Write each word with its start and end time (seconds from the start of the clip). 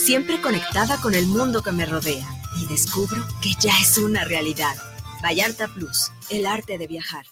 siempre 0.00 0.40
conectada 0.40 0.98
con 1.00 1.14
el 1.14 1.26
mundo 1.26 1.62
que 1.62 1.72
me 1.72 1.84
rodea 1.84 2.26
y 2.60 2.66
descubro 2.66 3.22
que 3.42 3.50
ya 3.60 3.72
es 3.80 3.98
una 3.98 4.24
realidad. 4.24 4.74
Vallarta 5.22 5.68
Plus, 5.68 6.10
el 6.30 6.46
arte 6.46 6.78
de 6.78 6.86
viajar. 6.86 7.26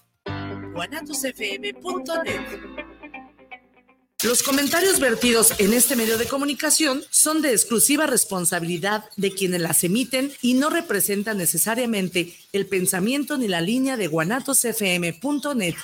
Los 4.22 4.42
comentarios 4.42 5.00
vertidos 5.00 5.54
en 5.58 5.72
este 5.72 5.96
medio 5.96 6.18
de 6.18 6.26
comunicación 6.26 7.02
son 7.10 7.40
de 7.40 7.52
exclusiva 7.52 8.06
responsabilidad 8.06 9.04
de 9.16 9.32
quienes 9.32 9.60
las 9.60 9.82
emiten 9.84 10.30
y 10.42 10.54
no 10.54 10.68
representan 10.68 11.38
necesariamente 11.38 12.34
el 12.52 12.66
pensamiento 12.66 13.38
ni 13.38 13.48
la 13.48 13.60
línea 13.60 13.96
de 13.96 14.08
guanatosfm.net. 14.08 15.74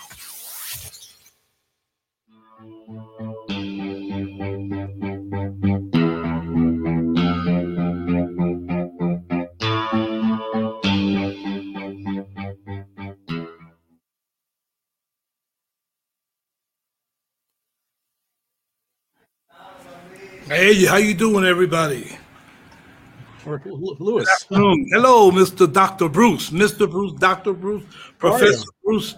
Hey, 20.55 20.85
how 20.85 20.99
you 20.99 21.15
doing, 21.15 21.45
everybody? 21.45 22.17
Lewis. 23.45 24.47
Hello, 24.49 25.33
Mr. 25.33 25.71
Dr. 25.71 26.09
Bruce. 26.09 26.51
Mr. 26.51 26.89
Bruce, 26.89 27.13
Dr. 27.15 27.55
Bruce, 27.55 27.83
Professor 28.19 28.65
Bruce. 28.85 29.17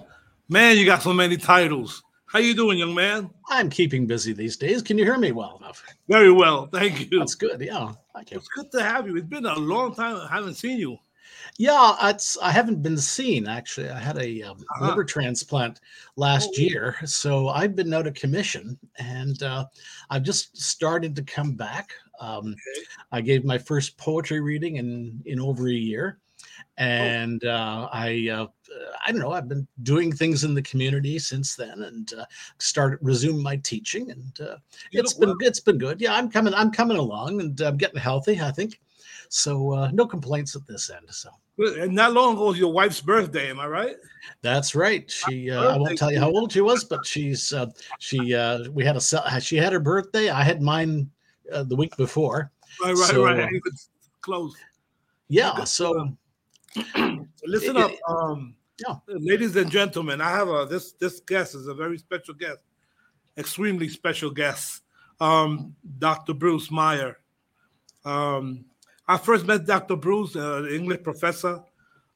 Man, 0.48 0.78
you 0.78 0.86
got 0.86 1.02
so 1.02 1.12
many 1.12 1.36
titles. 1.36 2.02
How 2.24 2.38
you 2.38 2.54
doing, 2.54 2.78
young 2.78 2.94
man? 2.94 3.28
I'm 3.50 3.68
keeping 3.68 4.06
busy 4.06 4.32
these 4.32 4.56
days. 4.56 4.80
Can 4.80 4.96
you 4.96 5.04
hear 5.04 5.18
me 5.18 5.32
well 5.32 5.58
enough? 5.60 5.84
Very 6.08 6.32
well, 6.32 6.68
thank 6.72 7.12
you. 7.12 7.18
That's 7.18 7.34
good. 7.34 7.60
Yeah, 7.60 7.92
thank 8.14 8.30
you. 8.30 8.38
It's 8.38 8.48
good 8.48 8.72
to 8.72 8.82
have 8.82 9.06
you. 9.06 9.14
It's 9.18 9.26
been 9.26 9.44
a 9.44 9.58
long 9.58 9.94
time. 9.94 10.16
I 10.16 10.34
haven't 10.34 10.54
seen 10.54 10.78
you. 10.78 10.96
Yeah, 11.58 11.94
it's 12.02 12.36
I 12.38 12.50
haven't 12.50 12.82
been 12.82 12.98
seen 12.98 13.46
actually. 13.46 13.88
I 13.88 13.98
had 13.98 14.18
a 14.18 14.42
um, 14.42 14.58
uh-huh. 14.58 14.88
liver 14.88 15.04
transplant 15.04 15.80
last 16.16 16.50
oh. 16.54 16.60
year, 16.60 16.96
so 17.04 17.48
I've 17.48 17.74
been 17.74 17.92
out 17.94 18.06
of 18.06 18.14
commission, 18.14 18.78
and 18.98 19.42
uh, 19.42 19.66
I've 20.10 20.22
just 20.22 20.56
started 20.56 21.16
to 21.16 21.22
come 21.22 21.52
back. 21.52 21.92
Um, 22.20 22.48
okay. 22.48 22.86
I 23.12 23.20
gave 23.20 23.44
my 23.44 23.58
first 23.58 23.96
poetry 23.96 24.40
reading 24.40 24.76
in 24.76 25.22
in 25.26 25.40
over 25.40 25.68
a 25.68 25.72
year, 25.72 26.18
oh. 26.58 26.62
and 26.76 27.42
oh. 27.44 27.50
uh, 27.50 27.88
I 27.92 28.28
uh, 28.30 28.46
I 29.06 29.12
don't 29.12 29.20
know. 29.20 29.32
I've 29.32 29.48
been 29.48 29.66
doing 29.82 30.12
things 30.12 30.44
in 30.44 30.54
the 30.54 30.62
community 30.62 31.18
since 31.18 31.54
then, 31.54 31.82
and 31.82 32.12
uh, 32.14 32.24
started 32.58 32.98
resumed 33.02 33.42
my 33.42 33.56
teaching, 33.56 34.10
and 34.10 34.40
uh, 34.40 34.56
it's 34.92 35.14
been 35.14 35.34
it's 35.40 35.60
been 35.60 35.78
good. 35.78 36.00
Yeah, 36.00 36.14
I'm 36.14 36.30
coming 36.30 36.54
I'm 36.54 36.70
coming 36.70 36.96
along, 36.96 37.40
and 37.40 37.60
I'm 37.60 37.76
getting 37.76 38.00
healthy. 38.00 38.40
I 38.40 38.50
think 38.50 38.80
so. 39.28 39.72
Uh, 39.72 39.90
no 39.92 40.06
complaints 40.06 40.56
at 40.56 40.66
this 40.66 40.90
end. 40.90 41.06
So. 41.10 41.30
And 41.58 41.94
not 41.94 42.12
long 42.12 42.34
ago 42.34 42.46
was 42.46 42.58
your 42.58 42.72
wife's 42.72 43.00
birthday, 43.00 43.48
am 43.48 43.58
I 43.58 43.66
right? 43.66 43.96
That's 44.42 44.74
right. 44.74 45.10
She 45.10 45.50
uh, 45.50 45.74
I 45.74 45.76
won't 45.78 45.96
tell 45.96 46.12
you 46.12 46.20
how 46.20 46.30
old 46.30 46.52
she 46.52 46.60
was, 46.60 46.84
but 46.84 47.06
she's 47.06 47.52
uh, 47.52 47.66
she 47.98 48.34
uh, 48.34 48.68
we 48.70 48.84
had 48.84 48.96
a 48.96 49.40
she 49.40 49.56
had 49.56 49.72
her 49.72 49.80
birthday. 49.80 50.28
I 50.28 50.42
had 50.42 50.60
mine 50.60 51.10
uh, 51.50 51.62
the 51.62 51.76
week 51.76 51.96
before. 51.96 52.50
Right, 52.82 52.94
right, 52.94 53.10
so, 53.10 53.24
right. 53.24 53.38
Even 53.38 53.60
close. 54.20 54.54
Yeah. 55.28 55.64
So 55.64 56.12
listen 57.46 57.76
it, 57.76 57.82
up, 57.82 57.90
um, 58.06 58.54
yeah, 58.78 58.96
ladies 59.08 59.56
and 59.56 59.70
gentlemen. 59.70 60.20
I 60.20 60.30
have 60.30 60.48
a 60.48 60.66
this 60.68 60.92
this 60.92 61.20
guest 61.20 61.54
is 61.54 61.68
a 61.68 61.74
very 61.74 61.96
special 61.96 62.34
guest, 62.34 62.58
extremely 63.38 63.88
special 63.88 64.30
guest, 64.30 64.82
um, 65.20 65.74
Dr. 65.98 66.34
Bruce 66.34 66.70
Meyer. 66.70 67.16
Um, 68.04 68.66
I 69.08 69.18
first 69.18 69.46
met 69.46 69.66
Dr. 69.66 69.96
Bruce, 69.96 70.34
uh, 70.34 70.62
the 70.62 70.74
English 70.74 71.02
professor, 71.02 71.62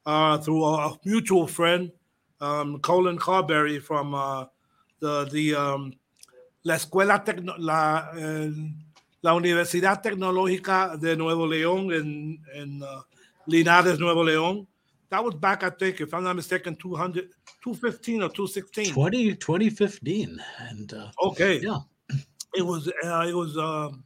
uh, 0.05 0.37
through 0.37 0.65
a, 0.65 0.97
mutual 1.05 1.47
friend, 1.47 1.91
um, 2.41 2.79
Colin 2.79 3.17
Carberry 3.17 3.79
from 3.79 4.13
uh, 4.13 4.45
the, 4.99 5.25
the 5.31 5.55
um, 5.55 5.93
la 6.63 6.75
escuela 6.75 7.23
Tecno 7.23 7.55
la, 7.57 8.11
la 9.21 9.33
Universidad 9.33 10.01
Tecnológica 10.01 10.99
de 10.99 11.15
Nuevo 11.15 11.45
León 11.45 11.93
in, 11.93 12.39
in 12.55 12.83
uh, 12.83 13.01
Linares, 13.47 13.99
Nuevo 13.99 14.23
León. 14.23 14.67
That 15.09 15.23
was 15.23 15.35
back, 15.35 15.63
I 15.63 15.69
think, 15.69 16.01
if 16.01 16.13
I'm 16.13 16.23
not 16.23 16.35
mistaken, 16.35 16.75
200, 16.75 17.29
215 17.63 18.23
or 18.23 18.29
216. 18.29 18.93
20, 18.93 19.35
2015. 19.35 20.41
And 20.69 20.93
uh, 20.93 21.11
okay. 21.21 21.59
Yeah. 21.59 21.79
It 22.53 22.65
was, 22.65 22.87
uh, 22.87 23.25
it 23.27 23.33
was, 23.33 23.57
um, 23.57 24.03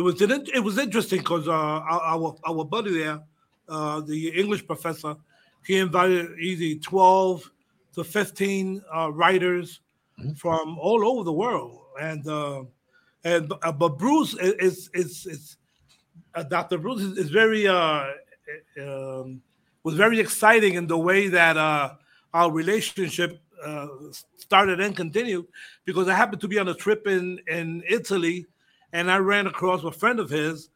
it 0.00 0.02
was 0.02 0.22
it 0.22 0.64
was 0.64 0.78
interesting 0.78 1.18
because 1.18 1.46
uh, 1.46 1.52
our 1.52 2.34
our 2.46 2.64
buddy 2.64 2.98
there, 2.98 3.20
uh, 3.68 4.00
the 4.00 4.28
English 4.30 4.66
professor, 4.66 5.14
he 5.66 5.76
invited 5.76 6.38
either 6.40 6.80
twelve 6.80 7.50
to 7.94 8.02
fifteen 8.02 8.82
uh, 8.96 9.12
writers 9.12 9.80
mm-hmm. 10.18 10.32
from 10.32 10.78
all 10.78 11.06
over 11.06 11.22
the 11.22 11.32
world, 11.32 11.82
and 12.00 12.26
uh, 12.26 12.62
and 13.24 13.52
uh, 13.62 13.72
but 13.72 13.98
Bruce 13.98 14.34
is 14.38 14.88
is 14.94 15.26
is 15.26 15.56
uh, 16.34 16.44
Dr. 16.44 16.78
Bruce 16.78 17.02
is, 17.02 17.18
is 17.18 17.30
very 17.30 17.68
um, 17.68 19.42
was 19.82 19.96
very 19.96 20.18
exciting 20.18 20.74
in 20.74 20.86
the 20.86 20.98
way 20.98 21.28
that 21.28 21.58
our 22.32 22.50
relationship 22.50 23.38
started 24.38 24.80
and 24.80 24.96
continued 24.96 25.44
because 25.84 26.08
I 26.08 26.14
happened 26.14 26.40
to 26.40 26.48
be 26.48 26.58
on 26.58 26.68
a 26.68 26.74
trip 26.74 27.06
in 27.06 27.38
in 27.46 27.82
Italy 27.86 28.46
and 28.92 29.10
I 29.10 29.18
ran 29.18 29.46
across 29.46 29.84
a 29.84 29.92
friend 29.92 30.20
of 30.20 30.30
his, 30.30 30.70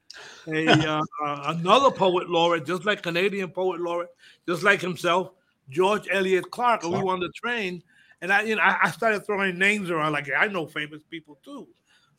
a 0.46 0.68
uh, 0.68 1.02
uh, 1.24 1.54
another 1.56 1.90
poet 1.90 2.28
laureate, 2.28 2.66
just 2.66 2.84
like 2.84 3.02
Canadian 3.02 3.50
poet 3.50 3.80
laureate, 3.80 4.10
just 4.48 4.62
like 4.62 4.80
himself, 4.80 5.30
George 5.68 6.08
Elliott 6.10 6.50
Clarke. 6.50 6.84
and 6.84 6.92
we 6.92 7.02
won 7.02 7.20
the 7.20 7.32
train. 7.34 7.82
And 8.20 8.32
I, 8.32 8.42
you 8.42 8.56
know, 8.56 8.62
I, 8.62 8.78
I, 8.84 8.90
started 8.90 9.26
throwing 9.26 9.58
names 9.58 9.90
around 9.90 10.12
like 10.12 10.30
I 10.34 10.46
know 10.46 10.66
famous 10.66 11.02
people 11.10 11.38
too. 11.44 11.68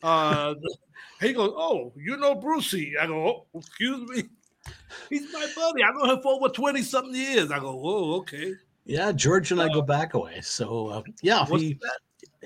Uh, 0.02 0.54
he 1.20 1.32
goes, 1.32 1.52
"Oh, 1.56 1.92
you 1.96 2.16
know 2.16 2.34
Brucey?" 2.34 2.94
I 3.00 3.06
go, 3.06 3.46
oh, 3.54 3.58
"Excuse 3.58 4.08
me." 4.08 4.24
He's 5.10 5.32
my 5.32 5.46
buddy. 5.56 5.82
I 5.82 5.90
know 5.92 6.14
him 6.14 6.22
for 6.22 6.34
over 6.34 6.48
twenty 6.48 6.82
something 6.82 7.14
years. 7.14 7.50
I 7.50 7.58
go, 7.58 7.80
"Oh, 7.82 8.14
okay." 8.18 8.54
Yeah, 8.84 9.10
George 9.10 9.50
and 9.50 9.60
I 9.60 9.68
go 9.68 9.80
uh, 9.80 9.82
back 9.82 10.14
away. 10.14 10.40
So 10.42 10.88
uh, 10.88 11.02
yeah, 11.22 11.44
he 11.46 11.74
that? 11.74 11.98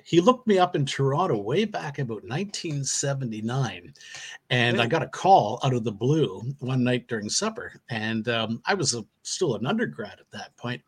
He 0.04 0.20
looked 0.20 0.46
me 0.46 0.58
up 0.58 0.76
in 0.76 0.84
Toronto 0.84 1.38
way 1.38 1.64
back 1.64 1.98
about 1.98 2.24
1979, 2.24 3.94
and 4.50 4.80
I 4.80 4.86
got 4.86 5.02
a 5.02 5.08
call 5.08 5.60
out 5.62 5.74
of 5.74 5.84
the 5.84 5.92
blue 5.92 6.42
one 6.58 6.84
night 6.84 7.08
during 7.08 7.28
supper, 7.28 7.80
and 7.88 8.28
um, 8.28 8.62
I 8.66 8.74
was 8.74 8.94
a, 8.94 9.04
still 9.22 9.56
an 9.56 9.66
undergrad 9.66 10.18
at 10.20 10.30
that 10.32 10.56
point, 10.56 10.82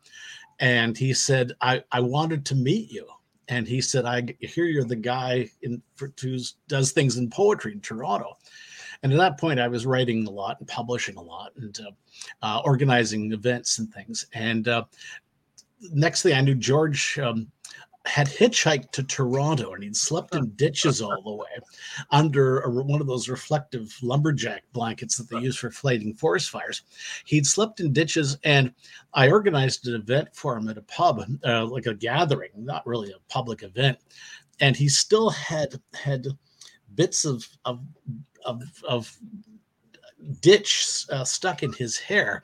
and 0.59 0.97
he 0.97 1.13
said 1.13 1.53
I 1.61 1.83
I 1.91 1.99
wanted 1.99 2.45
to 2.47 2.55
meet 2.55 2.91
you, 2.91 3.07
and 3.47 3.67
he 3.67 3.81
said 3.81 4.05
I 4.05 4.35
hear 4.39 4.65
you're 4.65 4.85
the 4.85 4.95
guy 4.95 5.49
in 5.61 5.81
who 5.99 6.37
does 6.67 6.91
things 6.91 7.17
in 7.17 7.29
poetry 7.29 7.73
in 7.73 7.81
Toronto. 7.81 8.37
And 9.01 9.11
at 9.11 9.17
that 9.17 9.37
point, 9.37 9.59
I 9.59 9.67
was 9.67 9.85
writing 9.85 10.25
a 10.25 10.31
lot 10.31 10.59
and 10.59 10.67
publishing 10.67 11.17
a 11.17 11.21
lot 11.21 11.51
and 11.57 11.77
uh, 11.81 11.91
uh, 12.41 12.61
organizing 12.63 13.33
events 13.33 13.79
and 13.79 13.93
things. 13.93 14.25
And 14.33 14.65
uh, 14.69 14.85
next 15.91 16.21
thing 16.23 16.33
I 16.33 16.41
knew, 16.41 16.55
George 16.55 17.19
um, 17.19 17.51
had 18.05 18.27
hitchhiked 18.27 18.91
to 18.91 19.03
Toronto 19.03 19.73
and 19.73 19.83
he'd 19.83 19.95
slept 19.95 20.35
in 20.35 20.49
ditches 20.55 21.01
all 21.01 21.21
the 21.21 21.33
way 21.33 21.47
under 22.11 22.59
a, 22.59 22.69
one 22.69 22.99
of 22.99 23.07
those 23.07 23.29
reflective 23.29 23.95
lumberjack 24.01 24.63
blankets 24.73 25.15
that 25.15 25.29
they 25.29 25.39
use 25.39 25.57
for 25.57 25.71
fighting 25.71 26.13
forest 26.13 26.49
fires. 26.49 26.81
He'd 27.25 27.47
slept 27.47 27.79
in 27.79 27.93
ditches, 27.93 28.37
and 28.43 28.73
I 29.13 29.31
organized 29.31 29.87
an 29.87 29.95
event 29.95 30.29
for 30.33 30.57
him 30.57 30.67
at 30.67 30.77
a 30.77 30.81
pub, 30.81 31.23
uh, 31.45 31.65
like 31.65 31.85
a 31.85 31.93
gathering, 31.93 32.51
not 32.57 32.85
really 32.85 33.11
a 33.11 33.31
public 33.31 33.63
event. 33.63 33.97
And 34.59 34.75
he 34.75 34.89
still 34.89 35.29
had 35.29 35.79
had 35.93 36.27
bits 36.95 37.25
of 37.25 37.47
of 37.65 37.81
of, 38.45 38.61
of 38.87 39.17
ditch 40.41 41.05
uh, 41.11 41.23
stuck 41.23 41.63
in 41.63 41.73
his 41.73 41.97
hair. 41.97 42.43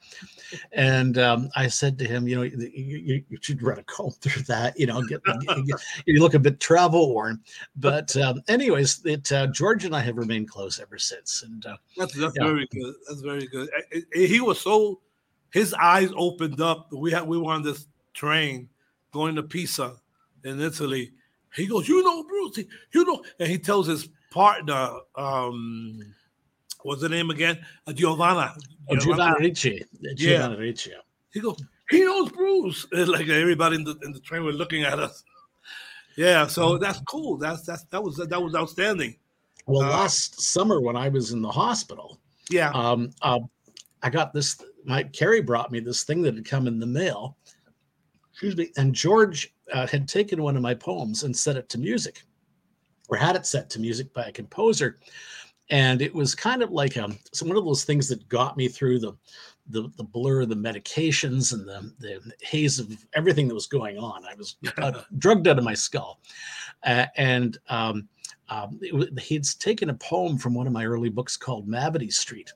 And 0.72 1.18
um, 1.18 1.50
I 1.56 1.68
said 1.68 1.98
to 2.00 2.06
him, 2.06 2.28
you 2.28 2.36
know, 2.36 2.42
you, 2.42 2.58
you, 2.74 3.24
you, 3.30 3.38
should 3.42 3.62
run 3.62 3.78
a 3.78 3.84
comb 3.84 4.12
through 4.12 4.44
that, 4.44 4.80
you 4.80 4.88
know, 4.88 5.02
get, 5.04 5.24
get, 5.24 5.66
get 5.66 5.80
you 6.06 6.20
look 6.20 6.34
a 6.34 6.40
bit 6.40 6.60
travel 6.60 7.14
worn. 7.14 7.40
But 7.76 8.16
um, 8.18 8.42
anyways, 8.48 9.06
it 9.06 9.31
uh, 9.31 9.48
George 9.48 9.86
and 9.86 9.96
I 9.96 10.02
have 10.02 10.18
remained 10.18 10.50
close 10.50 10.80
ever 10.80 10.98
since. 10.98 11.44
And 11.44 11.66
uh, 11.66 11.78
that's, 11.98 12.14
that's 12.16 12.36
yeah. 12.36 12.46
very 12.46 12.68
good. 12.72 12.96
That's 13.08 13.22
very 13.22 13.48
good. 13.48 13.70
He 14.14 14.42
was 14.42 14.60
so 14.60 15.02
his 15.52 15.74
eyes 15.76 16.10
opened 16.16 16.62
up. 16.62 16.92
We 16.92 17.12
had 17.12 17.28
we 17.28 17.38
were 17.38 17.54
on 17.54 17.64
this 17.64 17.88
train 18.14 18.70
going 19.12 19.36
to 19.36 19.44
Pisa 19.44 19.96
in 20.44 20.62
Italy. 20.62 21.12
He 21.56 21.66
goes, 21.66 21.88
you 21.88 22.04
know, 22.04 22.24
Bruce, 22.24 22.60
you 22.92 23.06
know, 23.06 23.24
and 23.40 23.50
he 23.50 23.58
tells 23.58 23.88
his 23.88 24.10
partner, 24.31 24.92
um, 25.16 26.14
what's 26.84 27.02
the 27.02 27.10
name 27.10 27.30
again? 27.30 27.60
Uh, 27.88 27.94
Giovanna. 27.94 28.56
Oh, 28.90 28.96
Giovanna 28.96 29.36
Ricci. 29.40 29.84
Giovanna 30.16 30.56
yeah. 30.56 30.60
Ricci. 30.60 30.92
He 31.31 31.40
goes, 31.40 31.62
he 31.90 32.02
knows 32.02 32.31
Bruce. 32.31 32.88
like 32.92 33.28
everybody 33.28 33.76
in 33.76 33.84
the 33.84 33.98
in 34.04 34.12
the 34.12 34.20
train 34.20 34.44
were 34.44 34.52
looking 34.52 34.84
at 34.84 35.00
us. 35.00 35.24
Yeah, 36.16 36.48
so 36.48 36.72
mm. 36.72 36.80
that's 36.80 37.00
cool. 37.02 37.38
That's 37.38 37.62
that's 37.64 37.84
that 37.86 38.04
was 38.04 38.18
that 38.18 38.42
was 38.42 38.56
outstanding. 38.56 39.16
Well, 39.66 39.84
Uh, 39.84 39.90
last 39.90 40.42
summer 40.42 40.81
when 40.81 40.96
I 40.96 41.10
was 41.10 41.31
in 41.31 41.42
the 41.42 41.52
hospital, 41.52 42.20
Yeah. 42.50 42.72
um, 42.72 43.12
uh, 43.22 43.40
I 44.02 44.10
got 44.10 44.34
this. 44.34 44.62
My 44.86 45.04
Carrie 45.04 45.42
brought 45.42 45.72
me 45.72 45.80
this 45.80 46.04
thing 46.04 46.22
that 46.24 46.36
had 46.36 46.46
come 46.46 46.68
in 46.68 46.80
the 46.80 46.88
mail. 46.88 47.38
Excuse 48.31 48.56
me. 48.58 48.72
And 48.78 48.96
George 48.96 49.54
uh, 49.74 49.86
had 49.86 50.08
taken 50.08 50.42
one 50.42 50.56
of 50.56 50.62
my 50.62 50.74
poems 50.74 51.24
and 51.24 51.36
set 51.36 51.58
it 51.58 51.70
to 51.70 51.78
music, 51.78 52.24
or 53.10 53.18
had 53.18 53.36
it 53.36 53.46
set 53.46 53.70
to 53.72 53.80
music 53.80 54.14
by 54.14 54.24
a 54.26 54.31
composer. 54.31 54.98
And 55.69 56.01
it 56.01 56.13
was 56.13 56.33
kind 56.33 56.63
of 56.63 56.71
like 56.71 56.98
um, 56.98 57.18
so 57.31 57.45
one 57.45 57.57
of 57.57 57.66
those 57.66 57.83
things 57.83 58.07
that 58.10 58.27
got 58.27 58.57
me 58.57 58.68
through 58.68 59.00
the 59.00 59.13
the, 59.69 59.89
the 59.98 60.04
blur 60.04 60.42
of 60.42 60.50
the 60.50 60.56
medications 60.56 61.54
and 61.54 61.68
the, 61.68 61.94
the 62.00 62.33
haze 62.42 62.80
of 62.80 62.92
everything 63.13 63.48
that 63.48 63.54
was 63.54 63.68
going 63.68 63.98
on. 63.98 64.25
I 64.25 64.33
was 64.36 64.56
uh, 64.77 65.04
drugged 65.18 65.48
out 65.48 65.60
of 65.60 65.63
my 65.63 65.75
skull. 65.75 66.19
Uh, 66.83 67.06
and 67.18 67.57
um, 67.69 68.07
um, 68.50 68.80
it, 68.81 69.19
he'd 69.19 69.45
taken 69.60 69.89
a 69.89 69.95
poem 69.95 70.38
from 70.38 70.54
one 70.54 70.68
of 70.68 70.74
my 70.74 70.86
early 70.86 71.10
books 71.10 71.38
called 71.38 71.68
Mavity 71.68 72.12
Street, 72.12 72.51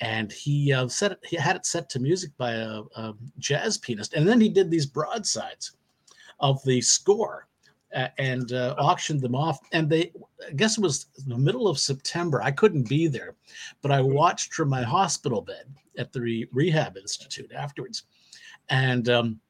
and 0.00 0.30
he 0.30 0.72
uh, 0.72 0.86
set 0.86 1.12
it, 1.12 1.18
he 1.24 1.36
had 1.36 1.56
it 1.56 1.66
set 1.66 1.88
to 1.90 1.98
music 1.98 2.30
by 2.36 2.52
a, 2.52 2.82
a 2.96 3.14
jazz 3.38 3.78
pianist, 3.78 4.14
and 4.14 4.28
then 4.28 4.40
he 4.40 4.48
did 4.48 4.70
these 4.70 4.86
broadsides 4.86 5.72
of 6.40 6.62
the 6.64 6.80
score 6.80 7.48
and 7.92 8.52
uh, 8.52 8.74
auctioned 8.78 9.20
them 9.20 9.34
off. 9.34 9.58
And 9.72 9.88
they, 9.88 10.12
I 10.46 10.52
guess 10.52 10.78
it 10.78 10.82
was 10.82 11.06
the 11.26 11.38
middle 11.38 11.68
of 11.68 11.78
September. 11.78 12.42
I 12.42 12.50
couldn't 12.50 12.88
be 12.88 13.08
there, 13.08 13.34
but 13.82 13.90
I 13.90 14.00
watched 14.00 14.54
from 14.54 14.68
my 14.68 14.82
hospital 14.82 15.40
bed 15.40 15.64
at 15.96 16.12
the 16.12 16.20
re- 16.20 16.48
rehab 16.52 16.96
institute 16.96 17.52
afterwards, 17.52 18.04
and. 18.68 19.08
Um, 19.08 19.40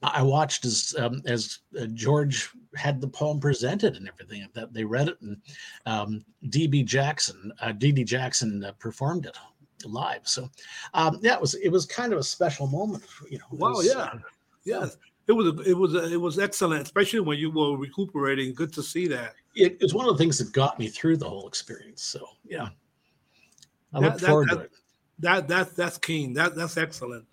I 0.00 0.22
watched 0.22 0.64
as 0.64 0.94
um, 0.96 1.22
as 1.26 1.58
uh, 1.76 1.86
George 1.86 2.50
had 2.76 3.00
the 3.00 3.08
poem 3.08 3.40
presented 3.40 3.96
and 3.96 4.06
everything. 4.06 4.46
That 4.54 4.72
they 4.72 4.84
read 4.84 5.08
it, 5.08 5.20
and 5.20 5.36
um, 5.86 6.24
DB 6.44 6.84
Jackson, 6.84 7.52
uh, 7.60 7.72
DD 7.72 8.06
Jackson 8.06 8.62
uh, 8.62 8.70
performed 8.78 9.26
it 9.26 9.36
live. 9.84 10.20
So 10.22 10.48
um, 10.94 11.18
yeah, 11.20 11.34
it 11.34 11.40
was 11.40 11.54
it 11.54 11.70
was 11.70 11.84
kind 11.84 12.12
of 12.12 12.20
a 12.20 12.22
special 12.22 12.68
moment. 12.68 13.02
You 13.28 13.38
know. 13.38 13.44
Wow, 13.50 13.72
was, 13.72 13.88
yeah. 13.88 14.02
uh, 14.02 14.18
Yes. 14.68 14.98
It 15.28 15.32
was 15.32 15.66
it 15.66 15.74
was 15.76 15.94
it 16.12 16.16
was 16.20 16.38
excellent, 16.38 16.82
especially 16.82 17.20
when 17.20 17.38
you 17.38 17.50
were 17.50 17.76
recuperating. 17.76 18.54
Good 18.54 18.72
to 18.72 18.82
see 18.82 19.06
that. 19.08 19.34
it, 19.54 19.76
it's 19.80 19.92
one 19.94 20.08
of 20.08 20.16
the 20.16 20.18
things 20.22 20.38
that 20.38 20.52
got 20.52 20.78
me 20.78 20.88
through 20.88 21.18
the 21.18 21.28
whole 21.28 21.46
experience. 21.46 22.02
So 22.02 22.26
yeah, 22.44 22.68
I 23.92 24.00
That- 24.00 24.12
look 24.12 24.20
that- 24.20 24.26
forward 24.28 24.48
that- 24.50 24.54
to 24.56 24.60
it. 24.62 24.70
That 25.20 25.48
that 25.48 25.76
that's 25.76 25.98
keen. 25.98 26.32
That 26.34 26.54
that's 26.54 26.76
excellent. 26.76 27.26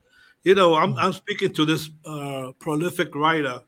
You 0.44 0.56
know, 0.56 0.74
I'm 0.76 0.98
I'm 0.98 1.14
speaking 1.14 1.54
to 1.54 1.66
this 1.66 1.90
uh, 2.06 2.52
prolific 2.60 3.14
writer, 3.16 3.62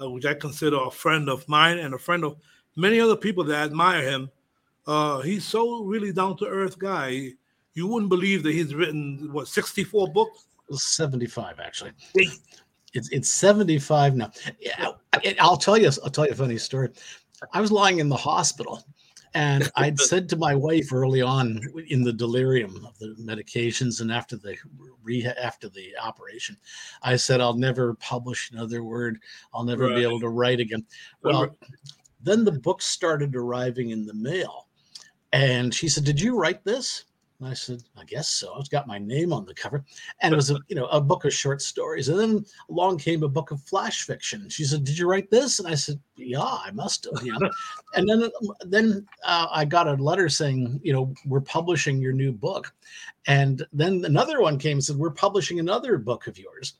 uh, 0.00 0.10
which 0.10 0.26
I 0.26 0.34
consider 0.34 0.76
a 0.76 0.90
friend 0.90 1.28
of 1.28 1.48
mine 1.48 1.78
and 1.78 1.94
a 1.94 1.98
friend 1.98 2.24
of 2.24 2.36
many 2.76 3.00
other 3.00 3.16
people 3.16 3.42
that 3.44 3.64
admire 3.64 4.02
him. 4.02 4.30
Uh, 4.86 5.20
he's 5.22 5.44
so 5.46 5.82
really 5.82 6.12
down 6.12 6.36
to 6.36 6.46
earth 6.46 6.78
guy. 6.78 7.32
You 7.72 7.86
wouldn't 7.88 8.10
believe 8.10 8.42
that 8.42 8.52
he's 8.52 8.74
written 8.74 9.32
what 9.32 9.48
64 9.48 10.12
books. 10.12 10.46
75 10.70 11.58
actually. 11.60 11.92
It's 12.94 13.08
it's 13.10 13.28
75 13.30 14.16
now. 14.16 14.30
Yeah, 14.60 14.92
I'll 15.40 15.56
tell 15.56 15.76
you 15.76 15.90
I'll 16.02 16.10
tell 16.10 16.26
you 16.26 16.32
a 16.32 16.36
funny 16.36 16.58
story. 16.58 16.90
I 17.52 17.60
was 17.60 17.72
lying 17.72 17.98
in 17.98 18.08
the 18.08 18.16
hospital 18.16 18.84
and 19.34 19.70
I'd 19.76 19.98
said 19.98 20.28
to 20.30 20.36
my 20.36 20.54
wife 20.54 20.92
early 20.92 21.20
on 21.20 21.60
in 21.88 22.02
the 22.02 22.12
delirium 22.12 22.84
of 22.86 22.96
the 22.98 23.14
medications 23.20 24.00
and 24.00 24.12
after 24.12 24.36
the 24.36 24.56
rehab 25.02 25.36
after 25.42 25.68
the 25.68 25.92
operation, 26.02 26.56
I 27.02 27.16
said 27.16 27.40
I'll 27.40 27.54
never 27.54 27.94
publish 27.94 28.50
another 28.52 28.84
word. 28.84 29.18
I'll 29.52 29.64
never 29.64 29.88
Right. 29.88 29.96
be 29.96 30.02
able 30.02 30.20
to 30.20 30.28
write 30.28 30.60
again. 30.60 30.86
Well, 31.22 31.56
then 32.22 32.44
the 32.44 32.52
books 32.52 32.86
started 32.86 33.34
arriving 33.36 33.90
in 33.90 34.06
the 34.06 34.14
mail. 34.14 34.68
And 35.32 35.74
she 35.74 35.88
said, 35.88 36.04
Did 36.04 36.20
you 36.20 36.38
write 36.38 36.64
this? 36.64 37.04
And 37.40 37.48
I 37.48 37.54
said, 37.54 37.82
I 37.98 38.04
guess 38.04 38.28
so. 38.28 38.56
It's 38.58 38.68
got 38.68 38.86
my 38.86 38.98
name 38.98 39.32
on 39.32 39.44
the 39.44 39.54
cover. 39.54 39.84
And 40.20 40.32
it 40.32 40.36
was 40.36 40.50
a 40.50 40.58
you 40.68 40.76
know 40.76 40.86
a 40.86 41.00
book 41.00 41.24
of 41.24 41.34
short 41.34 41.60
stories. 41.60 42.08
And 42.08 42.18
then 42.18 42.44
along 42.70 42.98
came 42.98 43.22
a 43.22 43.28
book 43.28 43.50
of 43.50 43.60
flash 43.62 44.04
fiction. 44.04 44.48
She 44.48 44.64
said, 44.64 44.84
Did 44.84 44.96
you 44.96 45.08
write 45.08 45.30
this? 45.30 45.58
And 45.58 45.68
I 45.68 45.74
said, 45.74 45.98
Yeah, 46.16 46.40
I 46.40 46.70
must 46.72 47.06
have, 47.06 47.24
know. 47.24 47.50
and 47.94 48.08
then 48.08 48.30
then 48.64 49.06
uh, 49.24 49.48
I 49.50 49.64
got 49.64 49.88
a 49.88 49.94
letter 49.94 50.28
saying, 50.28 50.80
you 50.82 50.92
know, 50.92 51.12
we're 51.26 51.40
publishing 51.40 52.00
your 52.00 52.12
new 52.12 52.32
book. 52.32 52.72
And 53.26 53.66
then 53.72 54.04
another 54.04 54.40
one 54.40 54.58
came 54.58 54.76
and 54.76 54.84
said, 54.84 54.96
We're 54.96 55.10
publishing 55.10 55.58
another 55.58 55.98
book 55.98 56.28
of 56.28 56.38
yours. 56.38 56.74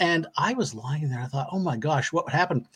And 0.00 0.26
I 0.36 0.54
was 0.54 0.74
lying 0.74 1.08
there. 1.08 1.20
I 1.20 1.26
thought, 1.26 1.48
oh 1.52 1.58
my 1.58 1.76
gosh, 1.76 2.12
what 2.12 2.28
happened? 2.28 2.66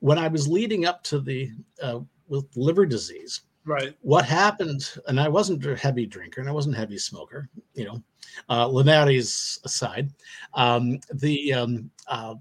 When 0.00 0.18
I 0.18 0.28
was 0.28 0.48
leading 0.48 0.86
up 0.86 1.02
to 1.04 1.20
the 1.20 1.50
uh, 1.82 2.00
with 2.28 2.46
liver 2.56 2.86
disease, 2.86 3.42
Right. 3.64 3.94
what 4.00 4.24
happened, 4.24 4.90
and 5.06 5.20
I 5.20 5.28
wasn't 5.28 5.64
a 5.66 5.76
heavy 5.76 6.06
drinker 6.06 6.40
and 6.40 6.48
I 6.48 6.52
wasn't 6.52 6.76
a 6.76 6.78
heavy 6.78 6.98
smoker, 6.98 7.48
you 7.74 7.84
know, 7.84 8.02
uh, 8.48 8.66
Linares 8.66 9.60
aside, 9.64 10.10
um, 10.54 10.98
the 11.14 11.52
um, 11.52 11.90
uh, 12.08 12.34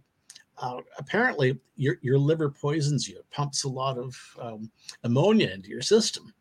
uh, 0.58 0.80
apparently 0.98 1.58
your, 1.76 1.98
your 2.02 2.18
liver 2.18 2.50
poisons 2.50 3.08
you. 3.08 3.18
It 3.18 3.30
pumps 3.32 3.64
a 3.64 3.70
lot 3.70 3.98
of 3.98 4.18
um, 4.42 4.72
ammonia 5.04 5.50
into 5.50 5.70
your 5.70 5.82
system, 5.82 6.34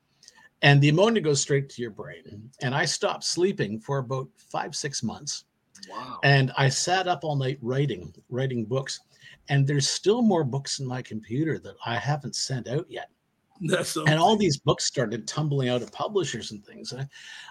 and 0.62 0.80
the 0.80 0.88
ammonia 0.88 1.22
goes 1.22 1.40
straight 1.40 1.68
to 1.70 1.82
your 1.82 1.90
brain. 1.90 2.50
And 2.62 2.74
I 2.74 2.84
stopped 2.84 3.24
sleeping 3.24 3.80
for 3.80 3.98
about 3.98 4.28
five, 4.36 4.74
six 4.74 5.02
months. 5.02 5.44
Wow. 5.88 6.18
And 6.24 6.52
I 6.56 6.68
sat 6.68 7.06
up 7.06 7.22
all 7.22 7.36
night 7.36 7.58
writing, 7.62 8.12
writing 8.28 8.64
books. 8.64 9.00
And 9.48 9.66
there's 9.66 9.88
still 9.88 10.20
more 10.20 10.44
books 10.44 10.80
in 10.80 10.86
my 10.86 11.00
computer 11.00 11.58
that 11.60 11.76
I 11.86 11.96
haven't 11.96 12.34
sent 12.34 12.68
out 12.68 12.86
yet 12.88 13.10
That's 13.60 13.90
so 13.90 14.04
and 14.06 14.18
all 14.18 14.36
these 14.36 14.56
books 14.56 14.84
started 14.84 15.26
tumbling 15.26 15.68
out 15.68 15.82
of 15.82 15.92
publishers 15.92 16.52
and 16.52 16.64
things. 16.64 16.92
I, 16.92 17.06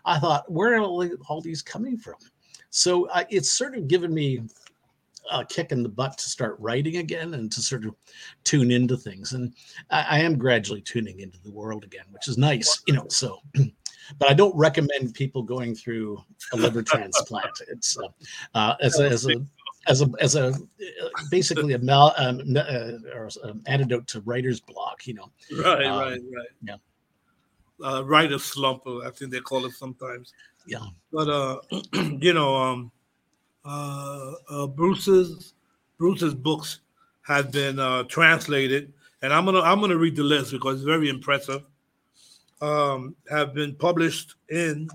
I 0.06 0.20
thought, 0.20 0.50
where 0.52 0.76
are 0.76 0.80
all, 0.80 1.08
all 1.28 1.42
these 1.42 1.62
coming 1.62 1.98
from? 1.98 2.16
So 2.70 3.08
uh, 3.10 3.24
it's 3.30 3.52
sort 3.52 3.78
of 3.78 3.88
given 3.88 4.14
me 4.14 4.42
a 5.32 5.46
kick 5.46 5.72
in 5.72 5.84
the 5.84 5.90
butt 5.90 6.18
to 6.18 6.30
start 6.30 6.56
writing 6.60 6.98
again 6.98 7.34
and 7.34 7.52
to 7.52 7.62
sort 7.62 7.86
of 7.86 7.96
tune 8.44 8.72
into 8.72 8.96
things. 8.98 9.34
And 9.34 9.54
I, 9.90 10.06
I 10.10 10.20
am 10.20 10.38
gradually 10.38 10.82
tuning 10.82 11.20
into 11.20 11.40
the 11.44 11.52
world 11.52 11.84
again, 11.84 12.06
which 12.12 12.28
is 12.28 12.38
nice, 12.38 12.82
you 12.88 12.94
know. 12.94 13.06
So, 13.10 13.40
but 14.20 14.30
I 14.30 14.34
don't 14.34 14.56
recommend 14.56 15.14
people 15.14 15.44
going 15.44 15.76
through 15.76 16.24
a 16.54 16.58
liver 16.58 16.82
transplant. 16.84 17.62
It's 17.68 17.98
uh, 17.98 18.08
uh, 18.54 18.76
as 18.82 19.00
a, 19.00 19.10
as 19.10 19.26
a 19.28 19.36
as 19.88 20.02
a 20.02 20.10
as 20.20 20.36
a 20.36 20.54
basically 21.32 21.74
a 21.74 21.80
mal, 21.80 22.14
um, 22.18 22.42
uh, 22.56 22.92
or 23.16 23.30
an 23.44 23.62
antidote 23.66 24.08
to 24.08 24.22
writer's 24.22 24.60
block, 24.60 25.08
you 25.08 25.14
know. 25.14 25.32
right, 25.64 25.86
um, 25.86 26.00
right, 26.00 26.22
right. 26.36 26.48
yeah. 26.64 26.76
Uh, 27.84 28.04
writer 28.06 28.40
slump, 28.40 28.82
uh, 28.88 29.00
I 29.00 29.12
think 29.12 29.32
they 29.32 29.40
call 29.40 29.66
it 29.66 29.74
sometimes. 29.74 30.34
Yeah. 30.66 30.86
But 31.12 31.30
uh, 31.30 31.60
you 32.20 32.34
know, 32.34 32.56
um, 32.56 32.92
uh, 33.64 34.34
uh, 34.50 34.68
Bruce's 34.68 35.54
Bruce's 35.98 36.34
books 36.34 36.80
have 37.22 37.52
been 37.52 37.80
uh, 37.80 38.04
translated, 38.04 38.94
and 39.22 39.34
I'm 39.34 39.46
gonna 39.46 39.62
I'm 39.62 39.80
gonna 39.80 39.98
read 39.98 40.16
the 40.16 40.24
list 40.24 40.52
because 40.52 40.76
it's 40.76 40.86
very 40.86 41.10
impressive. 41.10 41.64
Um, 42.62 43.16
have 43.30 43.54
been 43.54 43.76
published 43.76 44.36
in 44.50 44.90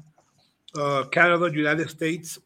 uh, 0.76 1.04
Canada, 1.04 1.50
United 1.54 1.90
States, 1.90 2.38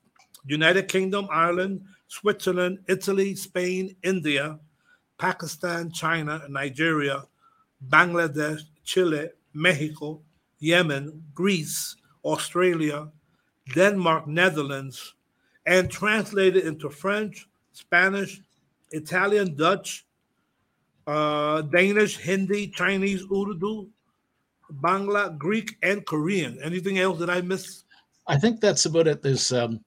United 0.44 0.88
Kingdom, 0.88 1.26
Ireland, 1.30 1.82
Switzerland, 2.08 2.78
Italy, 2.88 3.34
Spain, 3.34 3.96
India, 4.02 4.58
Pakistan, 5.18 5.90
China, 5.90 6.42
Nigeria, 6.48 7.24
Bangladesh, 7.88 8.62
Chile, 8.84 9.30
Mexico, 9.52 10.20
Yemen, 10.58 11.22
Greece, 11.34 11.96
Australia, 12.24 13.08
Denmark, 13.74 14.26
Netherlands, 14.26 15.14
and 15.66 15.90
translated 15.90 16.64
into 16.64 16.88
French, 16.88 17.48
Spanish, 17.72 18.40
Italian, 18.92 19.56
Dutch, 19.56 20.06
uh, 21.06 21.62
Danish, 21.62 22.18
Hindi, 22.18 22.68
Chinese, 22.68 23.22
Urdu, 23.24 23.88
Bangla, 24.80 25.36
Greek, 25.38 25.76
and 25.82 26.04
Korean. 26.06 26.58
Anything 26.62 26.98
else 26.98 27.18
that 27.18 27.30
I 27.30 27.40
missed? 27.40 27.84
I 28.26 28.38
think 28.38 28.60
that's 28.60 28.86
about 28.86 29.06
it. 29.06 29.22
There's 29.22 29.52
um, 29.52 29.80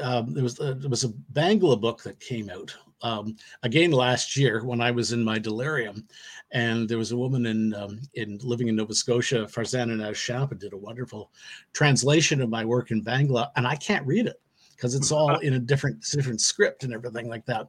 um, 0.00 0.34
there 0.34 0.42
was 0.42 0.58
uh, 0.60 0.74
there 0.76 0.90
was 0.90 1.04
a 1.04 1.12
Bangla 1.32 1.80
book 1.80 2.02
that 2.02 2.20
came 2.20 2.50
out 2.50 2.74
um, 3.02 3.36
again 3.62 3.92
last 3.92 4.36
year 4.36 4.64
when 4.64 4.80
I 4.80 4.90
was 4.90 5.12
in 5.12 5.22
my 5.22 5.38
delirium, 5.38 6.06
and 6.50 6.88
there 6.88 6.98
was 6.98 7.12
a 7.12 7.16
woman 7.16 7.46
in 7.46 7.74
um, 7.74 8.00
in 8.14 8.38
living 8.42 8.68
in 8.68 8.76
Nova 8.76 8.94
Scotia, 8.94 9.46
Farzana 9.46 10.10
Shampa, 10.10 10.58
did 10.58 10.72
a 10.72 10.76
wonderful 10.76 11.30
translation 11.72 12.40
of 12.40 12.48
my 12.48 12.64
work 12.64 12.90
in 12.90 13.04
Bangla, 13.04 13.50
and 13.56 13.66
I 13.66 13.76
can't 13.76 14.06
read 14.06 14.26
it 14.26 14.40
because 14.74 14.94
it's 14.94 15.12
all 15.12 15.36
in 15.40 15.54
a 15.54 15.58
different 15.58 16.04
different 16.10 16.40
script 16.40 16.84
and 16.84 16.92
everything 16.92 17.28
like 17.28 17.46
that. 17.46 17.68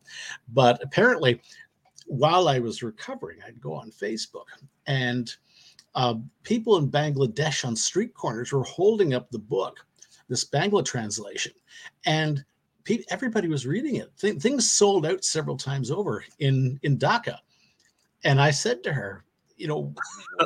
But 0.49 0.81
apparently, 0.83 1.41
while 2.07 2.47
I 2.47 2.59
was 2.59 2.81
recovering, 2.81 3.37
I'd 3.45 3.61
go 3.61 3.73
on 3.73 3.91
Facebook 3.91 4.45
and 4.87 5.31
uh, 5.95 6.15
people 6.43 6.77
in 6.77 6.89
Bangladesh 6.89 7.65
on 7.65 7.75
street 7.75 8.13
corners 8.13 8.51
were 8.51 8.63
holding 8.63 9.13
up 9.13 9.29
the 9.31 9.39
book, 9.39 9.77
this 10.29 10.45
Bangla 10.45 10.85
translation, 10.85 11.51
and 12.05 12.45
pe- 12.85 13.03
everybody 13.09 13.47
was 13.47 13.67
reading 13.67 13.95
it. 13.95 14.11
Th- 14.17 14.37
things 14.37 14.71
sold 14.71 15.05
out 15.05 15.25
several 15.25 15.57
times 15.57 15.91
over 15.91 16.23
in 16.39 16.79
in 16.83 16.97
Dhaka, 16.97 17.37
and 18.23 18.39
I 18.39 18.51
said 18.51 18.83
to 18.83 18.93
her, 18.93 19.25
you 19.57 19.67
know, 19.67 19.93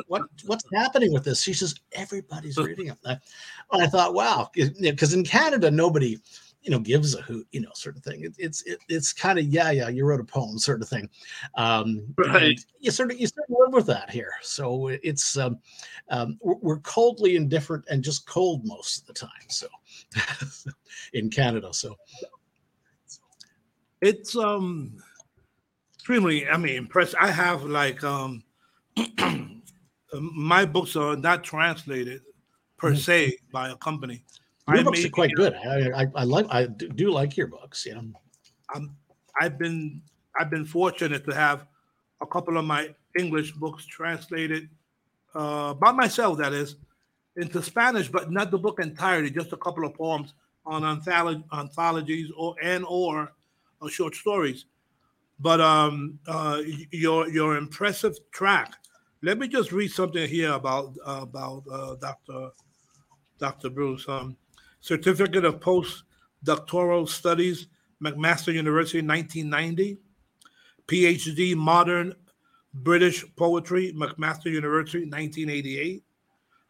what 0.08 0.22
what's 0.46 0.64
happening 0.74 1.12
with 1.12 1.24
this? 1.24 1.40
She 1.42 1.52
says, 1.52 1.74
everybody's 1.92 2.58
reading 2.58 2.88
it. 2.88 2.98
I, 3.06 3.16
I 3.72 3.86
thought, 3.86 4.14
wow, 4.14 4.50
because 4.54 5.14
in 5.14 5.24
Canada, 5.24 5.70
nobody, 5.70 6.18
you 6.64 6.70
know, 6.70 6.78
gives 6.78 7.14
a 7.14 7.20
hoot, 7.20 7.46
you 7.52 7.60
know, 7.60 7.70
sort 7.74 7.96
of 7.96 8.02
thing. 8.02 8.24
It, 8.24 8.34
it's 8.38 8.62
it, 8.62 8.78
it's 8.88 9.12
kind 9.12 9.38
of 9.38 9.44
yeah, 9.44 9.70
yeah, 9.70 9.88
you 9.88 10.06
wrote 10.06 10.20
a 10.20 10.24
poem, 10.24 10.58
sort 10.58 10.80
of 10.80 10.88
thing. 10.88 11.08
Um, 11.56 12.02
right. 12.16 12.58
You 12.80 12.90
sort 12.90 13.12
of 13.12 13.20
you 13.20 13.26
sort 13.26 13.46
of 13.48 13.56
live 13.58 13.72
with 13.74 13.86
that 13.86 14.10
here. 14.10 14.32
So 14.42 14.88
it's 14.88 15.36
um, 15.36 15.58
um, 16.08 16.38
we're 16.42 16.78
coldly 16.80 17.36
indifferent 17.36 17.84
and 17.90 18.02
just 18.02 18.26
cold 18.26 18.64
most 18.64 19.02
of 19.02 19.06
the 19.06 19.12
time. 19.12 19.28
So 19.48 19.68
in 21.12 21.28
Canada, 21.28 21.72
so 21.72 21.96
it's 24.00 24.34
um 24.34 24.96
extremely, 25.94 26.48
I 26.48 26.56
mean, 26.56 26.76
impressed. 26.76 27.14
I 27.20 27.30
have 27.30 27.64
like 27.64 28.02
um 28.04 28.42
my 30.14 30.64
books 30.64 30.96
are 30.96 31.16
not 31.16 31.44
translated 31.44 32.22
per 32.78 32.90
mm-hmm. 32.90 32.98
se 32.98 33.38
by 33.52 33.68
a 33.68 33.76
company. 33.76 34.24
Your 34.68 34.78
I 34.78 34.82
books 34.82 35.04
are 35.04 35.10
quite 35.10 35.32
good. 35.34 35.54
I, 35.54 36.02
I, 36.02 36.06
I, 36.14 36.24
like 36.24 36.46
I 36.50 36.66
do 36.66 37.10
like 37.10 37.36
your 37.36 37.48
books. 37.48 37.86
Yeah, 37.86 38.00
I'm, 38.74 38.96
I've 39.40 39.58
been 39.58 40.00
I've 40.38 40.50
been 40.50 40.64
fortunate 40.64 41.24
to 41.26 41.34
have 41.34 41.66
a 42.22 42.26
couple 42.26 42.56
of 42.56 42.64
my 42.64 42.94
English 43.18 43.52
books 43.52 43.84
translated 43.84 44.68
uh, 45.34 45.74
by 45.74 45.92
myself. 45.92 46.38
That 46.38 46.54
is 46.54 46.76
into 47.36 47.62
Spanish, 47.62 48.08
but 48.08 48.30
not 48.30 48.50
the 48.50 48.58
book 48.58 48.80
entirely. 48.80 49.30
Just 49.30 49.52
a 49.52 49.56
couple 49.58 49.84
of 49.84 49.94
poems 49.94 50.32
on 50.64 50.84
anthologies 50.84 52.30
or 52.36 52.54
and 52.62 52.84
or 52.88 53.32
uh, 53.82 53.88
short 53.88 54.14
stories. 54.14 54.64
But 55.40 55.60
um, 55.60 56.18
uh, 56.26 56.62
your 56.90 57.28
your 57.28 57.56
impressive 57.56 58.16
track. 58.32 58.74
Let 59.22 59.38
me 59.38 59.48
just 59.48 59.72
read 59.72 59.90
something 59.90 60.28
here 60.28 60.52
about 60.52 60.94
uh, 61.04 61.20
about 61.22 61.64
uh, 61.70 61.96
Dr. 61.96 62.50
Dr. 63.38 63.70
Bruce. 63.70 64.08
Um, 64.08 64.36
Certificate 64.84 65.46
of 65.46 65.60
Postdoctoral 65.60 67.08
Studies, 67.08 67.68
McMaster 68.02 68.52
University, 68.52 68.98
1990. 68.98 69.96
PhD, 70.86 71.56
Modern 71.56 72.14
British 72.74 73.24
Poetry, 73.34 73.94
McMaster 73.94 74.52
University, 74.52 75.06
1988. 75.06 76.04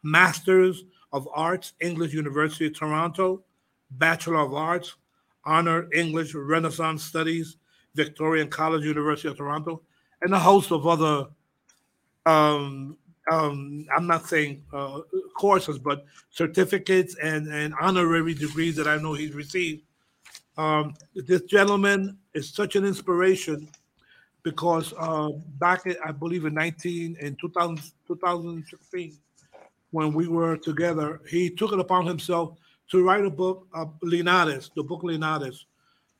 Masters 0.03 0.85
of 1.11 1.27
Arts, 1.35 1.73
English 1.81 2.13
University 2.13 2.67
of 2.67 2.77
Toronto. 2.77 3.43
Bachelor 3.91 4.39
of 4.39 4.53
Arts, 4.53 4.95
Honor 5.43 5.89
English 5.93 6.33
Renaissance 6.33 7.03
Studies, 7.03 7.57
Victorian 7.95 8.47
College, 8.47 8.85
University 8.85 9.27
of 9.27 9.35
Toronto, 9.35 9.81
and 10.21 10.33
a 10.33 10.39
host 10.39 10.71
of 10.71 10.87
other, 10.87 11.27
um, 12.25 12.97
um, 13.31 13.85
I'm 13.95 14.07
not 14.07 14.27
saying 14.27 14.63
uh, 14.73 15.01
courses, 15.35 15.79
but 15.79 16.05
certificates 16.29 17.15
and, 17.15 17.47
and 17.47 17.73
honorary 17.79 18.33
degrees 18.33 18.75
that 18.75 18.87
I 18.87 18.97
know 18.97 19.13
he's 19.13 19.33
received. 19.33 19.83
Um, 20.57 20.93
this 21.15 21.41
gentleman 21.41 22.17
is 22.33 22.49
such 22.49 22.75
an 22.75 22.85
inspiration 22.85 23.67
because 24.43 24.93
uh, 24.97 25.29
back, 25.59 25.81
I 26.05 26.11
believe, 26.11 26.45
in 26.45 26.53
19 26.53 27.17
in 27.19 27.35
2000, 27.41 27.81
2016, 28.07 29.17
when 29.91 30.13
we 30.13 30.27
were 30.27 30.55
together, 30.55 31.21
he 31.27 31.49
took 31.49 31.73
it 31.73 31.79
upon 31.79 32.05
himself 32.05 32.57
to 32.91 33.03
write 33.03 33.25
a 33.25 33.29
book, 33.29 33.67
uh, 33.73 33.85
Linares, 34.03 34.69
the 34.75 34.83
book 34.83 35.03
Linares, 35.03 35.65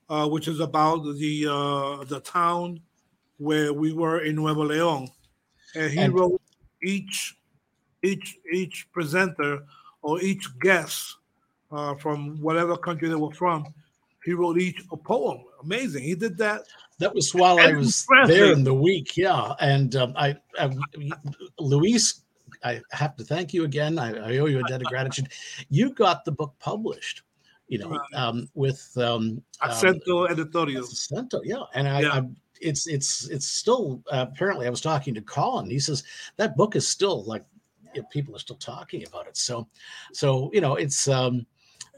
uh, 0.09 0.27
which 0.27 0.47
is 0.47 0.59
about 0.59 1.03
the 1.03 1.47
uh, 1.47 2.03
the 2.05 2.19
town 2.21 2.79
where 3.37 3.73
we 3.73 3.91
were 3.93 4.21
in 4.21 4.35
Nuevo 4.35 4.63
León, 4.67 5.07
and 5.75 5.91
he 5.91 5.99
and- 5.99 6.13
wrote 6.13 6.41
each 6.85 7.37
each 8.03 8.37
each 8.53 8.87
presenter 8.91 9.63
or 10.01 10.21
each 10.21 10.47
guest 10.59 11.17
uh, 11.71 11.95
from 11.95 12.39
whatever 12.41 12.77
country 12.77 13.09
they 13.09 13.15
were 13.15 13.33
from. 13.33 13.65
He 14.23 14.33
wrote 14.33 14.59
each 14.59 14.81
a 14.91 14.97
poem. 14.97 15.43
Amazing. 15.61 16.03
He 16.03 16.15
did 16.15 16.37
that. 16.37 16.63
That 16.99 17.13
was 17.13 17.33
while 17.35 17.59
I 17.59 17.73
was 17.73 18.07
there 18.25 18.51
in 18.51 18.63
the 18.63 18.73
week. 18.73 19.17
Yeah, 19.17 19.53
and 19.59 19.95
um, 19.95 20.13
I, 20.15 20.37
I 20.59 20.69
Luis 21.59 22.21
I 22.63 22.81
have 22.91 23.15
to 23.17 23.23
thank 23.23 23.53
you 23.53 23.65
again. 23.65 23.99
I, 23.99 24.33
I, 24.33 24.37
owe 24.37 24.45
you 24.45 24.59
a 24.59 24.63
debt 24.63 24.81
of 24.81 24.87
gratitude. 24.87 25.27
You 25.69 25.91
got 25.91 26.25
the 26.25 26.31
book 26.31 26.55
published 26.59 27.21
you 27.67 27.79
know, 27.79 27.99
um, 28.13 28.49
with 28.53 28.91
um, 28.97 29.41
Acento 29.61 30.25
um, 30.25 30.31
Editorial. 30.31 30.83
Acento, 30.83 31.41
yeah, 31.43 31.63
and 31.73 31.87
I, 31.87 32.01
yeah. 32.01 32.21
It's 32.61 32.87
it's 32.87 33.29
it's 33.29 33.47
still 33.47 34.01
uh, 34.11 34.25
apparently 34.29 34.67
I 34.67 34.69
was 34.69 34.81
talking 34.81 35.13
to 35.13 35.21
Colin. 35.21 35.69
He 35.69 35.79
says 35.79 36.03
that 36.37 36.55
book 36.55 36.75
is 36.75 36.87
still 36.87 37.23
like 37.23 37.43
you 37.93 38.01
know, 38.01 38.07
people 38.11 38.35
are 38.35 38.39
still 38.39 38.57
talking 38.57 39.05
about 39.05 39.27
it. 39.27 39.37
So, 39.37 39.67
so 40.13 40.49
you 40.53 40.61
know, 40.61 40.75
it's 40.75 41.07
um, 41.07 41.45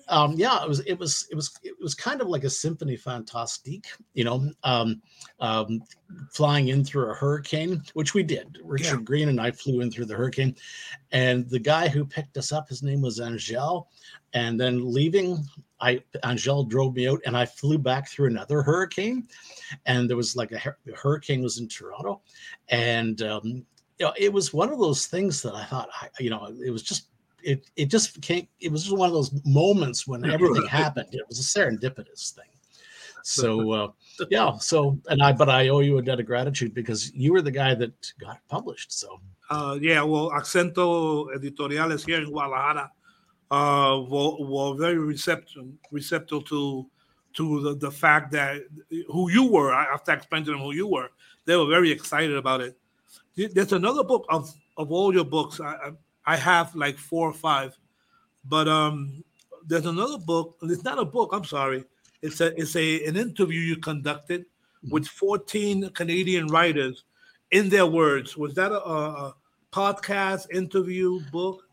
um, 0.10 0.34
yeah, 0.38 0.64
it 0.64 0.70
was 0.70 0.80
it 0.82 0.98
was 0.98 1.28
it 1.32 1.36
was 1.36 1.60
it 1.64 1.74
was 1.82 1.94
kind 1.94 2.22
of 2.22 2.28
like 2.28 2.44
a 2.44 2.50
symphony 2.50 2.96
fantastique, 2.96 3.88
you 4.14 4.24
know, 4.24 4.52
um, 4.64 5.02
um, 5.40 5.82
flying 6.32 6.70
in 6.70 6.84
through 6.84 7.12
a 7.12 7.16
hurricane, 7.16 7.84
which 7.94 8.14
we 8.14 8.24
did. 8.24 8.60
Richard 8.64 9.00
yeah. 9.00 9.04
Green 9.04 9.30
and 9.30 9.42
I 9.42 9.52
flew 9.52 9.82
in 9.82 9.92
through 9.92 10.06
the 10.06 10.16
hurricane, 10.16 10.56
and 11.12 11.50
the 11.50 11.60
guy 11.60 11.88
who 11.88 12.06
picked 12.06 12.38
us 12.38 12.52
up, 12.52 12.70
his 12.70 12.84
name 12.84 13.02
was 13.02 13.20
Angel, 13.20 13.90
and 14.34 14.60
then 14.60 14.94
leaving, 14.94 15.44
I 15.80 16.02
Angel 16.26 16.64
drove 16.64 16.96
me 16.96 17.08
out, 17.08 17.22
and 17.26 17.38
I 17.38 17.46
flew 17.46 17.78
back 17.78 18.10
through 18.10 18.28
another 18.28 18.62
hurricane, 18.62 19.28
and 19.86 20.10
there 20.10 20.18
was 20.18 20.36
like 20.36 20.52
a, 20.52 20.76
hurricane 20.96 21.42
was 21.42 21.60
in 21.60 21.68
Toronto, 21.68 22.22
and 22.70 23.22
um, 23.22 23.66
you 24.00 24.06
know, 24.06 24.14
it 24.18 24.32
was 24.32 24.54
one 24.54 24.72
of 24.72 24.80
those 24.80 25.08
things 25.08 25.42
that 25.42 25.56
I 25.56 25.66
thought, 25.66 25.90
I, 26.02 26.10
you 26.20 26.30
know, 26.30 26.54
it 26.64 26.72
was 26.72 26.84
just 26.84 27.08
it 27.44 27.70
it 27.76 27.86
just 27.86 28.22
came. 28.22 28.48
It 28.60 28.72
was 28.72 28.84
just 28.84 28.98
one 28.98 29.08
of 29.08 29.14
those 29.14 29.32
moments 29.46 30.08
when 30.08 30.30
everything 30.30 30.66
happened. 30.68 31.10
It 31.12 31.28
was 31.28 31.40
a 31.40 31.44
serendipitous 31.60 32.34
thing. 32.34 32.46
So 33.24 33.72
uh, 33.72 33.88
yeah. 34.30 34.58
So 34.58 35.00
and 35.08 35.22
I, 35.22 35.32
but 35.32 35.50
I 35.50 35.70
owe 35.70 35.80
you 35.80 35.98
a 35.98 36.02
debt 36.02 36.20
of 36.20 36.26
gratitude 36.26 36.74
because 36.74 37.14
you 37.14 37.34
were 37.34 37.42
the 37.42 37.52
guy 37.52 37.76
that 37.76 37.94
got 38.20 38.38
it 38.38 38.42
published. 38.50 38.92
So 38.92 39.20
uh, 39.50 39.78
yeah. 39.82 40.02
Well, 40.04 40.32
Acento 40.32 41.28
Editoriales 41.36 42.06
here 42.06 42.22
in 42.22 42.30
Guadalajara 42.30 42.92
uh, 43.52 44.02
were, 44.08 44.36
were 44.40 44.76
very 44.76 44.98
receptive 44.98 45.66
receptive 45.92 46.46
to 46.46 46.86
to 47.34 47.62
the, 47.62 47.76
the 47.76 47.92
fact 47.92 48.32
that 48.32 48.62
who 49.12 49.30
you 49.30 49.50
were 49.52 49.74
after 49.74 50.12
explaining 50.12 50.46
to 50.46 50.52
them 50.52 50.62
who 50.62 50.74
you 50.74 50.88
were 50.88 51.10
they 51.46 51.56
were 51.56 51.68
very 51.68 51.92
excited 51.92 52.36
about 52.36 52.62
it 52.62 52.78
there's 53.36 53.74
another 53.74 54.04
book 54.04 54.26
of 54.30 54.54
of 54.78 54.92
all 54.92 55.14
your 55.14 55.26
books 55.26 55.60
I, 55.60 55.92
I 56.28 56.36
have 56.36 56.76
like 56.76 56.98
four 56.98 57.30
or 57.30 57.34
five, 57.34 57.78
but 58.44 58.68
um, 58.68 59.24
there's 59.66 59.86
another 59.86 60.18
book. 60.18 60.58
It's 60.62 60.84
not 60.84 61.00
a 61.00 61.06
book. 61.06 61.30
I'm 61.32 61.46
sorry. 61.46 61.86
It's 62.22 62.42
a 62.42 62.48
it's 62.60 62.76
a 62.76 63.06
an 63.06 63.16
interview 63.16 63.62
you 63.62 63.78
conducted 63.78 64.42
mm-hmm. 64.42 64.92
with 64.92 65.08
14 65.08 65.90
Canadian 65.92 66.48
writers 66.48 67.06
in 67.52 67.70
their 67.70 67.86
words. 67.86 68.36
Was 68.36 68.54
that 68.56 68.74
a, 68.74 68.78
a 68.78 69.36
podcast 69.72 70.52
interview 70.52 71.22
book? 71.32 71.64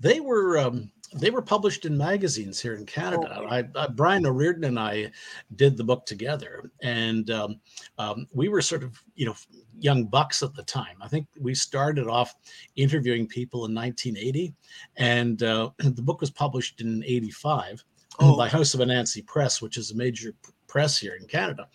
They 0.00 0.18
were 0.18 0.58
um, 0.58 0.90
they 1.14 1.30
were 1.30 1.42
published 1.42 1.84
in 1.84 1.96
magazines 1.96 2.60
here 2.60 2.74
in 2.74 2.86
Canada. 2.86 3.40
Oh. 3.40 3.46
I, 3.46 3.64
I, 3.76 3.86
Brian 3.88 4.26
O'Riordan 4.26 4.64
and 4.64 4.78
I 4.78 5.10
did 5.56 5.76
the 5.76 5.84
book 5.84 6.06
together, 6.06 6.70
and 6.82 7.30
um, 7.30 7.60
um, 7.98 8.26
we 8.32 8.48
were 8.48 8.62
sort 8.62 8.82
of 8.82 9.02
you 9.14 9.26
know 9.26 9.34
young 9.78 10.06
bucks 10.06 10.42
at 10.42 10.54
the 10.54 10.62
time. 10.62 10.96
I 11.00 11.08
think 11.08 11.26
we 11.38 11.54
started 11.54 12.08
off 12.08 12.34
interviewing 12.76 13.26
people 13.26 13.66
in 13.66 13.74
1980, 13.74 14.54
and 14.96 15.42
uh, 15.42 15.70
the 15.78 16.02
book 16.02 16.20
was 16.20 16.30
published 16.30 16.80
in 16.80 17.02
'85 17.04 17.84
oh. 18.20 18.36
by 18.36 18.48
House 18.48 18.74
of 18.74 18.80
Anansi 18.80 19.26
Press, 19.26 19.60
which 19.60 19.76
is 19.76 19.90
a 19.90 19.96
major 19.96 20.34
press 20.66 20.96
here 20.96 21.18
in 21.20 21.26
Canada. 21.26 21.68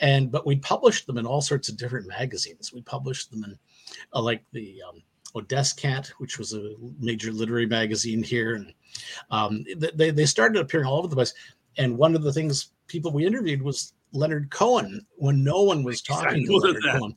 And 0.00 0.32
but 0.32 0.46
we 0.46 0.56
published 0.56 1.06
them 1.06 1.18
in 1.18 1.26
all 1.26 1.40
sorts 1.40 1.68
of 1.68 1.76
different 1.76 2.08
magazines. 2.08 2.72
We 2.72 2.82
published 2.82 3.30
them 3.30 3.44
in 3.44 3.58
uh, 4.12 4.22
like 4.22 4.42
the 4.52 4.82
um, 4.88 5.02
Descant, 5.40 6.08
which 6.18 6.38
was 6.38 6.52
a 6.52 6.74
major 6.98 7.32
literary 7.32 7.66
magazine 7.66 8.22
here, 8.22 8.54
and 8.54 8.74
um, 9.30 9.64
they 9.94 10.10
they 10.10 10.26
started 10.26 10.60
appearing 10.60 10.86
all 10.86 10.98
over 10.98 11.08
the 11.08 11.16
place. 11.16 11.32
And 11.78 11.96
one 11.96 12.14
of 12.14 12.22
the 12.22 12.32
things 12.32 12.72
people 12.86 13.10
we 13.12 13.24
interviewed 13.24 13.62
was 13.62 13.94
Leonard 14.12 14.50
Cohen 14.50 15.06
when 15.16 15.42
no 15.42 15.62
one 15.62 15.82
was 15.82 16.02
talking 16.02 16.44
to 16.44 16.56
Leonard 16.56 16.82
that. 16.82 16.98
Cohen, 16.98 17.16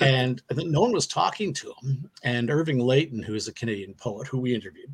and 0.00 0.42
I 0.50 0.54
think 0.54 0.70
no 0.70 0.80
one 0.80 0.92
was 0.92 1.06
talking 1.06 1.54
to 1.54 1.72
him. 1.82 2.10
And 2.24 2.50
Irving 2.50 2.80
Layton, 2.80 3.22
who 3.22 3.34
is 3.34 3.46
a 3.46 3.52
Canadian 3.52 3.94
poet, 3.94 4.26
who 4.26 4.40
we 4.40 4.52
interviewed 4.52 4.92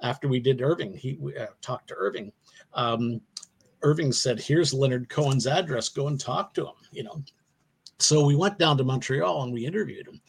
after 0.00 0.28
we 0.28 0.40
did 0.40 0.62
Irving, 0.62 0.94
he 0.94 1.18
uh, 1.38 1.46
talked 1.60 1.88
to 1.88 1.94
Irving. 1.96 2.32
Um, 2.74 3.20
Irving 3.82 4.12
said, 4.12 4.40
"Here's 4.40 4.74
Leonard 4.74 5.08
Cohen's 5.08 5.46
address. 5.46 5.88
Go 5.88 6.08
and 6.08 6.18
talk 6.18 6.54
to 6.54 6.66
him." 6.66 6.74
You 6.92 7.04
know, 7.04 7.22
so 7.98 8.24
we 8.24 8.36
went 8.36 8.58
down 8.58 8.78
to 8.78 8.84
Montreal 8.84 9.42
and 9.42 9.52
we 9.52 9.66
interviewed 9.66 10.06
him. 10.06 10.20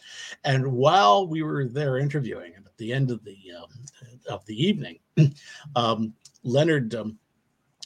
And 0.43 0.71
while 0.71 1.27
we 1.27 1.43
were 1.43 1.65
there 1.65 1.97
interviewing 1.97 2.53
him 2.53 2.63
at 2.65 2.77
the 2.77 2.91
end 2.91 3.11
of 3.11 3.23
the 3.23 3.37
um, 3.57 3.69
of 4.27 4.45
the 4.45 4.55
evening, 4.55 4.99
um, 5.75 6.13
Leonard 6.43 6.95
um, 6.95 7.17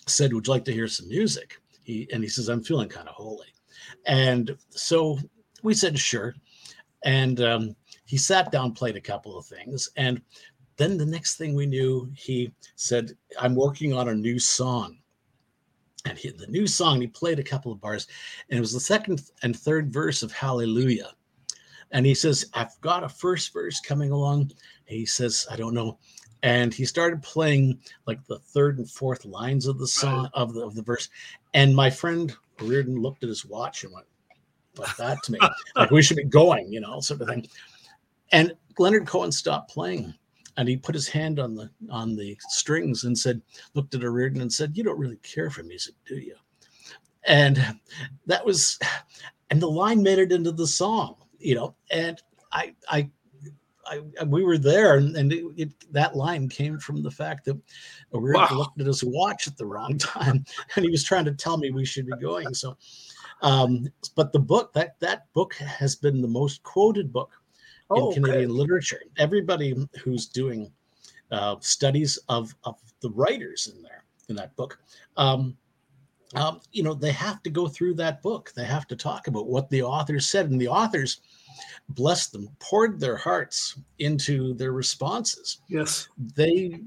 said, 0.07 0.33
"Would 0.33 0.47
you 0.47 0.53
like 0.53 0.65
to 0.65 0.73
hear 0.73 0.87
some 0.87 1.09
music?" 1.09 1.61
He 1.83 2.07
and 2.13 2.23
he 2.23 2.29
says, 2.29 2.47
"I'm 2.47 2.63
feeling 2.63 2.89
kind 2.89 3.09
of 3.09 3.15
holy," 3.15 3.53
and 4.05 4.55
so 4.69 5.19
we 5.63 5.73
said, 5.73 5.99
"Sure." 5.99 6.33
And 7.03 7.41
um, 7.41 7.75
he 8.05 8.15
sat 8.15 8.51
down, 8.51 8.71
played 8.71 8.95
a 8.95 9.01
couple 9.01 9.37
of 9.37 9.45
things, 9.45 9.89
and 9.97 10.21
then 10.77 10.97
the 10.97 11.05
next 11.05 11.35
thing 11.35 11.53
we 11.53 11.65
knew, 11.65 12.09
he 12.15 12.53
said, 12.75 13.11
"I'm 13.39 13.55
working 13.55 13.93
on 13.93 14.07
a 14.07 14.15
new 14.15 14.39
song." 14.39 14.99
And 16.05 16.17
he, 16.17 16.29
the 16.31 16.47
new 16.47 16.67
song, 16.67 16.99
he 16.99 17.07
played 17.07 17.39
a 17.39 17.43
couple 17.43 17.71
of 17.71 17.79
bars, 17.79 18.07
and 18.49 18.57
it 18.57 18.61
was 18.61 18.73
the 18.73 18.79
second 18.79 19.21
and 19.41 19.57
third 19.57 19.91
verse 19.91 20.21
of 20.21 20.31
Hallelujah. 20.31 21.11
And 21.91 22.05
he 22.05 22.15
says, 22.15 22.49
I've 22.53 22.79
got 22.81 23.03
a 23.03 23.09
first 23.09 23.53
verse 23.53 23.79
coming 23.79 24.11
along. 24.11 24.51
He 24.85 25.05
says, 25.05 25.47
I 25.49 25.55
don't 25.55 25.75
know. 25.75 25.99
And 26.41 26.73
he 26.73 26.85
started 26.85 27.23
playing 27.23 27.79
like 28.05 28.25
the 28.25 28.39
third 28.39 28.79
and 28.79 28.89
fourth 28.89 29.23
lines 29.23 29.65
of 29.65 29.79
the 29.79 29.87
song 29.87 30.29
of 30.33 30.53
the 30.53 30.65
of 30.65 30.75
the 30.75 30.81
verse. 30.81 31.07
And 31.53 31.73
my 31.73 31.89
friend 31.89 32.35
Riordan 32.59 33.01
looked 33.01 33.23
at 33.23 33.29
his 33.29 33.45
watch 33.45 33.83
and 33.83 33.93
went, 33.93 34.07
like 34.77 34.95
that 34.97 35.23
to 35.23 35.31
me. 35.31 35.39
like 35.75 35.91
we 35.91 36.01
should 36.01 36.17
be 36.17 36.23
going, 36.23 36.71
you 36.71 36.81
know, 36.81 36.99
sort 36.99 37.21
of 37.21 37.29
thing. 37.29 37.47
And 38.31 38.53
Leonard 38.77 39.07
Cohen 39.07 39.31
stopped 39.31 39.71
playing 39.71 40.13
and 40.57 40.67
he 40.67 40.77
put 40.77 40.95
his 40.95 41.07
hand 41.07 41.39
on 41.39 41.55
the 41.55 41.69
on 41.89 42.15
the 42.15 42.37
strings 42.49 43.03
and 43.03 43.17
said, 43.17 43.41
looked 43.73 43.95
at 43.95 44.01
Riordan 44.01 44.41
and 44.41 44.51
said, 44.51 44.77
You 44.77 44.83
don't 44.83 44.99
really 44.99 45.19
care 45.23 45.49
for 45.49 45.63
music, 45.63 45.95
do 46.07 46.15
you? 46.15 46.35
And 47.25 47.77
that 48.25 48.45
was 48.45 48.79
and 49.49 49.61
the 49.61 49.69
line 49.69 50.03
made 50.03 50.19
it 50.19 50.31
into 50.31 50.51
the 50.51 50.67
song 50.67 51.15
you 51.43 51.55
know, 51.55 51.75
and 51.91 52.21
I, 52.51 52.73
I, 52.89 53.09
I, 53.85 54.23
we 54.23 54.43
were 54.43 54.57
there, 54.57 54.97
and, 54.97 55.15
and 55.15 55.31
it, 55.31 55.43
it, 55.57 55.69
that 55.91 56.15
line 56.15 56.47
came 56.47 56.79
from 56.79 57.03
the 57.03 57.11
fact 57.11 57.45
that 57.45 57.59
we 58.11 58.31
wow. 58.31 58.47
looked 58.51 58.79
at 58.79 58.87
his 58.87 59.03
watch 59.03 59.45
at 59.47 59.57
the 59.57 59.65
wrong 59.65 59.97
time, 59.97 60.45
and 60.75 60.85
he 60.85 60.89
was 60.89 61.03
trying 61.03 61.25
to 61.25 61.33
tell 61.33 61.57
me 61.57 61.69
we 61.69 61.85
should 61.85 62.07
be 62.07 62.17
going. 62.19 62.53
So, 62.53 62.77
um, 63.41 63.87
but 64.15 64.31
the 64.31 64.39
book 64.39 64.71
that 64.73 64.97
that 65.01 65.31
book 65.33 65.53
has 65.55 65.97
been 65.97 66.21
the 66.21 66.27
most 66.29 66.63
quoted 66.63 67.11
book 67.11 67.33
oh, 67.95 68.11
in 68.11 68.23
Canadian 68.23 68.55
literature. 68.55 69.01
Everybody 69.17 69.75
who's 70.03 70.27
doing 70.27 70.71
uh, 71.31 71.55
studies 71.59 72.17
of 72.29 72.55
of 72.63 72.75
the 73.01 73.09
writers 73.11 73.71
in 73.73 73.81
there 73.81 74.03
in 74.29 74.35
that 74.35 74.55
book. 74.55 74.79
Um, 75.17 75.57
um, 76.35 76.61
you 76.71 76.81
know, 76.81 76.93
they 76.95 77.11
have 77.11 77.43
to 77.43 77.49
go 77.49 77.67
through 77.67 77.93
that 77.95 78.21
book. 78.23 78.51
They 78.55 78.65
have 78.65 78.87
to 78.87 78.95
talk 78.95 79.27
about 79.27 79.47
what 79.47 79.69
the 79.69 79.83
authors 79.83 80.29
said, 80.29 80.49
and 80.49 80.59
the 80.59 80.67
authors 80.67 81.21
blessed 81.89 82.31
them, 82.31 82.49
poured 82.59 82.99
their 82.99 83.17
hearts 83.17 83.77
into 83.99 84.53
their 84.55 84.71
responses. 84.71 85.59
Yes, 85.69 86.07
they 86.35 86.79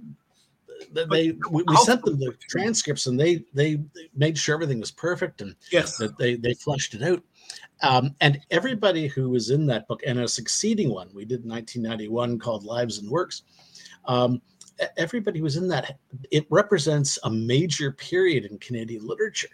they 0.92 1.36
we, 1.50 1.62
we 1.66 1.76
sent 1.76 2.04
them 2.04 2.18
the 2.18 2.34
transcripts 2.48 3.06
and 3.06 3.18
they 3.18 3.44
they 3.54 3.80
made 4.14 4.36
sure 4.36 4.54
everything 4.54 4.80
was 4.80 4.90
perfect 4.90 5.40
and 5.40 5.56
yes 5.72 5.96
that 5.96 6.16
they 6.18 6.36
they 6.36 6.54
fleshed 6.54 6.94
it 6.94 7.02
out 7.02 7.22
um, 7.82 8.14
and 8.20 8.40
everybody 8.50 9.06
who 9.06 9.30
was 9.30 9.50
in 9.50 9.66
that 9.66 9.86
book 9.88 10.00
and 10.06 10.18
a 10.18 10.28
succeeding 10.28 10.90
one 10.90 11.08
we 11.14 11.24
did 11.24 11.44
in 11.44 11.50
1991 11.50 12.38
called 12.38 12.64
lives 12.64 12.98
and 12.98 13.10
works 13.10 13.42
um, 14.06 14.40
everybody 14.96 15.40
was 15.40 15.56
in 15.56 15.68
that 15.68 15.98
it 16.30 16.46
represents 16.50 17.18
a 17.24 17.30
major 17.30 17.92
period 17.92 18.44
in 18.44 18.58
canadian 18.58 19.06
literature 19.06 19.48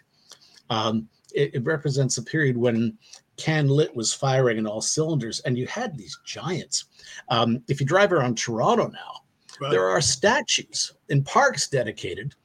um, 0.69 1.07
it, 1.33 1.55
it, 1.55 1.65
represents 1.65 2.17
a 2.17 2.23
period 2.23 2.55
when 2.57 2.97
CanLit 3.37 3.93
was 3.95 4.13
firing 4.13 4.57
in 4.57 4.67
all 4.67 4.81
cylinders, 4.81 5.39
and 5.41 5.57
you 5.57 5.67
had 5.67 5.97
these 5.97 6.17
giants. 6.25 6.85
Um, 7.29 7.63
if 7.67 7.79
you 7.79 7.85
drive 7.85 8.13
around 8.13 8.37
Toronto 8.37 8.87
now, 8.87 9.21
right. 9.59 9.71
there 9.71 9.87
are 9.87 10.01
statues 10.01 10.93
in 11.09 11.23
parks 11.23 11.67
dedicated 11.67 12.35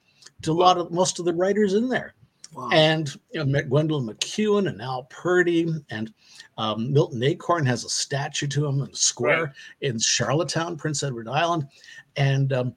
to 0.43 0.53
a 0.53 0.55
lot 0.55 0.79
of 0.79 0.91
most 0.91 1.19
of 1.19 1.25
the 1.25 1.35
writers 1.35 1.75
in 1.75 1.89
there. 1.89 2.15
Wow. 2.55 2.71
And 2.73 3.09
you 3.33 3.45
know, 3.45 3.63
Gwendolyn 3.63 4.07
MacEwen 4.07 4.69
and 4.69 4.81
Al 4.81 5.05
Purdy 5.05 5.73
and 5.91 6.13
um, 6.57 6.93
Milton 6.93 7.23
Acorn 7.23 7.67
has 7.67 7.85
a 7.85 7.89
statue 7.89 8.47
to 8.49 8.67
him 8.67 8.81
in 8.83 8.91
a 8.91 8.95
square 8.95 9.45
right. 9.45 9.53
in 9.83 9.99
Charlottetown, 9.99 10.77
Prince 10.77 11.03
Edward 11.03 11.29
Island. 11.29 11.69
And 12.17 12.53
um, 12.53 12.75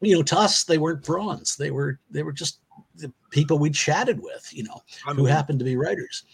you 0.00 0.14
know, 0.14 0.22
to 0.22 0.38
us, 0.38 0.64
they 0.64 0.78
weren't 0.78 1.04
bronze. 1.04 1.56
They 1.56 1.70
were 1.70 1.98
they 2.10 2.22
were 2.22 2.32
just 2.32 2.60
the 2.96 3.12
people 3.30 3.58
we 3.58 3.70
chatted 3.70 4.20
with, 4.20 4.48
you 4.52 4.64
know, 4.64 4.82
I 5.06 5.10
mean, 5.10 5.18
who 5.18 5.24
happened 5.26 5.58
to 5.60 5.64
be 5.64 5.76
writers 5.76 6.24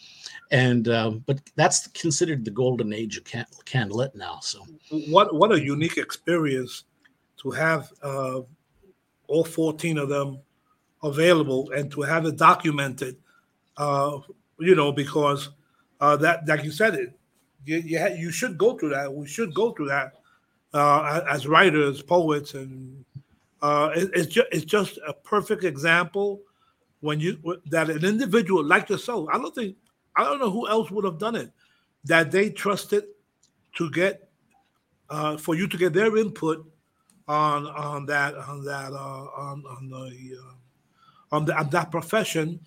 and 0.51 0.89
um, 0.89 1.25
but 1.27 1.41
that's 1.57 1.89
considered 1.89 2.45
the 2.45 2.51
golden 2.51 2.93
age 2.93 3.17
of 3.17 3.25
can- 3.25 3.47
CanLit 3.65 4.15
now. 4.15 4.39
So 4.41 4.65
what 5.09 5.35
what 5.35 5.53
a 5.53 5.61
unique 5.61 5.97
experience 5.97 6.85
to 7.39 7.51
have 7.51 7.93
uh, 8.03 8.41
all 9.29 9.45
14 9.45 9.99
of 9.99 10.09
them 10.09 10.39
available 11.03 11.71
and 11.73 11.91
to 11.93 12.03
have 12.03 12.27
it 12.27 12.37
documented. 12.37 13.17
Uh, 13.77 14.19
you 14.59 14.75
know, 14.75 14.91
because 14.91 15.51
uh, 16.01 16.17
that 16.17 16.47
like 16.49 16.65
you 16.65 16.71
said 16.71 16.95
it, 16.95 17.19
you 17.65 17.79
you, 17.79 17.99
ha- 17.99 18.15
you 18.17 18.31
should 18.31 18.57
go 18.57 18.77
through 18.77 18.91
that. 18.91 19.13
We 19.13 19.27
should 19.27 19.55
go 19.55 19.73
through 19.73 19.89
that 19.89 20.15
uh, 20.73 21.23
as 21.29 21.47
writers, 21.47 22.03
poets, 22.03 22.55
and 22.55 23.05
uh, 23.63 23.91
it, 23.95 24.11
it's 24.15 24.27
just 24.27 24.49
it's 24.53 24.65
just 24.65 24.99
a 25.07 25.13
perfect 25.13 25.65
example 25.65 26.41
when 27.01 27.21
you 27.21 27.39
that 27.67 27.91
an 27.91 28.05
individual 28.05 28.65
like 28.65 28.89
yourself. 28.89 29.29
I 29.33 29.39
don't 29.39 29.55
think 29.55 29.77
I 30.17 30.25
don't 30.25 30.41
know 30.41 30.51
who 30.51 30.69
else 30.69 30.91
would 30.91 31.05
have 31.05 31.19
done 31.19 31.37
it. 31.37 31.51
That 32.05 32.31
they 32.31 32.51
trusted 32.51 33.05
to 33.77 33.91
get 33.91 34.29
uh, 35.11 35.37
for 35.37 35.55
you 35.55 35.67
to 35.69 35.77
get 35.77 35.93
their 35.93 36.17
input 36.17 36.65
on 37.29 37.67
on 37.67 38.07
that 38.07 38.35
on 38.35 38.65
that 38.65 38.93
uh, 38.93 39.27
on 39.37 39.65
on 39.67 39.89
the 39.89 40.39
uh, 40.39 40.55
on, 41.37 41.45
the, 41.45 41.57
on 41.57 41.71
that 41.71 41.91
profession, 41.91 42.61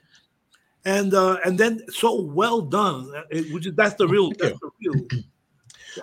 and 0.86 1.14
uh, 1.14 1.38
and 1.46 1.58
then 1.58 1.82
so 1.90 2.22
well 2.22 2.62
done. 2.62 3.12
It, 3.30 3.54
which 3.54 3.68
is 3.68 3.76
that's 3.76 3.96
the 3.96 4.08
real 4.08 4.32
that's 4.32 4.60
the 4.60 4.70
real. 4.82 5.06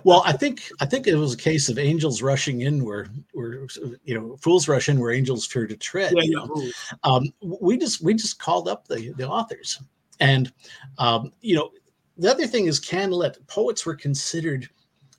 Well, 0.03 0.21
I 0.27 0.33
think 0.33 0.69
I 0.81 0.85
think 0.85 1.07
it 1.07 1.15
was 1.15 1.33
a 1.33 1.37
case 1.39 1.69
of 1.69 1.79
angels 1.79 2.21
rushing 2.21 2.63
in 2.63 2.85
where 2.85 3.07
where 3.33 3.67
you 4.05 4.19
know 4.19 4.37
fools 4.39 4.67
rush 4.67 4.89
in 4.89 4.99
where 4.99 5.13
angels 5.13 5.47
fear 5.47 5.67
to 5.69 5.77
tread. 5.77 6.13
Yeah, 6.17 6.45
yeah. 6.45 6.71
Um, 7.05 7.33
we 7.41 7.79
just 7.79 8.03
we 8.03 8.13
just 8.13 8.41
called 8.41 8.67
up 8.69 8.89
the 8.89 9.15
the 9.17 9.27
authors 9.27 9.81
and, 10.21 10.53
um, 10.99 11.33
you 11.41 11.57
know, 11.57 11.71
the 12.17 12.31
other 12.31 12.47
thing 12.47 12.67
is 12.67 12.81
CanLit. 12.81 13.47
Poets 13.47 13.85
were 13.85 13.95
considered 13.95 14.69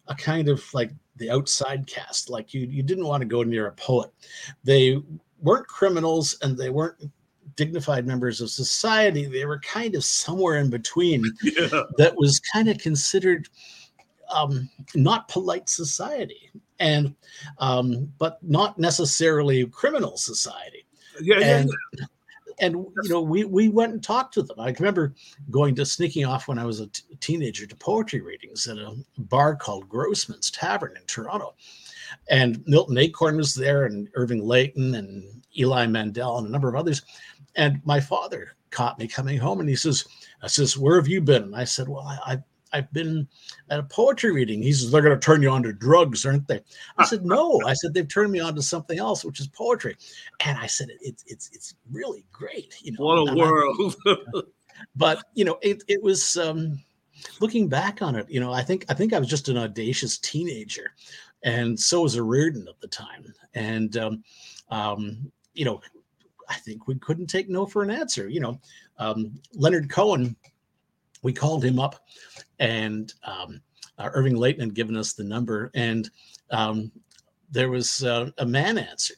a 0.08 0.16
kind 0.16 0.50
of 0.50 0.64
like 0.74 0.92
the 1.18 1.30
outside 1.30 1.86
cast. 1.88 2.30
Like 2.30 2.54
you, 2.54 2.62
you 2.62 2.82
didn't 2.82 3.06
want 3.06 3.22
to 3.22 3.28
go 3.28 3.44
near 3.44 3.68
a 3.68 3.74
poet. 3.74 4.10
They 4.64 5.02
weren't 5.42 5.68
criminals 5.68 6.38
and 6.42 6.58
they 6.58 6.70
weren't 6.70 6.98
dignified 7.58 8.08
members 8.08 8.40
of 8.40 8.50
society. 8.50 9.26
They 9.26 9.46
were 9.46 9.60
kind 9.60 9.96
of 9.96 10.06
somewhere 10.06 10.58
in 10.58 10.70
between 10.70 11.26
yeah. 11.44 11.84
that 11.98 12.14
was 12.16 12.40
kind 12.40 12.70
of 12.70 12.78
considered 12.78 13.50
um, 14.30 14.70
not 14.96 15.28
polite 15.28 15.68
society 15.68 16.52
and 16.80 17.14
um, 17.60 18.12
but 18.18 18.40
not 18.42 18.80
necessarily 18.80 19.66
criminal 19.68 20.16
society. 20.18 20.86
Yeah, 21.22 21.40
and, 21.40 21.70
yeah 21.98 22.06
and 22.60 22.76
you 22.76 23.10
know 23.10 23.22
we 23.22 23.44
we 23.44 23.70
went 23.70 23.94
and 23.94 24.04
talked 24.04 24.34
to 24.34 24.42
them 24.42 24.60
i 24.60 24.74
remember 24.80 25.14
going 25.52 25.76
to 25.76 25.86
sneaking 25.86 26.26
off 26.26 26.48
when 26.48 26.58
i 26.58 26.66
was 26.66 26.80
a 26.80 26.88
t- 26.88 27.04
teenager 27.20 27.66
to 27.66 27.76
poetry 27.76 28.22
readings 28.22 28.68
at 28.68 28.78
a 28.78 28.96
bar 29.18 29.56
called 29.56 29.88
grossman's 29.90 30.50
tavern 30.52 30.96
in 30.96 31.06
toronto 31.06 31.54
and 32.30 32.64
milton 32.68 32.98
acorn 32.98 33.38
was 33.38 33.54
there 33.54 33.86
and 33.86 34.10
irving 34.16 34.44
layton 34.44 34.96
and 34.96 35.24
eli 35.58 35.86
mandel 35.86 36.38
and 36.38 36.48
a 36.48 36.52
number 36.52 36.70
of 36.70 36.76
others 36.76 37.04
and 37.58 37.82
my 37.86 38.00
father 38.00 38.56
caught 38.70 38.98
me 39.00 39.08
coming 39.08 39.38
home 39.38 39.60
and 39.60 39.70
he 39.70 39.76
says 39.76 40.06
i 40.42 40.48
says 40.48 40.78
where 40.78 40.96
have 40.96 41.08
you 41.08 41.22
been 41.22 41.44
and 41.44 41.56
i 41.56 41.64
said 41.64 41.88
well 41.88 42.06
i, 42.08 42.34
I 42.34 42.44
I've 42.74 42.92
been 42.92 43.28
at 43.70 43.80
a 43.80 43.84
poetry 43.84 44.32
reading. 44.32 44.62
He 44.62 44.74
says, 44.74 44.92
They're 44.92 45.02
going 45.02 45.18
to 45.18 45.26
turn 45.26 45.42
you 45.42 45.50
on 45.50 45.64
to 45.64 45.74
drugs, 45.74 46.26
aren't 46.26 46.48
they? 46.48 46.62
I 46.98 47.06
said, 47.06 47.26
No. 47.26 47.62
I 47.66 47.74
said, 47.74 47.94
They've 47.94 48.08
turned 48.08 48.32
me 48.32 48.40
on 48.40 48.56
to 48.56 48.62
something 48.62 49.00
else, 49.00 49.24
which 49.24 49.40
is 49.40 49.48
poetry. 49.48 49.96
And 50.42 50.58
I 50.58 50.68
said, 50.68 50.90
It's 51.02 51.24
it's 51.28 51.50
it's 51.54 51.76
really 51.90 52.26
great. 52.32 52.76
You 52.82 52.94
know, 52.94 53.06
what 53.06 53.30
a 53.30 53.36
world. 53.36 53.96
but 54.96 55.24
you 55.34 55.46
know, 55.46 55.58
it 55.62 55.84
it 55.88 56.02
was 56.02 56.38
um 56.38 56.80
looking 57.40 57.68
back 57.68 58.02
on 58.02 58.16
it, 58.16 58.30
you 58.30 58.40
know, 58.40 58.54
I 58.54 58.64
think 58.64 58.86
I 58.90 58.94
think 58.94 59.14
I 59.14 59.20
was 59.20 59.28
just 59.28 59.50
an 59.50 59.58
audacious 59.58 60.18
teenager, 60.18 60.92
and 61.44 61.80
so 61.80 62.02
was 62.02 62.16
a 62.16 62.24
Riordan 62.24 62.68
at 62.68 62.80
the 62.80 62.88
time. 62.88 63.34
And 63.54 63.98
um, 63.98 64.24
um, 64.70 65.32
you 65.54 65.66
know, 65.66 65.82
I 66.50 66.56
think 66.56 66.88
we 66.88 66.96
couldn't 66.96 67.28
take 67.28 67.50
no 67.50 67.66
for 67.66 67.84
an 67.84 67.90
answer. 67.90 68.30
You 68.30 68.40
know, 68.40 68.60
um, 69.00 69.40
Leonard 69.54 69.90
Cohen 69.90 70.36
we 71.24 71.34
called 71.34 71.64
him 71.64 71.80
up 71.80 71.96
and 72.60 73.14
um, 73.24 73.62
uh, 73.98 74.10
Irving 74.14 74.36
Layton 74.36 74.62
had 74.62 74.74
given 74.74 74.96
us 74.96 75.14
the 75.14 75.24
number, 75.24 75.72
and 75.74 76.10
um, 76.52 76.92
there 77.52 77.70
was 77.70 78.04
uh, 78.04 78.30
a 78.38 78.46
man 78.46 78.78
answered. 78.78 79.18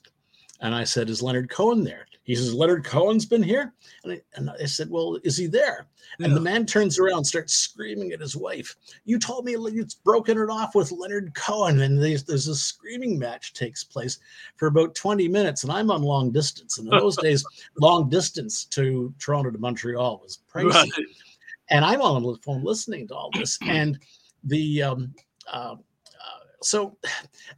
And 0.61 0.73
I 0.73 0.83
said, 0.83 1.09
Is 1.09 1.21
Leonard 1.21 1.49
Cohen 1.49 1.83
there? 1.83 2.05
He 2.29 2.35
says, 2.35 2.53
Leonard 2.53 2.85
Cohen's 2.85 3.25
been 3.25 3.41
here? 3.41 3.73
And 4.03 4.13
I, 4.13 4.21
and 4.35 4.51
I 4.51 4.65
said, 4.65 4.87
Well, 4.91 5.17
is 5.23 5.35
he 5.35 5.47
there? 5.47 5.87
Yeah. 6.19 6.27
And 6.27 6.35
the 6.35 6.39
man 6.39 6.63
turns 6.67 6.99
around, 6.99 7.25
starts 7.25 7.55
screaming 7.55 8.11
at 8.11 8.19
his 8.19 8.35
wife. 8.35 8.75
You 9.03 9.17
told 9.17 9.45
me 9.45 9.55
it's 9.55 9.95
broken 9.95 10.37
it 10.37 10.47
off 10.47 10.75
with 10.75 10.91
Leonard 10.91 11.33
Cohen. 11.33 11.81
And 11.81 11.99
there's, 11.99 12.23
there's 12.23 12.47
a 12.47 12.53
screaming 12.53 13.17
match 13.17 13.53
takes 13.53 13.83
place 13.83 14.19
for 14.57 14.67
about 14.67 14.93
20 14.93 15.27
minutes. 15.27 15.63
And 15.63 15.71
I'm 15.71 15.89
on 15.89 16.03
long 16.03 16.29
distance. 16.31 16.77
And 16.77 16.87
in 16.87 16.99
those 16.99 17.17
days, 17.21 17.43
long 17.81 18.09
distance 18.09 18.65
to 18.65 19.11
Toronto 19.17 19.49
to 19.49 19.57
Montreal 19.57 20.21
was 20.21 20.37
pricey. 20.53 20.71
Right. 20.71 20.91
And 21.71 21.83
I'm 21.83 21.99
on 21.99 22.21
the 22.21 22.37
phone 22.43 22.63
listening 22.63 23.07
to 23.07 23.15
all 23.15 23.31
this. 23.33 23.57
And 23.67 23.97
the 24.43 24.83
um, 24.83 25.15
uh, 25.51 25.77
so 26.61 26.95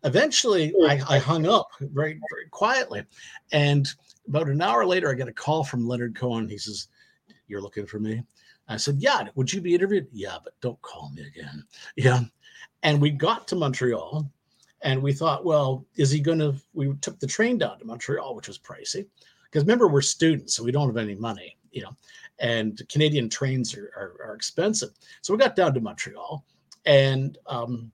eventually 0.03 0.73
I, 0.87 1.01
I 1.09 1.17
hung 1.17 1.45
up 1.45 1.67
very, 1.79 2.19
very 2.31 2.47
quietly. 2.51 3.03
And 3.51 3.93
about 4.27 4.49
an 4.49 4.61
hour 4.61 4.85
later, 4.85 5.09
I 5.09 5.13
get 5.13 5.27
a 5.27 5.33
call 5.33 5.63
from 5.63 5.87
Leonard 5.87 6.15
Cohen. 6.15 6.47
He 6.47 6.57
says, 6.57 6.87
You're 7.47 7.61
looking 7.61 7.85
for 7.85 7.99
me? 7.99 8.23
I 8.67 8.77
said, 8.77 8.97
Yeah, 8.97 9.27
would 9.35 9.51
you 9.51 9.61
be 9.61 9.75
interviewed? 9.75 10.07
Yeah, 10.11 10.37
but 10.43 10.53
don't 10.61 10.81
call 10.81 11.11
me 11.15 11.23
again. 11.23 11.63
Yeah. 11.95 12.21
And 12.83 12.99
we 12.99 13.11
got 13.11 13.47
to 13.49 13.55
Montreal 13.55 14.27
and 14.81 15.03
we 15.03 15.13
thought, 15.13 15.45
well, 15.45 15.85
is 15.97 16.09
he 16.09 16.19
going 16.19 16.39
to? 16.39 16.55
We 16.73 16.93
took 17.01 17.19
the 17.19 17.27
train 17.27 17.59
down 17.59 17.77
to 17.77 17.85
Montreal, 17.85 18.35
which 18.35 18.47
was 18.47 18.57
pricey 18.57 19.05
because 19.51 19.63
remember, 19.63 19.87
we're 19.87 20.01
students, 20.01 20.55
so 20.55 20.63
we 20.63 20.71
don't 20.71 20.87
have 20.87 20.97
any 20.97 21.15
money, 21.15 21.57
you 21.71 21.81
know, 21.81 21.91
and 22.39 22.81
Canadian 22.89 23.29
trains 23.29 23.75
are, 23.75 23.91
are, 23.95 24.29
are 24.29 24.35
expensive. 24.35 24.91
So 25.21 25.33
we 25.33 25.39
got 25.39 25.55
down 25.55 25.73
to 25.73 25.81
Montreal 25.81 26.45
and 26.85 27.37
um, 27.47 27.91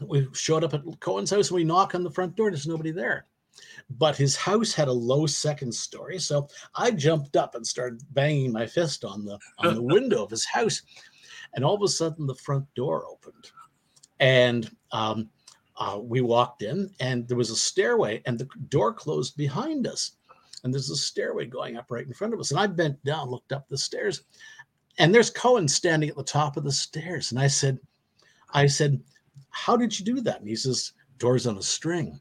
we 0.00 0.26
showed 0.32 0.64
up 0.64 0.74
at 0.74 0.82
Cohen's 0.98 1.30
house 1.30 1.48
and 1.48 1.56
we 1.56 1.64
knock 1.64 1.94
on 1.94 2.02
the 2.02 2.10
front 2.10 2.34
door. 2.34 2.50
There's 2.50 2.66
nobody 2.66 2.90
there. 2.90 3.26
But 3.90 4.16
his 4.16 4.36
house 4.36 4.72
had 4.72 4.88
a 4.88 4.92
low 4.92 5.26
second 5.26 5.74
story. 5.74 6.18
So 6.18 6.48
I 6.74 6.90
jumped 6.90 7.36
up 7.36 7.54
and 7.54 7.66
started 7.66 8.02
banging 8.10 8.52
my 8.52 8.66
fist 8.66 9.04
on 9.04 9.24
the 9.24 9.38
on 9.58 9.74
the 9.74 9.82
window 9.94 10.24
of 10.24 10.30
his 10.30 10.44
house. 10.44 10.82
And 11.54 11.64
all 11.64 11.74
of 11.74 11.82
a 11.82 11.88
sudden 11.88 12.26
the 12.26 12.34
front 12.34 12.66
door 12.74 13.06
opened. 13.06 13.50
And 14.20 14.70
um, 14.92 15.28
uh, 15.76 15.98
we 16.00 16.20
walked 16.20 16.62
in 16.62 16.90
and 17.00 17.26
there 17.28 17.36
was 17.36 17.50
a 17.50 17.56
stairway 17.56 18.22
and 18.26 18.38
the 18.38 18.48
door 18.68 18.92
closed 18.92 19.36
behind 19.36 19.86
us. 19.86 20.12
And 20.62 20.72
there's 20.72 20.90
a 20.90 20.96
stairway 20.96 21.46
going 21.46 21.76
up 21.76 21.90
right 21.90 22.06
in 22.06 22.14
front 22.14 22.32
of 22.32 22.40
us. 22.40 22.50
And 22.50 22.58
I 22.58 22.66
bent 22.66 23.02
down, 23.04 23.28
looked 23.28 23.52
up 23.52 23.68
the 23.68 23.76
stairs, 23.76 24.24
and 24.98 25.14
there's 25.14 25.30
Cohen 25.30 25.68
standing 25.68 26.08
at 26.08 26.16
the 26.16 26.24
top 26.24 26.56
of 26.56 26.64
the 26.64 26.72
stairs. 26.72 27.32
And 27.32 27.40
I 27.40 27.48
said, 27.48 27.78
I 28.52 28.66
said, 28.66 29.00
How 29.50 29.76
did 29.76 29.98
you 29.98 30.04
do 30.04 30.20
that? 30.22 30.40
And 30.40 30.48
he 30.48 30.56
says, 30.56 30.92
Doors 31.18 31.46
on 31.46 31.58
a 31.58 31.62
string. 31.62 32.18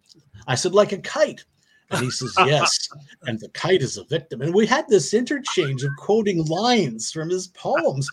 I 0.47 0.55
said, 0.55 0.73
Like 0.73 0.91
a 0.91 0.97
kite. 0.97 1.43
And 1.91 2.03
he 2.03 2.11
says, 2.11 2.33
Yes. 2.39 2.89
and 3.23 3.39
the 3.39 3.49
kite 3.49 3.81
is 3.81 3.97
a 3.97 4.03
victim. 4.05 4.41
And 4.41 4.53
we 4.53 4.65
had 4.65 4.87
this 4.87 5.13
interchange 5.13 5.83
of 5.83 5.91
quoting 5.97 6.45
lines 6.45 7.11
from 7.11 7.29
his 7.29 7.47
poems. 7.47 8.09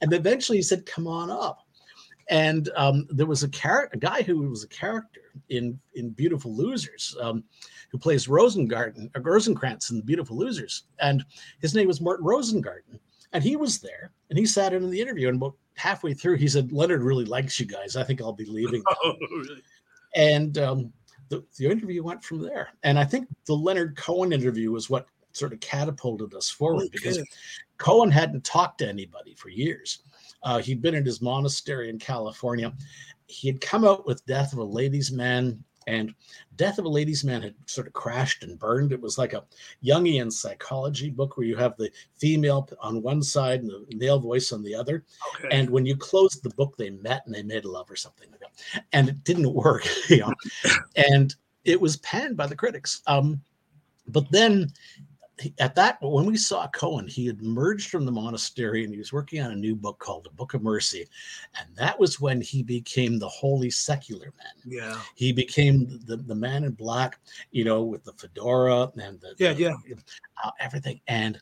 And 0.00 0.12
eventually 0.12 0.58
he 0.58 0.62
said, 0.62 0.86
Come 0.86 1.06
on 1.06 1.30
up. 1.30 1.64
And 2.30 2.70
um, 2.76 3.06
there 3.10 3.26
was 3.26 3.42
a 3.42 3.48
character, 3.48 3.96
a 3.96 3.98
guy 3.98 4.22
who 4.22 4.48
was 4.48 4.64
a 4.64 4.68
character 4.68 5.20
in 5.50 5.78
in 5.94 6.10
Beautiful 6.10 6.54
Losers, 6.56 7.14
um, 7.20 7.44
who 7.90 7.98
plays 7.98 8.26
Rosengarten, 8.26 9.10
or 9.14 9.20
uh, 9.20 9.24
Rosencrantz 9.24 9.90
in 9.90 9.98
The 9.98 10.02
Beautiful 10.02 10.36
Losers, 10.36 10.84
and 11.00 11.24
his 11.60 11.74
name 11.74 11.86
was 11.86 12.00
Morton 12.00 12.26
Rosengarten, 12.26 12.98
and 13.32 13.44
he 13.44 13.56
was 13.56 13.78
there, 13.78 14.12
and 14.30 14.38
he 14.38 14.46
sat 14.46 14.72
in 14.72 14.88
the 14.88 15.00
interview, 15.00 15.28
and 15.28 15.36
about 15.36 15.54
halfway 15.74 16.14
through, 16.14 16.36
he 16.36 16.48
said, 16.48 16.72
"Leonard 16.72 17.02
really 17.02 17.24
likes 17.24 17.60
you 17.60 17.66
guys. 17.66 17.96
I 17.96 18.04
think 18.04 18.20
I'll 18.20 18.32
be 18.32 18.46
leaving." 18.46 18.82
Oh, 19.04 19.14
really? 19.30 19.62
And 20.14 20.58
um, 20.58 20.92
the, 21.28 21.44
the 21.58 21.66
interview 21.66 22.02
went 22.02 22.22
from 22.22 22.40
there. 22.40 22.68
And 22.82 22.98
I 22.98 23.04
think 23.04 23.28
the 23.46 23.54
Leonard 23.54 23.96
Cohen 23.96 24.32
interview 24.32 24.70
was 24.70 24.88
what 24.88 25.06
sort 25.32 25.52
of 25.52 25.60
catapulted 25.60 26.34
us 26.34 26.48
forward 26.48 26.84
okay. 26.84 26.90
because 26.92 27.22
Cohen 27.78 28.10
hadn't 28.10 28.44
talked 28.44 28.78
to 28.78 28.88
anybody 28.88 29.34
for 29.34 29.48
years. 29.48 30.00
Uh, 30.42 30.58
he'd 30.58 30.82
been 30.82 30.94
in 30.94 31.04
his 31.04 31.20
monastery 31.20 31.88
in 31.88 31.98
California. 31.98 32.72
He 33.26 33.48
had 33.48 33.60
come 33.60 33.84
out 33.84 34.06
with 34.06 34.24
Death 34.26 34.52
of 34.52 34.58
a 34.58 34.64
Ladies' 34.64 35.10
Man 35.10 35.62
and 35.86 36.14
Death 36.56 36.78
of 36.78 36.84
a 36.84 36.88
Ladies' 36.88 37.24
Man 37.24 37.42
had 37.42 37.54
sort 37.66 37.86
of 37.86 37.92
crashed 37.92 38.42
and 38.42 38.58
burned. 38.58 38.92
It 38.92 39.00
was 39.00 39.18
like 39.18 39.32
a 39.32 39.44
Jungian 39.84 40.32
psychology 40.32 41.10
book 41.10 41.36
where 41.36 41.46
you 41.46 41.56
have 41.56 41.76
the 41.76 41.90
female 42.16 42.68
on 42.80 43.02
one 43.02 43.22
side 43.22 43.60
and 43.60 43.70
the 43.70 43.96
male 43.96 44.18
voice 44.18 44.52
on 44.52 44.62
the 44.62 44.74
other. 44.74 45.04
Okay. 45.36 45.48
And 45.50 45.70
when 45.70 45.86
you 45.86 45.96
closed 45.96 46.42
the 46.42 46.50
book, 46.50 46.76
they 46.76 46.90
met 46.90 47.22
and 47.26 47.34
they 47.34 47.42
made 47.42 47.64
love 47.64 47.90
or 47.90 47.96
something 47.96 48.30
like 48.30 48.40
that. 48.40 48.84
And 48.92 49.08
it 49.08 49.24
didn't 49.24 49.52
work, 49.52 49.86
you 50.08 50.18
know. 50.18 50.34
and 50.96 51.34
it 51.64 51.80
was 51.80 51.96
panned 51.98 52.36
by 52.36 52.46
the 52.46 52.56
critics. 52.56 53.02
Um, 53.06 53.40
but 54.06 54.30
then 54.30 54.70
at 55.58 55.74
that 55.74 55.98
when 56.00 56.26
we 56.26 56.36
saw 56.36 56.68
Cohen, 56.68 57.08
he 57.08 57.26
had 57.26 57.40
emerged 57.40 57.90
from 57.90 58.04
the 58.04 58.12
monastery 58.12 58.84
and 58.84 58.92
he 58.92 58.98
was 58.98 59.12
working 59.12 59.42
on 59.42 59.50
a 59.50 59.56
new 59.56 59.74
book 59.74 59.98
called 59.98 60.24
The 60.24 60.30
Book 60.30 60.54
of 60.54 60.62
Mercy, 60.62 61.06
and 61.58 61.68
that 61.76 61.98
was 61.98 62.20
when 62.20 62.40
he 62.40 62.62
became 62.62 63.18
the 63.18 63.28
holy 63.28 63.70
secular 63.70 64.32
man. 64.38 64.62
Yeah, 64.64 65.00
he 65.16 65.32
became 65.32 66.00
the, 66.06 66.16
the 66.16 66.34
man 66.34 66.64
in 66.64 66.72
black, 66.72 67.18
you 67.50 67.64
know, 67.64 67.82
with 67.82 68.04
the 68.04 68.12
fedora 68.12 68.92
and 68.96 69.20
the 69.20 69.34
yeah 69.38 69.52
the, 69.52 69.62
yeah. 69.62 69.74
uh, 70.44 70.50
everything, 70.60 71.00
and 71.08 71.40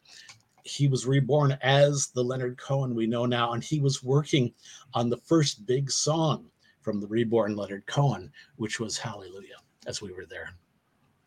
he 0.64 0.88
was 0.88 1.06
reborn 1.06 1.58
as 1.62 2.08
the 2.08 2.22
Leonard 2.22 2.56
Cohen 2.56 2.94
we 2.94 3.06
know 3.06 3.26
now, 3.26 3.52
and 3.52 3.62
he 3.62 3.80
was 3.80 4.02
working 4.02 4.52
on 4.94 5.10
the 5.10 5.18
first 5.18 5.66
big 5.66 5.90
song 5.90 6.46
from 6.80 7.00
the 7.00 7.06
reborn 7.06 7.56
Leonard 7.56 7.86
Cohen, 7.86 8.30
which 8.56 8.80
was 8.80 8.96
Hallelujah, 8.96 9.58
as 9.86 10.00
we 10.00 10.12
were 10.12 10.26
there. 10.26 10.54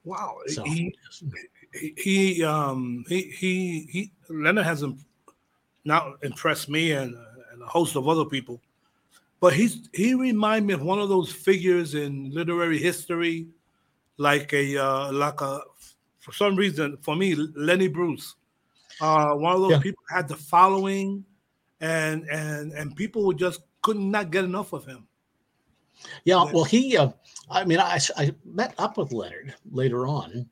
Wow, 0.04 0.38
so, 0.48 0.64
he, 0.64 0.96
he 1.98 2.44
um 2.44 3.06
he 3.08 3.24
he 3.24 3.88
he 3.92 4.12
Leonard 4.30 4.66
hasn't 4.66 5.00
not 5.84 6.18
impressed 6.24 6.70
me 6.70 6.92
and, 6.92 7.16
and 7.52 7.62
a 7.62 7.66
host 7.66 7.96
of 7.96 8.08
other 8.08 8.26
people, 8.26 8.62
but 9.40 9.54
he's 9.54 9.90
he 9.94 10.14
remind 10.14 10.68
me 10.68 10.74
of 10.74 10.82
one 10.82 11.00
of 11.00 11.10
those 11.10 11.32
figures 11.32 11.96
in 11.96 12.32
literary 12.32 12.80
history, 12.80 13.48
like 14.18 14.54
a 14.54 14.78
uh, 14.78 15.12
like 15.12 15.42
a 15.42 15.62
for 16.20 16.32
some 16.32 16.56
reason 16.56 16.98
for 17.02 17.16
me 17.16 17.36
Lenny 17.36 17.88
Bruce, 17.88 18.36
uh, 19.02 19.34
one 19.34 19.56
of 19.56 19.62
those 19.62 19.72
yeah. 19.72 19.80
people 19.80 20.04
had 20.10 20.28
the 20.28 20.36
following, 20.36 21.24
and 21.82 22.28
and 22.30 22.72
and 22.74 22.96
people 22.96 23.26
would 23.26 23.38
just 23.38 23.62
could 23.82 23.98
not 23.98 24.32
get 24.32 24.44
enough 24.44 24.74
of 24.74 24.86
him. 24.86 25.08
Yeah, 26.24 26.46
well, 26.52 26.64
he, 26.64 26.98
uh, 26.98 27.10
I 27.50 27.64
mean, 27.66 27.80
I, 27.80 28.00
I 28.18 28.34
met 28.44 28.74
up 28.78 28.98
with 28.98 29.12
Leonard 29.12 29.56
later 29.72 30.08
on, 30.08 30.48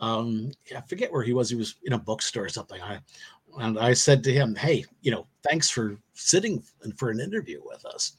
um, 0.00 0.50
I 0.76 0.80
forget 0.82 1.12
where 1.12 1.22
he 1.22 1.32
was. 1.32 1.50
He 1.50 1.56
was 1.56 1.76
in 1.84 1.94
a 1.94 1.98
bookstore 1.98 2.44
or 2.44 2.48
something. 2.48 2.80
I 2.82 2.98
and 3.58 3.78
I 3.78 3.92
said 3.94 4.22
to 4.24 4.32
him, 4.32 4.54
"Hey, 4.54 4.84
you 5.00 5.10
know, 5.10 5.26
thanks 5.42 5.70
for 5.70 5.98
sitting 6.14 6.62
and 6.82 6.98
for 6.98 7.10
an 7.10 7.20
interview 7.20 7.60
with 7.64 7.84
us." 7.86 8.16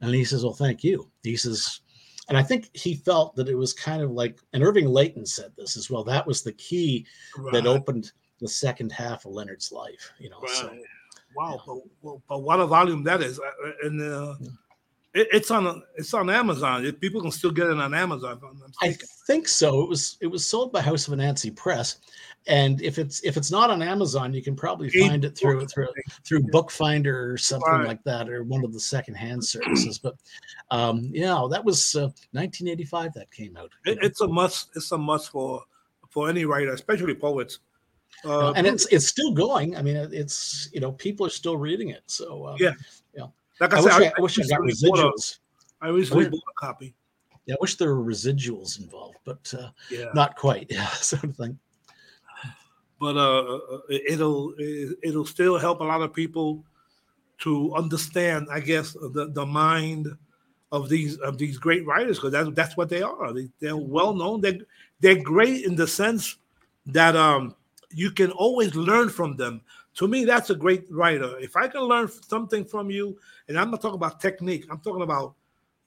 And 0.00 0.14
he 0.14 0.24
says, 0.24 0.44
"Well, 0.44 0.52
thank 0.52 0.82
you." 0.82 1.10
He 1.22 1.36
says, 1.36 1.80
and 2.28 2.36
I 2.36 2.42
think 2.42 2.70
he 2.74 2.94
felt 2.94 3.36
that 3.36 3.48
it 3.48 3.54
was 3.54 3.72
kind 3.72 4.02
of 4.02 4.10
like, 4.10 4.40
and 4.52 4.62
Irving 4.62 4.86
Layton 4.86 5.26
said 5.26 5.52
this 5.56 5.76
as 5.76 5.90
well. 5.90 6.04
That 6.04 6.26
was 6.26 6.42
the 6.42 6.52
key 6.52 7.06
right. 7.36 7.52
that 7.52 7.66
opened 7.66 8.12
the 8.40 8.48
second 8.48 8.90
half 8.90 9.24
of 9.24 9.32
Leonard's 9.32 9.70
life. 9.70 10.12
You 10.18 10.30
know, 10.30 10.40
right. 10.40 10.50
so, 10.50 10.76
wow, 11.36 11.82
but, 12.02 12.18
but, 12.28 12.38
what 12.40 12.60
a 12.60 12.66
volume 12.66 13.04
that 13.04 13.22
is, 13.22 13.38
uh, 13.38 13.70
and 13.82 14.00
uh, 14.00 14.34
yeah 14.40 14.48
it, 15.14 15.28
it's 15.32 15.50
on 15.50 15.82
it's 15.96 16.14
on 16.14 16.30
Amazon. 16.30 16.90
People 16.92 17.20
can 17.20 17.30
still 17.30 17.50
get 17.50 17.66
it 17.66 17.78
on 17.78 17.94
Amazon. 17.94 18.40
i 18.80 18.96
think 19.26 19.46
so. 19.46 19.82
It 19.82 19.88
was 19.88 20.16
it 20.20 20.26
was 20.26 20.48
sold 20.48 20.72
by 20.72 20.80
House 20.80 21.06
of 21.06 21.14
Anansi 21.14 21.54
Press, 21.54 21.98
and 22.46 22.80
if 22.80 22.98
it's 22.98 23.22
if 23.22 23.36
it's 23.36 23.50
not 23.50 23.70
on 23.70 23.82
Amazon, 23.82 24.32
you 24.32 24.42
can 24.42 24.56
probably 24.56 24.88
find 24.88 25.24
it 25.24 25.36
through 25.36 25.66
through 25.66 25.88
through 26.24 26.42
Bookfinder 26.50 27.30
or 27.30 27.36
something 27.36 27.70
right. 27.70 27.86
like 27.86 28.02
that, 28.04 28.28
or 28.28 28.42
one 28.44 28.64
of 28.64 28.72
the 28.72 28.80
secondhand 28.80 29.44
services. 29.44 29.98
But 29.98 30.14
um, 30.70 31.10
yeah, 31.12 31.46
that 31.50 31.64
was 31.64 31.94
uh, 31.94 32.08
1985 32.32 33.12
that 33.14 33.30
came 33.30 33.56
out. 33.56 33.70
It, 33.84 33.98
it's 34.02 34.22
a 34.22 34.28
must. 34.28 34.70
It's 34.76 34.92
a 34.92 34.98
must 34.98 35.30
for 35.30 35.62
for 36.08 36.28
any 36.28 36.46
writer, 36.46 36.72
especially 36.72 37.14
poets. 37.14 37.58
Uh, 38.24 38.52
and 38.52 38.66
it's 38.66 38.86
it's 38.86 39.06
still 39.06 39.32
going. 39.32 39.76
I 39.76 39.82
mean, 39.82 39.96
it's 39.96 40.70
you 40.72 40.80
know 40.80 40.92
people 40.92 41.26
are 41.26 41.30
still 41.30 41.56
reading 41.56 41.90
it. 41.90 42.02
So 42.06 42.44
uh, 42.44 42.56
yeah. 42.58 42.72
Like 43.60 43.74
I, 43.74 43.78
I 43.78 43.80
said, 43.80 43.98
wish 43.98 44.08
I, 44.08 44.12
I, 44.16 44.20
wish 44.20 44.38
I 44.38 44.46
got 44.48 44.60
residuals. 44.60 45.38
I 45.80 45.88
recently 45.88 46.28
bought 46.28 46.42
a 46.48 46.60
copy. 46.60 46.94
Yeah, 47.46 47.54
I 47.54 47.58
wish 47.60 47.76
there 47.76 47.94
were 47.94 48.04
residuals 48.04 48.80
involved, 48.80 49.18
but 49.24 49.52
uh, 49.58 49.70
yeah. 49.90 50.06
not 50.14 50.36
quite. 50.36 50.66
Yeah, 50.70 50.86
sort 50.88 51.24
of 51.24 51.36
thing. 51.36 51.58
But 53.00 53.16
uh, 53.16 53.56
uh 53.56 53.78
it'll 53.88 54.54
it'll 54.58 55.26
still 55.26 55.58
help 55.58 55.80
a 55.80 55.84
lot 55.84 56.02
of 56.02 56.14
people 56.14 56.64
to 57.38 57.74
understand, 57.74 58.46
I 58.50 58.60
guess, 58.60 58.92
the, 58.92 59.30
the 59.32 59.44
mind 59.44 60.06
of 60.70 60.88
these 60.88 61.18
of 61.18 61.36
these 61.36 61.58
great 61.58 61.84
writers 61.84 62.18
because 62.18 62.32
that's 62.32 62.50
that's 62.54 62.76
what 62.76 62.88
they 62.88 63.02
are. 63.02 63.32
They, 63.32 63.48
they're 63.60 63.76
well 63.76 64.14
known. 64.14 64.40
They 64.40 64.60
they're 65.00 65.22
great 65.22 65.64
in 65.64 65.74
the 65.74 65.86
sense 65.86 66.36
that 66.86 67.16
um 67.16 67.54
you 67.90 68.10
can 68.10 68.30
always 68.30 68.74
learn 68.74 69.08
from 69.10 69.36
them 69.36 69.60
to 69.94 70.08
me, 70.08 70.24
that's 70.24 70.50
a 70.50 70.54
great 70.54 70.84
writer. 70.90 71.38
If 71.38 71.56
I 71.56 71.68
can 71.68 71.82
learn 71.82 72.08
something 72.08 72.64
from 72.64 72.90
you, 72.90 73.18
and 73.48 73.58
I'm 73.58 73.70
not 73.70 73.82
talking 73.82 73.96
about 73.96 74.20
technique, 74.20 74.66
I'm 74.70 74.80
talking 74.80 75.02
about 75.02 75.34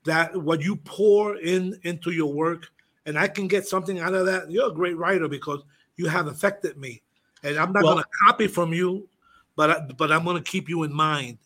that 0.04 0.36
what 0.36 0.62
you 0.62 0.76
pour 0.76 1.38
in 1.38 1.80
into 1.84 2.12
your 2.12 2.32
work, 2.32 2.68
and 3.06 3.18
I 3.18 3.28
can 3.28 3.48
get 3.48 3.68
something 3.68 4.00
out 4.00 4.14
of 4.14 4.26
that. 4.28 4.52
You're 4.52 4.70
a 4.70 4.74
great 4.74 4.98
writer 4.98 5.28
because 5.28 5.64
you 5.98 6.08
have 6.08 6.28
affected 6.28 6.78
me, 6.78 7.02
and 7.44 7.58
I'm 7.58 7.72
not 7.72 7.84
well, 7.84 7.94
going 7.94 8.04
to 8.04 8.10
copy 8.28 8.48
from 8.48 8.74
you, 8.74 9.10
but 9.56 9.70
I, 9.72 9.80
but 9.98 10.12
I'm 10.12 10.24
going 10.24 10.42
to 10.42 10.52
keep 10.52 10.70
you 10.70 10.84
in 10.84 10.94
mind. 10.94 11.40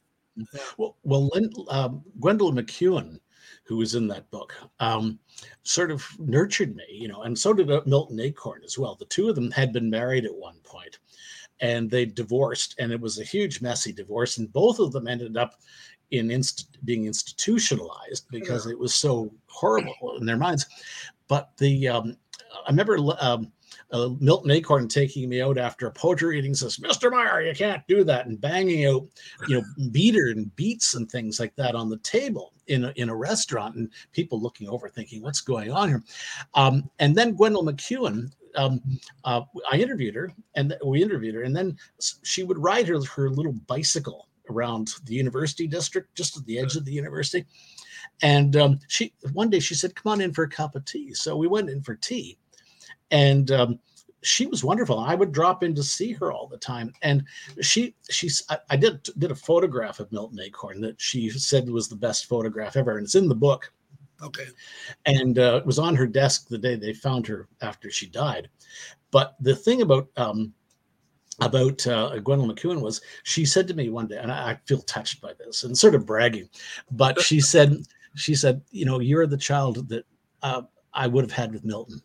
Well, 0.78 0.98
well, 1.04 1.30
Lynn, 1.34 1.52
um, 1.70 2.04
Gwendolyn 2.20 2.56
MacEwen, 2.56 3.20
who 3.64 3.78
was 3.78 3.96
in 3.96 4.08
that 4.08 4.30
book, 4.32 4.54
um, 4.80 5.20
sort 5.64 5.92
of 5.92 6.06
nurtured 6.20 6.76
me, 6.76 6.86
you 6.90 7.08
know, 7.08 7.24
and 7.24 7.38
so 7.38 7.54
did 7.54 7.72
uh, 7.72 7.82
Milton 7.86 8.20
Acorn 8.20 8.62
as 8.66 8.78
well. 8.78 8.96
The 8.96 9.06
two 9.06 9.30
of 9.30 9.36
them 9.36 9.52
had 9.52 9.72
been 9.74 9.90
married 9.90 10.26
at 10.26 10.34
one 10.34 10.60
point, 10.64 11.00
and 11.62 11.90
they 11.90 12.06
divorced 12.06 12.76
and 12.80 12.92
it 12.92 13.00
was 13.00 13.20
a 13.20 13.24
huge 13.24 13.62
messy 13.62 13.92
divorce 13.92 14.38
and 14.38 14.52
both 14.54 14.80
of 14.80 14.92
them 14.92 15.08
ended 15.08 15.38
up 15.38 15.56
in 16.12 16.32
inst- 16.32 16.78
being 16.86 17.06
institutionalized 17.06 18.26
because 18.32 18.66
it 18.66 18.78
was 18.78 18.96
so 18.96 19.32
horrible 19.48 20.18
in 20.20 20.26
their 20.26 20.38
minds. 20.38 20.66
But 21.28 21.52
the 21.58 21.88
um, 21.88 22.18
I 22.66 22.70
remember 22.70 22.98
um, 23.20 23.52
uh, 23.92 24.10
Milton 24.20 24.52
Acorn 24.52 24.88
taking 24.88 25.28
me 25.30 25.42
out 25.42 25.58
after 25.58 25.88
a 25.88 25.92
poetry 25.92 26.36
reading 26.36 26.54
says, 26.54 26.78
Mr. 26.78 27.12
Meyer, 27.12 27.42
you 27.42 27.54
can't 27.54 27.86
do 27.88 28.04
that, 28.04 28.28
and 28.28 28.40
banging 28.40 28.86
out, 28.86 29.08
you 29.48 29.58
know, 29.58 29.64
beater 29.92 30.28
and 30.28 30.56
beats 30.56 30.96
and 30.96 31.10
things 31.10 31.40
like 31.40 31.56
that 31.56 31.76
on 31.76 31.90
the 31.90 31.98
table 31.98 32.54
in 32.68 32.86
a, 32.86 32.94
in 32.96 33.10
a 33.10 33.16
restaurant, 33.16 33.76
and 33.76 33.90
people 34.12 34.40
looking 34.40 34.70
over 34.70 34.90
thinking, 34.90 35.22
what's 35.22 35.42
going 35.42 35.72
on 35.72 35.90
here? 35.90 36.04
Um, 36.54 36.90
and 37.00 37.16
then 37.16 37.34
Gwendolyn 37.36 37.76
MacEwen, 37.76 38.32
um, 38.56 38.82
uh, 39.24 39.42
I 39.72 39.78
interviewed 39.78 40.16
her, 40.16 40.32
and 40.56 40.76
we 40.86 41.02
interviewed 41.02 41.36
her, 41.36 41.44
and 41.44 41.56
then 41.56 41.78
she 42.24 42.44
would 42.44 42.58
ride 42.58 42.88
her 42.88 43.00
her 43.04 43.30
little 43.30 43.54
bicycle 43.54 44.28
around 44.50 44.94
the 45.06 45.14
university 45.14 45.68
district, 45.68 46.16
just 46.16 46.38
at 46.38 46.46
the 46.46 46.60
edge 46.60 46.76
of 46.76 46.86
the 46.86 46.92
university. 46.92 47.46
And 48.22 48.56
um, 48.56 48.80
she 48.88 49.14
one 49.34 49.50
day 49.50 49.60
she 49.60 49.76
said, 49.76 49.96
"Come 49.96 50.12
on 50.12 50.22
in 50.22 50.34
for 50.34 50.44
a 50.44 50.50
cup 50.50 50.76
of 50.76 50.86
tea." 50.86 51.14
So 51.14 51.38
we 51.38 51.48
went 51.48 51.70
in 51.70 51.82
for 51.82 51.96
tea, 51.96 52.38
and 53.12 53.52
um, 53.52 53.80
she 54.22 54.46
was 54.46 54.64
wonderful. 54.64 55.00
I 55.00 55.16
would 55.16 55.32
drop 55.32 55.64
in 55.64 55.74
to 55.76 55.84
see 55.84 56.12
her 56.14 56.32
all 56.32 56.48
the 56.48 56.58
time, 56.58 56.94
and 57.02 57.24
she 57.62 57.96
she's 58.10 58.44
I, 58.50 58.58
I, 58.72 58.76
did 58.76 59.08
did 59.18 59.32
a 59.32 59.36
photograph 59.36 60.00
of 60.00 60.12
Milton 60.12 60.40
Acorn 60.40 60.82
that 60.82 61.00
she 61.00 61.30
said 61.30 61.70
was 61.70 61.88
the 61.88 61.96
best 61.96 62.26
photograph 62.26 62.76
ever, 62.76 62.98
and 62.98 63.06
it's 63.06 63.16
in 63.16 63.30
the 63.30 63.36
book. 63.36 63.72
Okay, 64.22 64.48
and 65.06 65.40
uh, 65.40 65.58
it 65.58 65.66
was 65.66 65.80
on 65.80 65.96
her 65.96 66.08
desk 66.08 66.48
the 66.48 66.58
day 66.58 66.76
they 66.76 66.94
found 66.94 67.26
her 67.28 67.48
after 67.62 67.90
she 67.90 68.08
died. 68.08 68.50
But 69.12 69.36
the 69.40 69.56
thing 69.56 69.82
about 69.82 70.10
um, 70.18 70.54
about 71.40 71.86
uh, 71.88 72.20
Gwendolyn 72.20 72.56
MacEwen 72.56 72.82
was 72.82 73.02
she 73.24 73.46
said 73.46 73.68
to 73.70 73.74
me 73.74 73.90
one 73.90 74.08
day, 74.08 74.18
and 74.18 74.32
I, 74.32 74.52
I 74.52 74.60
feel 74.66 74.82
touched 74.82 75.22
by 75.22 75.34
this 75.34 75.64
and 75.64 75.78
sort 75.78 75.96
of 75.96 76.06
bragging, 76.06 76.50
but 76.92 77.22
she 77.22 77.40
said 77.40 77.78
she 78.16 78.36
said, 78.36 78.62
you 78.72 78.86
know, 78.86 79.00
you're 79.00 79.28
the 79.28 79.38
child 79.38 79.88
that 79.90 80.06
uh, 80.42 80.64
I 80.94 81.08
would 81.08 81.24
have 81.24 81.32
had 81.32 81.54
with 81.54 81.64
Milton. 81.64 82.02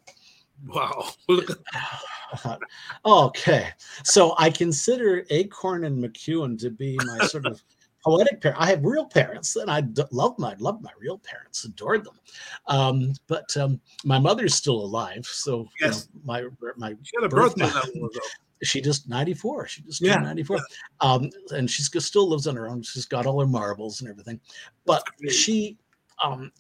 Wow. 0.66 1.08
okay. 3.06 3.68
So 4.02 4.34
I 4.38 4.50
consider 4.50 5.24
Acorn 5.30 5.84
and 5.84 6.02
MacEwen 6.02 6.58
to 6.60 6.70
be 6.70 6.98
my 7.04 7.18
sort 7.26 7.46
of 7.46 7.62
poetic 8.02 8.40
parent. 8.40 8.60
I 8.60 8.66
have 8.66 8.84
real 8.84 9.06
parents, 9.06 9.56
and 9.56 9.70
I 9.70 9.80
d- 9.80 10.04
love 10.10 10.38
my 10.38 10.54
love 10.58 10.80
my 10.82 10.90
real 10.98 11.18
parents, 11.18 11.64
adored 11.64 12.04
them. 12.04 12.18
Um, 12.66 13.12
but 13.26 13.56
um, 13.56 13.80
my 14.04 14.18
mother's 14.18 14.54
still 14.54 14.76
alive, 14.76 15.26
so 15.26 15.68
yes. 15.80 16.08
You 16.12 16.20
know, 16.20 16.24
my 16.24 16.44
my 16.76 16.96
she 17.02 17.12
had 17.20 17.24
a 17.24 17.28
birthday 17.28 17.70
she 18.62 18.80
just 18.80 19.08
94 19.08 19.66
she 19.66 19.82
just 19.82 20.00
yeah. 20.00 20.16
94 20.16 20.58
um, 21.00 21.28
and 21.50 21.70
she 21.70 21.82
still 21.82 22.28
lives 22.28 22.46
on 22.46 22.56
her 22.56 22.68
own 22.68 22.82
she's 22.82 23.04
got 23.04 23.26
all 23.26 23.40
her 23.40 23.46
marbles 23.46 24.00
and 24.00 24.08
everything 24.08 24.40
but 24.86 25.02
she 25.28 25.76
um, 26.22 26.50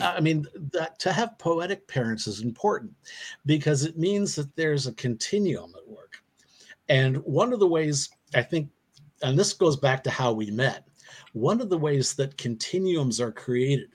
I 0.00 0.20
mean, 0.20 0.46
that 0.72 0.98
to 1.00 1.12
have 1.12 1.38
poetic 1.38 1.86
parents 1.88 2.26
is 2.26 2.42
important 2.42 2.92
because 3.46 3.84
it 3.84 3.98
means 3.98 4.34
that 4.36 4.54
there's 4.56 4.86
a 4.86 4.92
continuum 4.92 5.72
at 5.76 5.88
work. 5.88 6.22
And 6.88 7.18
one 7.18 7.52
of 7.52 7.60
the 7.60 7.66
ways 7.66 8.08
I 8.34 8.42
think, 8.42 8.68
and 9.22 9.38
this 9.38 9.52
goes 9.52 9.76
back 9.76 10.04
to 10.04 10.10
how 10.10 10.32
we 10.32 10.50
met, 10.50 10.86
one 11.32 11.60
of 11.60 11.68
the 11.68 11.78
ways 11.78 12.14
that 12.14 12.36
continuums 12.36 13.20
are 13.20 13.32
created 13.32 13.90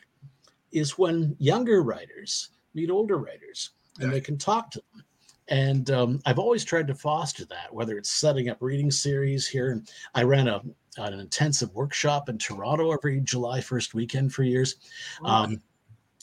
is 0.72 0.98
when 0.98 1.36
younger 1.40 1.84
writers 1.84 2.50
meet 2.74 2.90
older 2.90 3.18
writers 3.18 3.72
and 4.00 4.12
they 4.12 4.22
can 4.22 4.38
talk 4.38 4.72
to 4.72 4.82
them. 4.94 5.04
And 5.50 5.92
um, 5.92 6.20
I've 6.26 6.40
always 6.40 6.64
tried 6.64 6.88
to 6.88 6.96
foster 6.96 7.46
that, 7.46 7.74
whether 7.74 7.98
it's 7.98 8.10
setting 8.10 8.50
up 8.50 8.58
reading 8.62 8.90
series 8.90 9.48
here. 9.48 9.72
And 9.72 9.88
I 10.16 10.24
ran 10.24 10.48
a 10.48 10.62
an 10.98 11.20
intensive 11.20 11.74
workshop 11.74 12.30
in 12.30 12.38
Toronto 12.38 12.92
every 12.92 13.20
July 13.22 13.60
1st 13.60 13.94
weekend 13.94 14.34
for 14.34 14.44
years. 14.44 14.76
Um, 15.24 15.62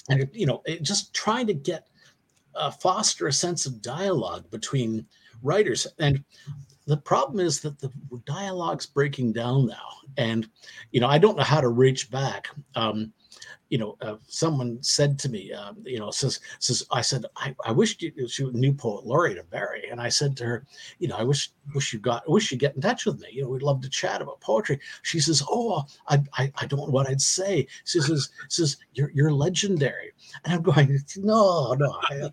and, 0.08 0.28
you 0.32 0.46
know, 0.46 0.62
it, 0.64 0.82
just 0.82 1.14
trying 1.14 1.46
to 1.46 1.54
get 1.54 1.86
uh, 2.54 2.70
foster 2.70 3.26
a 3.26 3.32
sense 3.32 3.66
of 3.66 3.82
dialogue 3.82 4.50
between 4.50 5.06
writers. 5.42 5.86
And 5.98 6.24
the 6.86 6.96
problem 6.96 7.40
is 7.40 7.60
that 7.60 7.78
the 7.78 7.90
dialogue's 8.24 8.86
breaking 8.86 9.32
down 9.32 9.66
now. 9.66 9.88
And, 10.16 10.48
you 10.90 11.00
know, 11.00 11.08
I 11.08 11.18
don't 11.18 11.36
know 11.36 11.44
how 11.44 11.60
to 11.60 11.68
reach 11.68 12.10
back. 12.10 12.48
Um, 12.74 13.12
you 13.70 13.78
know, 13.78 13.96
uh, 14.02 14.16
someone 14.26 14.82
said 14.82 15.18
to 15.20 15.28
me, 15.28 15.52
uh, 15.52 15.72
you 15.84 15.98
know, 15.98 16.10
says, 16.10 16.40
says, 16.58 16.84
I 16.90 17.00
said, 17.00 17.24
I, 17.36 17.54
I 17.64 17.70
wish 17.70 17.96
you, 18.00 18.28
she 18.28 18.44
new 18.50 18.72
poet 18.72 19.06
laureate 19.06 19.38
of 19.38 19.48
Barrie. 19.48 19.88
And 19.90 20.00
I 20.00 20.08
said 20.08 20.36
to 20.38 20.44
her, 20.44 20.66
you 20.98 21.06
know, 21.06 21.16
I 21.16 21.22
wish, 21.22 21.52
wish 21.72 21.92
you 21.92 22.00
got, 22.00 22.28
wish 22.28 22.50
you 22.50 22.58
get 22.58 22.74
in 22.74 22.82
touch 22.82 23.06
with 23.06 23.20
me. 23.20 23.28
You 23.32 23.44
know, 23.44 23.48
we'd 23.48 23.62
love 23.62 23.80
to 23.82 23.88
chat 23.88 24.20
about 24.20 24.40
poetry. 24.40 24.80
She 25.02 25.20
says, 25.20 25.42
Oh, 25.48 25.84
I, 26.08 26.20
I, 26.36 26.52
I 26.56 26.66
don't 26.66 26.80
know 26.80 26.86
what 26.86 27.08
I'd 27.08 27.20
say. 27.20 27.68
She 27.84 28.00
says, 28.00 28.30
says, 28.48 28.76
you're, 28.94 29.12
you're 29.14 29.32
legendary. 29.32 30.12
And 30.44 30.54
I'm 30.54 30.62
going, 30.62 30.98
no, 31.16 31.72
no. 31.74 31.96
I, 32.10 32.30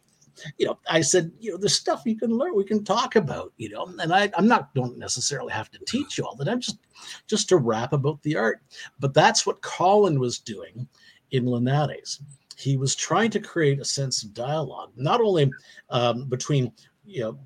you 0.58 0.68
know, 0.68 0.80
I 0.90 1.02
said, 1.02 1.32
you 1.40 1.52
know, 1.52 1.58
the 1.58 1.70
stuff 1.70 2.04
you 2.06 2.16
can 2.16 2.32
learn, 2.32 2.56
we 2.56 2.64
can 2.64 2.84
talk 2.84 3.16
about, 3.16 3.54
you 3.58 3.70
know, 3.70 3.92
and 4.00 4.14
I, 4.14 4.30
I'm 4.38 4.48
not 4.48 4.74
don't 4.76 4.98
necessarily 4.98 5.52
have 5.52 5.72
to 5.72 5.80
teach 5.88 6.18
you 6.18 6.26
all 6.26 6.36
that. 6.36 6.48
I'm 6.48 6.62
just 6.62 6.78
just 7.28 7.50
to 7.50 7.58
rap 7.58 7.94
about 7.94 8.22
the 8.24 8.36
art. 8.36 8.62
But 9.00 9.14
that's 9.14 9.46
what 9.46 9.62
Colin 9.62 10.20
was 10.20 10.40
doing 10.40 10.88
in 11.32 11.46
Linares. 11.46 12.22
He 12.58 12.78
was 12.78 12.96
trying 12.96 13.32
to 13.32 13.40
create 13.40 13.80
a 13.80 13.86
sense 13.86 14.24
of 14.24 14.34
dialogue, 14.34 14.92
not 14.96 15.22
only 15.22 15.52
um, 15.90 16.26
between 16.26 16.72
you 17.06 17.22
know 17.22 17.40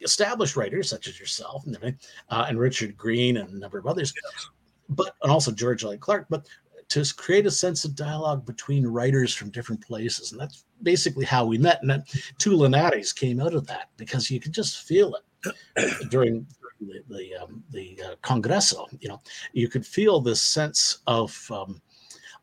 established 0.00 0.56
writers 0.56 0.90
such 0.90 1.06
as 1.06 1.20
yourself 1.20 1.64
and, 1.66 1.96
uh, 2.30 2.46
and 2.48 2.58
Richard 2.58 2.96
Green 2.96 3.36
and 3.36 3.48
a 3.50 3.58
number 3.58 3.78
of 3.78 3.86
others, 3.86 4.12
but 4.88 5.14
and 5.22 5.30
also 5.30 5.52
George 5.52 5.84
Elliott 5.84 6.00
Clarke, 6.00 6.26
but 6.30 6.46
to 6.88 7.14
create 7.14 7.46
a 7.46 7.50
sense 7.50 7.84
of 7.86 7.94
dialogue 7.94 8.44
between 8.44 8.86
writers 8.86 9.34
from 9.34 9.50
different 9.50 9.80
places, 9.80 10.32
and 10.32 10.40
that's 10.40 10.64
basically 10.82 11.24
how 11.24 11.46
we 11.46 11.56
met. 11.56 11.80
And 11.80 11.90
then 11.90 12.04
two 12.38 12.54
Linares 12.54 13.14
came 13.14 13.40
out 13.40 13.54
of 13.54 13.66
that 13.66 13.88
because 13.96 14.30
you 14.30 14.40
could 14.40 14.52
just 14.52 14.86
feel 14.86 15.14
it 15.14 15.54
during 16.10 16.46
the 16.80 17.02
the, 17.08 17.34
um, 17.36 17.62
the 17.70 17.98
uh, 18.04 18.14
Congresso. 18.22 18.86
You 19.00 19.10
know, 19.10 19.22
you 19.52 19.68
could 19.68 19.86
feel 19.86 20.20
this 20.20 20.42
sense 20.42 20.98
of 21.06 21.34
um, 21.50 21.80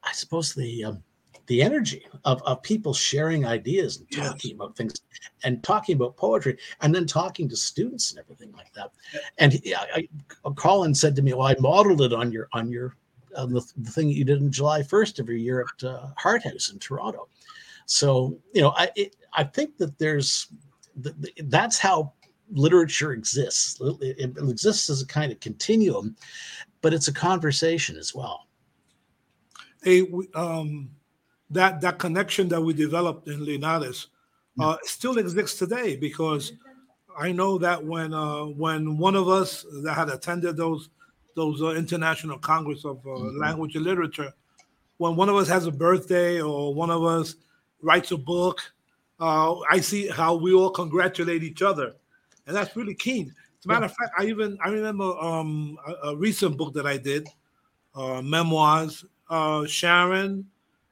I 0.04 0.12
suppose 0.12 0.54
the 0.54 0.86
um, 0.86 1.04
the 1.50 1.62
energy 1.64 2.06
of, 2.26 2.42
of 2.44 2.62
people 2.62 2.94
sharing 2.94 3.44
ideas 3.44 3.98
and 3.98 4.10
talking 4.12 4.52
yes. 4.52 4.56
about 4.56 4.78
things 4.78 5.02
and 5.44 5.64
talking 5.64 5.96
about 5.96 6.16
poetry 6.16 6.56
and 6.82 6.94
then 6.94 7.08
talking 7.08 7.50
to 7.50 7.56
students 7.56 8.12
and 8.12 8.20
everything 8.20 8.52
like 8.52 8.72
that. 8.74 8.92
And 9.40 9.54
he, 9.54 9.74
I, 9.74 10.08
I, 10.46 10.50
Colin 10.52 10.94
said 10.94 11.16
to 11.16 11.24
me, 11.24 11.34
"Well, 11.34 11.48
I 11.48 11.56
modeled 11.60 12.02
it 12.02 12.14
on 12.14 12.32
your 12.32 12.48
on 12.54 12.70
your 12.70 12.96
on 13.36 13.52
the, 13.52 13.62
the 13.78 13.90
thing 13.90 14.08
that 14.08 14.14
you 14.14 14.24
did 14.24 14.42
in 14.42 14.52
July 14.52 14.82
1st 14.82 15.20
every 15.20 15.42
year 15.42 15.62
at 15.62 15.84
uh, 15.84 16.08
Hart 16.18 16.44
House 16.44 16.70
in 16.72 16.78
Toronto." 16.78 17.28
So 17.88 18.38
you 18.54 18.62
know, 18.62 18.74
I 18.78 18.92
it, 18.96 19.16
I 19.34 19.44
think 19.44 19.78
that 19.78 19.98
there's 19.98 20.48
that's 21.46 21.80
how 21.80 22.14
literature 22.52 23.14
exists. 23.14 23.82
It, 23.82 24.20
it 24.20 24.38
exists 24.38 24.88
as 24.92 25.02
a 25.02 25.08
kind 25.08 25.32
of 25.32 25.40
continuum, 25.40 26.16
but 26.82 26.94
it's 26.94 27.08
a 27.08 27.14
conversation 27.14 27.98
as 27.98 28.14
well 28.14 28.49
a 29.86 30.08
um, 30.36 30.89
that 31.50 31.82
that 31.82 32.00
connection 32.00 32.48
that 32.50 32.62
we 32.62 32.74
developed 32.74 33.28
in 33.28 33.44
Linares 33.44 34.08
uh, 34.60 34.78
still 34.84 35.18
exists 35.18 35.58
today 35.58 35.96
because 35.96 36.54
I 37.18 37.32
know 37.32 37.58
that 37.58 37.84
when 37.84 38.13
uh, 38.13 38.46
when 38.46 38.98
one 38.98 39.15
of 39.15 39.30
us 39.30 39.65
that 39.84 39.94
had 39.94 40.10
attended 40.10 40.58
those 40.58 40.89
those 41.36 41.62
uh, 41.62 41.70
international 41.70 42.38
congress 42.38 42.86
of 42.86 42.98
uh, 43.06 43.10
mm-hmm. 43.10 43.39
language 43.39 43.76
and 43.76 43.86
literature, 43.86 44.34
when 44.98 45.15
one 45.15 45.30
of 45.30 45.36
us 45.36 45.48
has 45.48 45.65
a 45.65 45.72
birthday 45.72 46.42
or 46.42 46.74
one 46.74 46.89
of 46.89 47.04
us 47.04 47.36
writes 47.82 48.12
a 48.12 48.18
book, 48.18 48.60
uh, 49.20 49.56
I 49.70 49.80
see 49.80 50.08
how 50.08 50.36
we 50.36 50.54
all 50.54 50.70
congratulate 50.70 51.44
each 51.44 51.62
other, 51.62 51.96
and 52.46 52.56
that's 52.56 52.76
really 52.76 52.96
keen. 52.96 53.34
As 53.60 53.65
a 53.65 53.68
matter 53.68 53.86
of 53.86 53.94
fact, 53.94 54.12
I 54.18 54.26
even 54.26 54.58
I 54.63 54.70
remember 54.70 55.18
um, 55.20 55.78
a, 55.88 56.10
a 56.10 56.15
recent 56.15 56.58
book 56.58 56.74
that 56.74 56.86
I 56.86 56.98
did, 56.98 57.28
uh, 57.96 58.22
memoirs 58.22 59.06
uh, 59.30 59.65
Sharon 59.65 60.46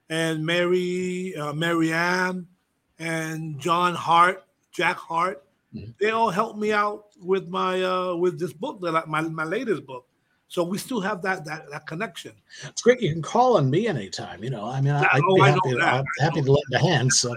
and 0.09 0.45
Mary, 0.45 1.35
uh, 1.35 1.53
Marianne 1.53 2.47
and 2.99 3.59
John 3.59 3.95
Hart, 3.95 4.45
Jack 4.71 4.97
Hart. 4.97 5.43
Mm-hmm. 5.75 5.91
They 5.99 6.11
all 6.11 6.29
helped 6.29 6.57
me 6.57 6.71
out 6.71 7.07
with 7.21 7.47
my 7.47 7.83
uh, 7.83 8.15
with 8.15 8.39
this 8.39 8.53
book 8.53 8.79
that 8.81 9.07
my 9.07 9.21
my 9.21 9.43
latest 9.43 9.85
book. 9.85 10.05
So 10.49 10.63
we 10.63 10.77
still 10.77 11.01
have 11.01 11.21
that 11.23 11.43
that, 11.45 11.69
that 11.71 11.87
connection. 11.87 12.33
It's 12.63 12.81
great. 12.81 13.01
You 13.01 13.11
can 13.11 13.21
call 13.21 13.57
on 13.57 13.69
me 13.69 13.87
anytime. 13.87 14.43
You 14.43 14.49
know, 14.49 14.65
I 14.65 14.79
mean, 14.79 14.93
I, 14.93 15.07
would 15.15 15.35
be 15.35 15.41
happy, 15.41 15.59
to, 15.71 16.05
happy 16.19 16.41
to 16.41 16.51
lend 16.51 16.73
a 16.73 16.79
hand. 16.79 17.11
So, 17.11 17.35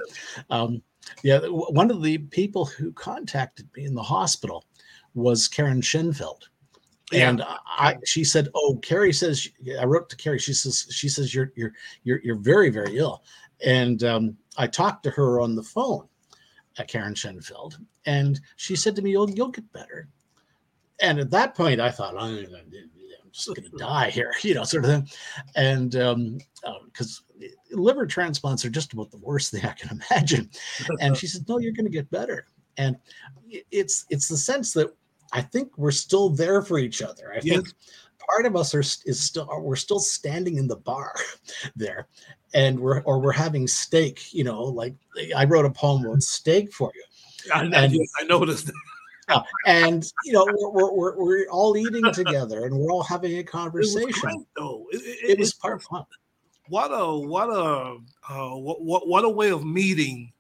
um, 0.49 0.81
yeah, 1.25 1.41
one 1.49 1.91
of 1.91 2.03
the 2.03 2.19
people 2.19 2.67
who 2.67 2.93
contacted 2.93 3.69
me 3.77 3.85
in 3.85 3.95
the 3.95 4.03
hospital 4.03 4.65
was 5.15 5.49
Karen 5.49 5.81
Shenfeld. 5.81 6.50
And 7.13 7.43
I, 7.67 7.97
she 8.05 8.23
said, 8.25 8.49
"Oh, 8.55 8.79
Carrie 8.83 9.13
says." 9.13 9.49
I 9.81 9.85
wrote 9.85 10.09
to 10.11 10.17
Carrie. 10.17 10.39
She 10.39 10.55
says, 10.55 10.87
"She 10.91 11.09
says 11.09 11.35
you're 11.35 11.53
you're 11.57 11.73
you're 12.05 12.21
you're 12.23 12.37
very 12.37 12.71
very 12.71 12.99
ill." 12.99 13.25
And 13.65 14.05
um, 14.05 14.37
I 14.57 14.67
talked 14.67 15.03
to 15.05 15.11
her 15.11 15.41
on 15.41 15.55
the 15.55 15.63
phone, 15.63 16.07
at 16.79 16.89
Karen 16.89 17.15
Shenfeld, 17.15 17.79
and 18.07 18.41
she 18.57 18.77
said 18.77 18.95
to 18.97 19.03
me, 19.03 19.11
"You'll 19.11 19.31
you'll 19.31 19.49
get 19.49 19.71
better." 19.73 20.09
and 21.01 21.19
at 21.19 21.31
that 21.31 21.55
point, 21.55 21.81
I 21.81 21.91
thought, 21.91 22.15
I'm, 22.17 22.47
just 23.33 23.49
going 23.49 23.63
to 23.71 23.77
die 23.77 24.11
here, 24.11 24.33
you 24.43 24.55
know, 24.55 24.65
sort 24.65 24.85
of 24.85 24.91
thing. 24.91 25.09
And 25.57 25.91
because 25.91 27.23
um, 27.33 27.49
uh, 27.73 27.81
liver 27.81 28.07
transplants 28.07 28.65
are 28.65 28.71
just 28.71 28.93
about 28.93 29.11
the 29.11 29.19
worst 29.19 29.51
thing 29.51 29.65
I 29.65 29.73
can 29.73 30.01
imagine. 30.11 30.51
And 31.01 31.17
she 31.17 31.27
said, 31.27 31.49
No, 31.49 31.59
you're 31.59 31.73
going 31.73 31.87
to 31.87 31.91
get 31.91 32.11
better. 32.11 32.47
And 32.77 32.97
it's 33.71 34.07
it's 34.11 34.29
the 34.29 34.37
sense 34.37 34.73
that 34.75 34.95
I 35.33 35.43
think 35.43 35.77
we're 35.77 35.91
still 35.91 36.31
there 36.31 36.63
for 36.63 36.79
each 36.79 37.03
other. 37.03 37.33
I 37.33 37.41
yes. 37.43 37.57
think 37.57 37.69
part 38.31 38.47
of 38.47 38.57
us 38.57 38.75
are 38.75 38.81
is 38.81 39.21
still 39.21 39.49
we're 39.61 39.77
still 39.77 39.99
standing 39.99 40.57
in 40.57 40.67
the 40.67 40.77
bar 40.77 41.15
there 41.77 42.07
and 42.55 42.79
we're 42.79 43.01
or 43.03 43.19
we're 43.19 43.33
having 43.33 43.67
steak 43.67 44.33
you 44.33 44.45
know 44.45 44.63
like 44.63 44.95
i 45.37 45.45
wrote 45.45 45.65
a 45.65 45.71
poem 45.71 46.05
about 46.05 46.23
steak 46.23 46.73
for 46.73 46.93
you. 46.95 47.03
I, 47.55 47.65
and, 47.65 47.75
I 47.75 48.25
noticed 48.29 48.71
and 49.67 50.05
you 50.25 50.33
know 50.33 50.47
we're, 50.53 50.93
we're, 50.93 51.17
we're 51.17 51.49
all 51.51 51.77
eating 51.77 52.05
together 52.13 52.67
and 52.67 52.77
we're 52.77 52.91
all 52.91 53.03
having 53.03 53.39
a 53.39 53.45
conversation 53.45 54.03
it 54.03 54.07
was 54.07 54.21
great, 54.21 54.47
though. 54.57 54.87
It, 54.91 55.03
it, 55.03 55.31
it 55.31 55.39
was 55.39 55.55
part 55.55 55.77
of 55.77 55.83
fun. 55.85 56.05
what 56.69 56.89
a 56.89 57.19
what 57.19 57.49
a 57.49 57.99
uh, 58.29 58.57
what, 58.57 58.83
what 58.83 59.09
what 59.09 59.25
a 59.25 59.29
way 59.29 59.51
of 59.51 59.65
meeting 59.65 60.33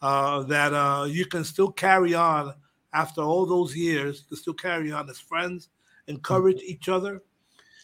uh, 0.00 0.42
that 0.44 0.74
uh, 0.74 1.04
you 1.08 1.26
can 1.26 1.44
still 1.44 1.70
carry 1.70 2.14
on 2.14 2.52
after 2.92 3.22
all 3.22 3.46
those 3.46 3.76
years 3.76 4.24
to 4.28 4.36
still 4.36 4.54
carry 4.54 4.92
on 4.92 5.08
as 5.08 5.18
friends 5.18 5.68
encourage 6.08 6.58
mm-hmm. 6.58 6.72
each 6.72 6.88
other 6.88 7.22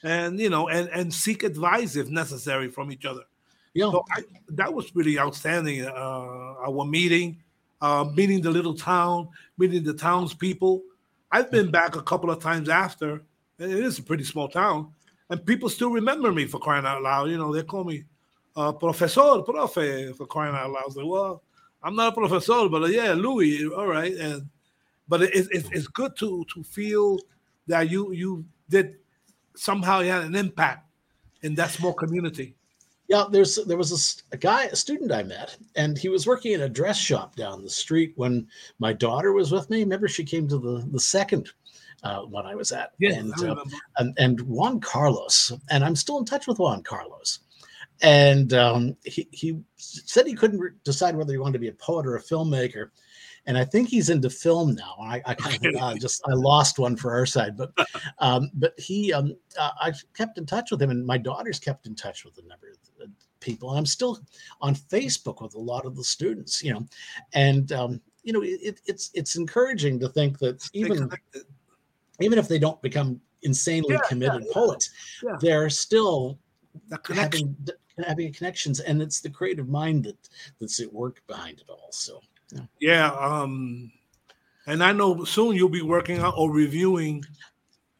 and 0.02 0.38
you 0.38 0.50
know 0.50 0.68
and 0.68 0.88
and 0.90 1.12
seek 1.12 1.42
advice 1.42 1.96
if 1.96 2.08
necessary 2.08 2.68
from 2.68 2.92
each 2.92 3.04
other. 3.04 3.22
Yeah. 3.74 3.90
So 3.90 4.04
I, 4.10 4.22
that 4.50 4.72
was 4.72 4.94
really 4.94 5.18
outstanding 5.18 5.84
uh 5.84 5.90
our 6.66 6.84
meeting 6.84 7.42
uh 7.80 8.04
meeting 8.14 8.40
the 8.42 8.50
little 8.50 8.74
town 8.74 9.28
meeting 9.56 9.82
the 9.82 9.94
townspeople. 9.94 10.82
I've 11.30 11.50
been 11.50 11.70
back 11.70 11.96
a 11.96 12.02
couple 12.02 12.30
of 12.30 12.42
times 12.42 12.68
after. 12.68 13.22
It 13.58 13.70
is 13.70 13.98
a 13.98 14.02
pretty 14.02 14.24
small 14.24 14.48
town 14.48 14.92
and 15.30 15.44
people 15.44 15.68
still 15.68 15.90
remember 15.90 16.32
me 16.32 16.46
for 16.46 16.58
crying 16.60 16.86
out 16.86 17.02
loud. 17.02 17.30
You 17.30 17.38
know 17.38 17.52
they 17.52 17.62
call 17.62 17.84
me 17.84 18.04
uh 18.56 18.72
professor 18.72 19.20
profe 19.20 20.16
for 20.16 20.26
crying 20.26 20.54
out 20.54 20.70
loud. 20.70 20.94
Like, 20.94 21.06
well 21.06 21.42
i'm 21.82 21.94
not 21.94 22.12
a 22.12 22.16
professor 22.16 22.68
but 22.68 22.82
uh, 22.82 22.86
yeah 22.86 23.12
louis 23.12 23.64
all 23.68 23.86
right 23.86 24.14
and 24.14 24.48
but 25.08 25.22
it, 25.22 25.34
it, 25.34 25.66
it's 25.72 25.88
good 25.88 26.16
to 26.16 26.44
to 26.54 26.62
feel 26.62 27.18
that 27.66 27.90
you 27.90 28.12
you 28.12 28.44
did 28.68 28.96
somehow 29.56 30.00
you 30.00 30.10
had 30.10 30.24
an 30.24 30.36
impact 30.36 30.86
in 31.42 31.54
that 31.56 31.70
small 31.70 31.92
community. 31.92 32.54
Yeah, 33.08 33.24
there's 33.30 33.56
there 33.64 33.78
was 33.78 34.22
a, 34.30 34.34
a, 34.34 34.38
guy, 34.38 34.64
a 34.64 34.76
student 34.76 35.12
I 35.12 35.22
met, 35.22 35.56
and 35.76 35.96
he 35.96 36.10
was 36.10 36.26
working 36.26 36.52
in 36.52 36.60
a 36.62 36.68
dress 36.68 36.98
shop 36.98 37.36
down 37.36 37.62
the 37.62 37.70
street 37.70 38.12
when 38.16 38.46
my 38.78 38.92
daughter 38.92 39.32
was 39.32 39.50
with 39.50 39.70
me. 39.70 39.80
Remember, 39.80 40.08
she 40.08 40.24
came 40.24 40.46
to 40.48 40.58
the 40.58 40.86
the 40.90 41.00
second 41.00 41.50
uh, 42.02 42.20
one 42.20 42.44
I 42.44 42.54
was 42.54 42.70
at, 42.70 42.92
yeah, 42.98 43.14
and, 43.14 43.32
uh, 43.42 43.56
and, 43.96 44.14
and 44.18 44.40
Juan 44.42 44.78
Carlos, 44.80 45.52
and 45.70 45.84
I'm 45.84 45.96
still 45.96 46.18
in 46.18 46.26
touch 46.26 46.46
with 46.46 46.58
Juan 46.58 46.82
Carlos, 46.82 47.40
and 48.02 48.52
um, 48.52 48.94
he 49.04 49.26
he 49.32 49.58
said 49.76 50.26
he 50.26 50.34
couldn't 50.34 50.60
re- 50.60 50.70
decide 50.84 51.16
whether 51.16 51.32
he 51.32 51.38
wanted 51.38 51.54
to 51.54 51.58
be 51.60 51.68
a 51.68 51.72
poet 51.72 52.06
or 52.06 52.16
a 52.16 52.22
filmmaker, 52.22 52.90
and 53.48 53.56
I 53.56 53.64
think 53.64 53.88
he's 53.88 54.10
into 54.10 54.28
film 54.28 54.74
now. 54.74 54.94
I, 55.00 55.22
I 55.24 55.34
kind 55.34 55.66
of 55.66 55.74
uh, 55.74 55.94
just 55.94 56.22
I 56.28 56.34
lost 56.34 56.78
one 56.78 56.94
for 56.94 57.12
our 57.12 57.26
side, 57.26 57.56
but 57.56 57.72
um, 58.20 58.50
but 58.54 58.78
he 58.78 59.12
um, 59.12 59.34
uh, 59.58 59.70
I 59.80 59.92
kept 60.14 60.38
in 60.38 60.46
touch 60.46 60.70
with 60.70 60.80
him, 60.80 60.90
and 60.90 61.04
my 61.04 61.18
daughter's 61.18 61.58
kept 61.58 61.86
in 61.86 61.96
touch 61.96 62.24
with 62.24 62.38
a 62.38 62.46
number 62.46 62.68
of 62.68 63.10
people, 63.40 63.70
and 63.70 63.78
I'm 63.78 63.86
still 63.86 64.20
on 64.60 64.74
Facebook 64.74 65.42
with 65.42 65.54
a 65.54 65.60
lot 65.60 65.86
of 65.86 65.96
the 65.96 66.04
students, 66.04 66.62
you 66.62 66.74
know, 66.74 66.86
and 67.32 67.72
um, 67.72 68.00
you 68.22 68.32
know 68.34 68.42
it, 68.42 68.80
it's 68.84 69.10
it's 69.14 69.36
encouraging 69.36 69.98
to 70.00 70.10
think 70.10 70.38
that 70.38 70.68
even 70.74 71.08
even 72.20 72.38
if 72.38 72.48
they 72.48 72.58
don't 72.58 72.80
become 72.82 73.18
insanely 73.42 73.94
yeah, 73.94 74.08
committed 74.08 74.44
yeah, 74.44 74.52
poets, 74.52 74.90
yeah. 75.24 75.36
they're 75.40 75.70
still 75.70 76.38
having 77.14 77.56
having 78.06 78.30
connections, 78.32 78.80
and 78.80 79.00
it's 79.00 79.22
the 79.22 79.30
creative 79.30 79.68
mind 79.68 80.04
that 80.04 80.28
that's 80.60 80.80
at 80.80 80.92
work 80.92 81.22
behind 81.26 81.60
it 81.60 81.70
all. 81.70 81.88
So 81.92 82.20
yeah. 82.52 82.60
yeah 82.80 83.12
um, 83.12 83.90
and 84.66 84.82
I 84.82 84.92
know 84.92 85.24
soon 85.24 85.56
you'll 85.56 85.68
be 85.68 85.82
working 85.82 86.20
on 86.20 86.32
or 86.36 86.50
reviewing 86.50 87.24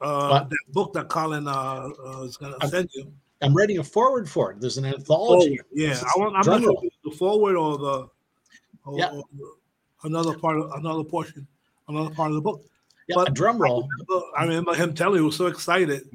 uh, 0.01 0.45
that 0.45 0.73
book 0.73 0.93
that 0.93 1.09
Colin 1.09 1.49
uh, 1.49 1.89
uh, 2.07 2.23
is 2.23 2.37
going 2.37 2.55
to 2.59 2.69
send 2.69 2.89
you. 2.95 3.13
I'm 3.41 3.55
writing 3.55 3.79
a 3.79 3.85
forward 3.85 4.29
for 4.29 4.53
it. 4.53 4.61
There's 4.61 4.79
an 4.79 4.85
anthology. 4.85 5.61
Oh, 5.61 5.65
yeah, 5.73 6.01
I 6.03 6.19
want, 6.19 6.35
I'm 6.37 6.47
not 6.47 6.61
sure 6.61 6.83
the 7.05 7.11
forward 7.11 7.57
or 7.57 7.79
the 7.79 8.09
or, 8.85 8.99
yeah. 8.99 9.11
Or 9.11 9.25
another 10.05 10.37
part 10.39 10.59
of 10.59 10.71
another 10.73 11.05
portion, 11.05 11.47
another 11.89 12.15
part 12.15 12.31
of 12.31 12.35
the 12.35 12.41
book. 12.41 12.65
Yeah, 13.09 13.17
but 13.17 13.35
drum 13.35 13.59
roll. 13.59 13.89
I 14.37 14.45
remember 14.45 14.75
him 14.75 14.95
telling 14.95 15.21
he 15.21 15.25
was 15.25 15.37
so 15.37 15.47
excited. 15.47 16.09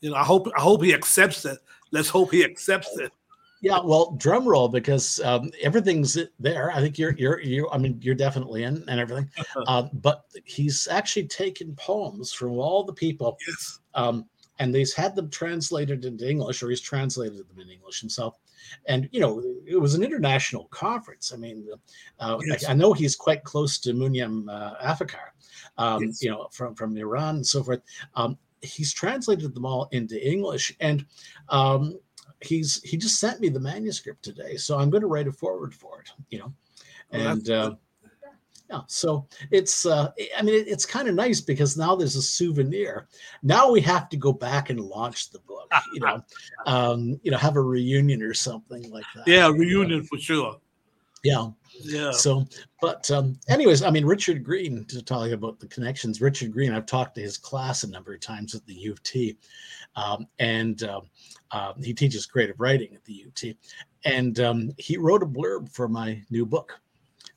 You 0.00 0.10
know, 0.10 0.16
I 0.16 0.24
hope 0.24 0.48
I 0.56 0.60
hope 0.60 0.82
he 0.82 0.94
accepts 0.94 1.44
it. 1.44 1.58
Let's 1.92 2.08
hope 2.08 2.30
he 2.30 2.44
accepts 2.44 2.96
it. 2.98 3.12
Yeah, 3.60 3.80
well, 3.84 4.12
drum 4.12 4.48
roll 4.48 4.68
because 4.68 5.20
um, 5.20 5.50
everything's 5.62 6.16
there. 6.38 6.70
I 6.72 6.80
think 6.80 6.98
you're 6.98 7.12
you're 7.12 7.40
you. 7.40 7.68
I 7.70 7.76
mean, 7.76 7.98
you're 8.00 8.14
definitely 8.14 8.64
in 8.64 8.84
and 8.88 8.98
everything. 9.00 9.28
Uh, 9.66 9.88
but 9.92 10.24
he's 10.44 10.88
actually 10.88 11.26
taken 11.26 11.74
poems 11.76 12.32
from 12.32 12.52
all 12.52 12.84
the 12.84 12.92
people, 12.92 13.36
yes. 13.46 13.80
um, 13.94 14.24
and 14.58 14.74
he's 14.74 14.94
had 14.94 15.14
them 15.14 15.28
translated 15.28 16.06
into 16.06 16.28
English, 16.28 16.62
or 16.62 16.70
he's 16.70 16.80
translated 16.80 17.38
them 17.48 17.60
in 17.60 17.68
English 17.68 18.00
himself. 18.00 18.38
And 18.86 19.08
you 19.12 19.20
know, 19.20 19.42
it 19.66 19.76
was 19.76 19.94
an 19.94 20.02
international 20.02 20.64
conference. 20.66 21.32
I 21.32 21.36
mean, 21.36 21.68
uh, 22.18 22.38
yes. 22.46 22.64
I, 22.64 22.70
I, 22.70 22.74
know 22.74 22.94
he's 22.94 23.16
quite 23.16 23.44
close 23.44 23.78
to 23.80 23.92
Munyam 23.92 24.48
uh, 24.48 24.96
um, 25.76 26.04
yes. 26.04 26.22
you 26.22 26.30
know, 26.30 26.48
from 26.50 26.74
from 26.74 26.96
Iran 26.96 27.36
and 27.36 27.46
so 27.46 27.62
forth. 27.62 27.82
Um, 28.14 28.38
he's 28.62 28.92
translated 28.92 29.54
them 29.54 29.66
all 29.66 29.88
into 29.92 30.26
English, 30.26 30.74
and 30.80 31.04
um, 31.48 31.98
he's 32.40 32.82
he 32.82 32.96
just 32.96 33.18
sent 33.18 33.40
me 33.40 33.48
the 33.48 33.60
manuscript 33.60 34.22
today, 34.22 34.56
so 34.56 34.78
I'm 34.78 34.90
going 34.90 35.02
to 35.02 35.06
write 35.06 35.28
a 35.28 35.32
forward 35.32 35.74
for 35.74 36.00
it. 36.00 36.10
You 36.30 36.40
know, 36.40 36.52
oh, 37.12 37.18
and 37.18 37.50
uh, 37.50 37.74
yeah, 38.70 38.80
so 38.86 39.26
it's 39.50 39.86
uh, 39.86 40.10
I 40.36 40.42
mean 40.42 40.54
it, 40.54 40.68
it's 40.68 40.86
kind 40.86 41.08
of 41.08 41.14
nice 41.14 41.40
because 41.40 41.76
now 41.76 41.96
there's 41.96 42.16
a 42.16 42.22
souvenir. 42.22 43.08
Now 43.42 43.70
we 43.70 43.80
have 43.82 44.08
to 44.10 44.16
go 44.16 44.32
back 44.32 44.70
and 44.70 44.80
launch 44.80 45.30
the 45.30 45.40
book. 45.40 45.70
You 45.92 46.00
know, 46.00 46.24
um, 46.66 47.20
you 47.22 47.30
know, 47.30 47.38
have 47.38 47.56
a 47.56 47.62
reunion 47.62 48.22
or 48.22 48.34
something 48.34 48.90
like 48.90 49.06
that. 49.14 49.26
Yeah, 49.26 49.48
reunion 49.48 50.04
for 50.04 50.18
sure. 50.18 50.58
Yeah. 51.22 51.48
Yeah. 51.82 52.10
So, 52.10 52.46
but 52.80 53.10
um, 53.10 53.38
anyways, 53.48 53.82
I 53.82 53.90
mean, 53.90 54.04
Richard 54.04 54.44
Greene 54.44 54.84
to 54.86 55.02
tell 55.02 55.26
you 55.26 55.34
about 55.34 55.60
the 55.60 55.66
connections. 55.68 56.20
Richard 56.20 56.52
Greene, 56.52 56.72
I've 56.72 56.86
talked 56.86 57.14
to 57.16 57.20
his 57.20 57.36
class 57.36 57.84
a 57.84 57.90
number 57.90 58.14
of 58.14 58.20
times 58.20 58.54
at 58.54 58.64
the 58.66 58.74
U 58.74 58.92
of 58.92 59.02
T, 59.02 59.36
um, 59.96 60.26
and 60.38 60.82
uh, 60.82 61.00
uh, 61.50 61.72
he 61.82 61.92
teaches 61.92 62.26
creative 62.26 62.58
writing 62.58 62.94
at 62.94 63.04
the 63.04 63.26
UT. 63.26 63.56
and 64.04 64.40
um, 64.40 64.70
he 64.78 64.96
wrote 64.96 65.22
a 65.22 65.26
blurb 65.26 65.70
for 65.70 65.88
my 65.88 66.22
new 66.30 66.46
book, 66.46 66.78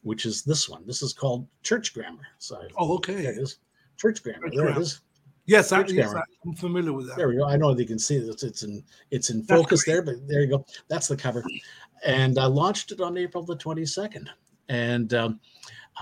which 0.01 0.25
is 0.25 0.43
this 0.43 0.69
one. 0.69 0.83
This 0.85 1.01
is 1.01 1.13
called 1.13 1.47
Church 1.63 1.93
Grammar. 1.93 2.27
So, 2.37 2.61
oh, 2.77 2.95
okay, 2.95 3.21
there 3.21 3.31
it 3.31 3.37
is. 3.37 3.59
Church 3.97 4.23
Grammar. 4.23 4.47
Church 4.47 4.55
there 4.55 4.65
grammar. 4.65 4.79
it 4.79 4.83
is. 4.83 5.01
Yes, 5.45 5.73
I, 5.73 5.83
yes, 5.87 6.13
I'm 6.45 6.55
familiar 6.55 6.93
with 6.93 7.07
that. 7.07 7.17
There 7.17 7.27
we 7.27 7.35
go. 7.35 7.45
I 7.45 7.57
know 7.57 7.77
you 7.77 7.85
can 7.85 7.99
see 7.99 8.17
that 8.17 8.43
it's 8.43 8.63
in 8.63 8.81
it's 9.11 9.29
in 9.29 9.43
focus 9.43 9.83
there, 9.85 10.01
but 10.01 10.25
there 10.25 10.39
you 10.39 10.47
go. 10.47 10.65
That's 10.87 11.09
the 11.09 11.17
cover 11.17 11.43
and 12.03 12.37
I 12.37 12.45
launched 12.45 12.91
it 12.91 13.01
on 13.01 13.17
April 13.17 13.43
the 13.43 13.55
22nd. 13.55 14.27
And 14.69 15.13
um, 15.13 15.39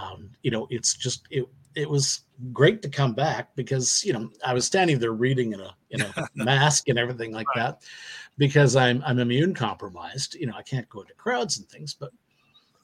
um, 0.02 0.30
you 0.44 0.52
know, 0.52 0.68
it's 0.70 0.94
just 0.94 1.26
it 1.30 1.46
it 1.76 1.90
was 1.90 2.22
great 2.52 2.82
to 2.82 2.90
come 2.90 3.14
back 3.14 3.56
because 3.56 4.04
you 4.04 4.14
know 4.14 4.30
I 4.46 4.54
was 4.54 4.66
standing 4.66 5.00
there 5.00 5.14
reading 5.14 5.54
in 5.54 5.62
a 5.62 5.76
in 5.92 6.02
a 6.02 6.14
mask 6.36 6.90
and 6.90 6.98
everything 6.98 7.32
like 7.32 7.48
right. 7.56 7.64
that 7.64 7.84
because 8.38 8.76
I'm 8.76 9.04
I'm 9.06 9.20
immune 9.20 9.54
compromised. 9.54 10.36
You 10.36 10.48
know, 10.48 10.56
I 10.58 10.64
can't 10.64 10.90
go 10.90 11.02
into 11.02 11.14
crowds 11.16 11.58
and 11.58 11.68
things, 11.70 11.94
but 11.94 12.12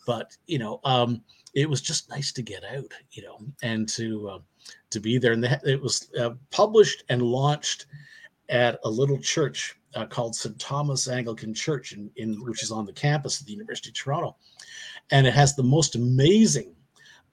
but 0.05 0.35
you 0.47 0.59
know, 0.59 0.79
um, 0.83 1.21
it 1.53 1.69
was 1.69 1.81
just 1.81 2.09
nice 2.09 2.31
to 2.33 2.41
get 2.41 2.63
out, 2.63 2.91
you 3.11 3.23
know, 3.23 3.39
and 3.63 3.87
to 3.89 4.29
uh, 4.29 4.39
to 4.91 4.99
be 4.99 5.17
there. 5.17 5.33
And 5.33 5.43
it 5.63 5.81
was 5.81 6.09
uh, 6.19 6.31
published 6.51 7.03
and 7.09 7.21
launched 7.21 7.87
at 8.49 8.79
a 8.85 8.89
little 8.89 9.19
church 9.19 9.75
uh, 9.95 10.05
called 10.05 10.35
St. 10.35 10.57
Thomas 10.59 11.09
Anglican 11.09 11.53
Church, 11.53 11.91
in, 11.91 12.09
in 12.15 12.41
which 12.43 12.63
is 12.63 12.71
on 12.71 12.85
the 12.85 12.93
campus 12.93 13.39
of 13.39 13.45
the 13.45 13.51
University 13.51 13.89
of 13.89 13.95
Toronto, 13.95 14.37
and 15.11 15.27
it 15.27 15.33
has 15.33 15.55
the 15.55 15.63
most 15.63 15.95
amazing 15.95 16.75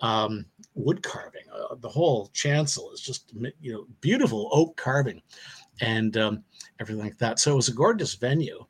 um, 0.01 0.45
wood 0.75 1.03
carving. 1.03 1.45
Uh, 1.53 1.75
the 1.77 1.89
whole 1.89 2.31
chancel 2.33 2.93
is 2.93 3.01
just 3.01 3.33
you 3.61 3.73
know 3.73 3.87
beautiful 4.01 4.49
oak 4.53 4.77
carving, 4.77 5.23
and 5.81 6.17
um, 6.17 6.45
everything 6.81 7.03
like 7.03 7.19
that. 7.19 7.39
So 7.39 7.53
it 7.53 7.57
was 7.57 7.69
a 7.69 7.75
gorgeous 7.75 8.15
venue, 8.15 8.65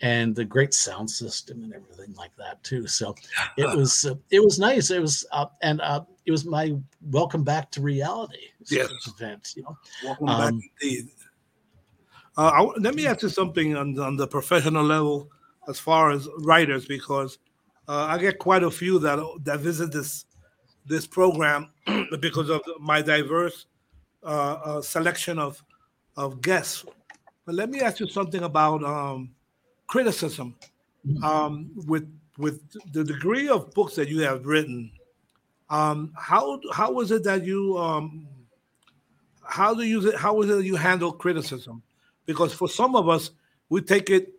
and 0.00 0.34
the 0.34 0.44
great 0.44 0.74
sound 0.74 1.10
system 1.10 1.62
and 1.64 1.74
everything 1.74 2.14
like 2.14 2.34
that 2.36 2.62
too. 2.62 2.86
So 2.86 3.14
it 3.56 3.76
was 3.76 4.04
uh, 4.04 4.14
it 4.30 4.42
was 4.42 4.58
nice. 4.58 4.90
It 4.90 5.00
was 5.00 5.26
uh, 5.32 5.46
and 5.62 5.80
uh, 5.80 6.04
it 6.26 6.30
was 6.30 6.44
my 6.44 6.74
welcome 7.10 7.44
back 7.44 7.70
to 7.72 7.80
reality 7.80 8.48
yes. 8.70 8.90
event. 9.06 9.54
You 9.56 9.62
know, 9.64 9.78
welcome 10.04 10.28
um, 10.28 10.58
back 10.58 10.70
indeed. 10.82 11.08
Uh, 12.36 12.52
I, 12.54 12.62
let 12.78 12.94
me 12.94 13.04
ask 13.04 13.22
you 13.22 13.28
something 13.28 13.76
on, 13.76 13.98
on 13.98 14.16
the 14.16 14.28
professional 14.28 14.84
level, 14.84 15.28
as 15.68 15.80
far 15.80 16.12
as 16.12 16.28
writers, 16.38 16.86
because 16.86 17.38
uh, 17.88 18.06
I 18.08 18.18
get 18.18 18.38
quite 18.38 18.62
a 18.62 18.70
few 18.70 19.00
that 19.00 19.18
that 19.42 19.58
visit 19.58 19.90
this 19.90 20.24
this 20.88 21.06
program 21.06 21.70
because 22.20 22.50
of 22.50 22.62
my 22.80 23.02
diverse 23.02 23.66
uh, 24.22 24.80
selection 24.80 25.38
of 25.38 25.62
of 26.16 26.40
guests. 26.42 26.84
But 27.46 27.54
let 27.54 27.70
me 27.70 27.80
ask 27.80 28.00
you 28.00 28.08
something 28.08 28.42
about 28.42 28.82
um, 28.82 29.30
criticism. 29.86 30.56
Mm-hmm. 31.06 31.24
Um, 31.24 31.70
with 31.86 32.12
with 32.36 32.60
the 32.92 33.04
degree 33.04 33.48
of 33.48 33.72
books 33.72 33.94
that 33.96 34.08
you 34.08 34.20
have 34.20 34.44
written, 34.44 34.90
um, 35.70 36.12
how 36.16 36.60
how 36.72 36.92
was 36.92 37.10
it 37.10 37.24
that 37.24 37.44
you 37.44 37.78
um, 37.78 38.26
how 39.44 39.74
do 39.74 39.82
you 39.82 40.16
how 40.16 40.34
was 40.34 40.50
it 40.50 40.64
you 40.64 40.76
handle 40.76 41.12
criticism? 41.12 41.82
Because 42.26 42.52
for 42.52 42.68
some 42.68 42.94
of 42.96 43.08
us, 43.08 43.30
we 43.68 43.80
take 43.80 44.10
it 44.10 44.34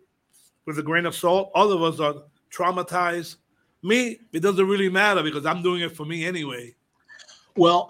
with 0.66 0.78
a 0.78 0.82
grain 0.82 1.06
of 1.06 1.16
salt. 1.16 1.50
Other 1.54 1.74
of 1.74 1.82
us 1.82 2.00
are 2.00 2.22
traumatized. 2.50 3.36
Me, 3.82 4.18
it 4.32 4.40
doesn't 4.40 4.66
really 4.66 4.88
matter 4.88 5.22
because 5.22 5.46
I'm 5.46 5.62
doing 5.62 5.80
it 5.80 5.96
for 5.96 6.04
me 6.04 6.26
anyway. 6.26 6.74
Well, 7.56 7.88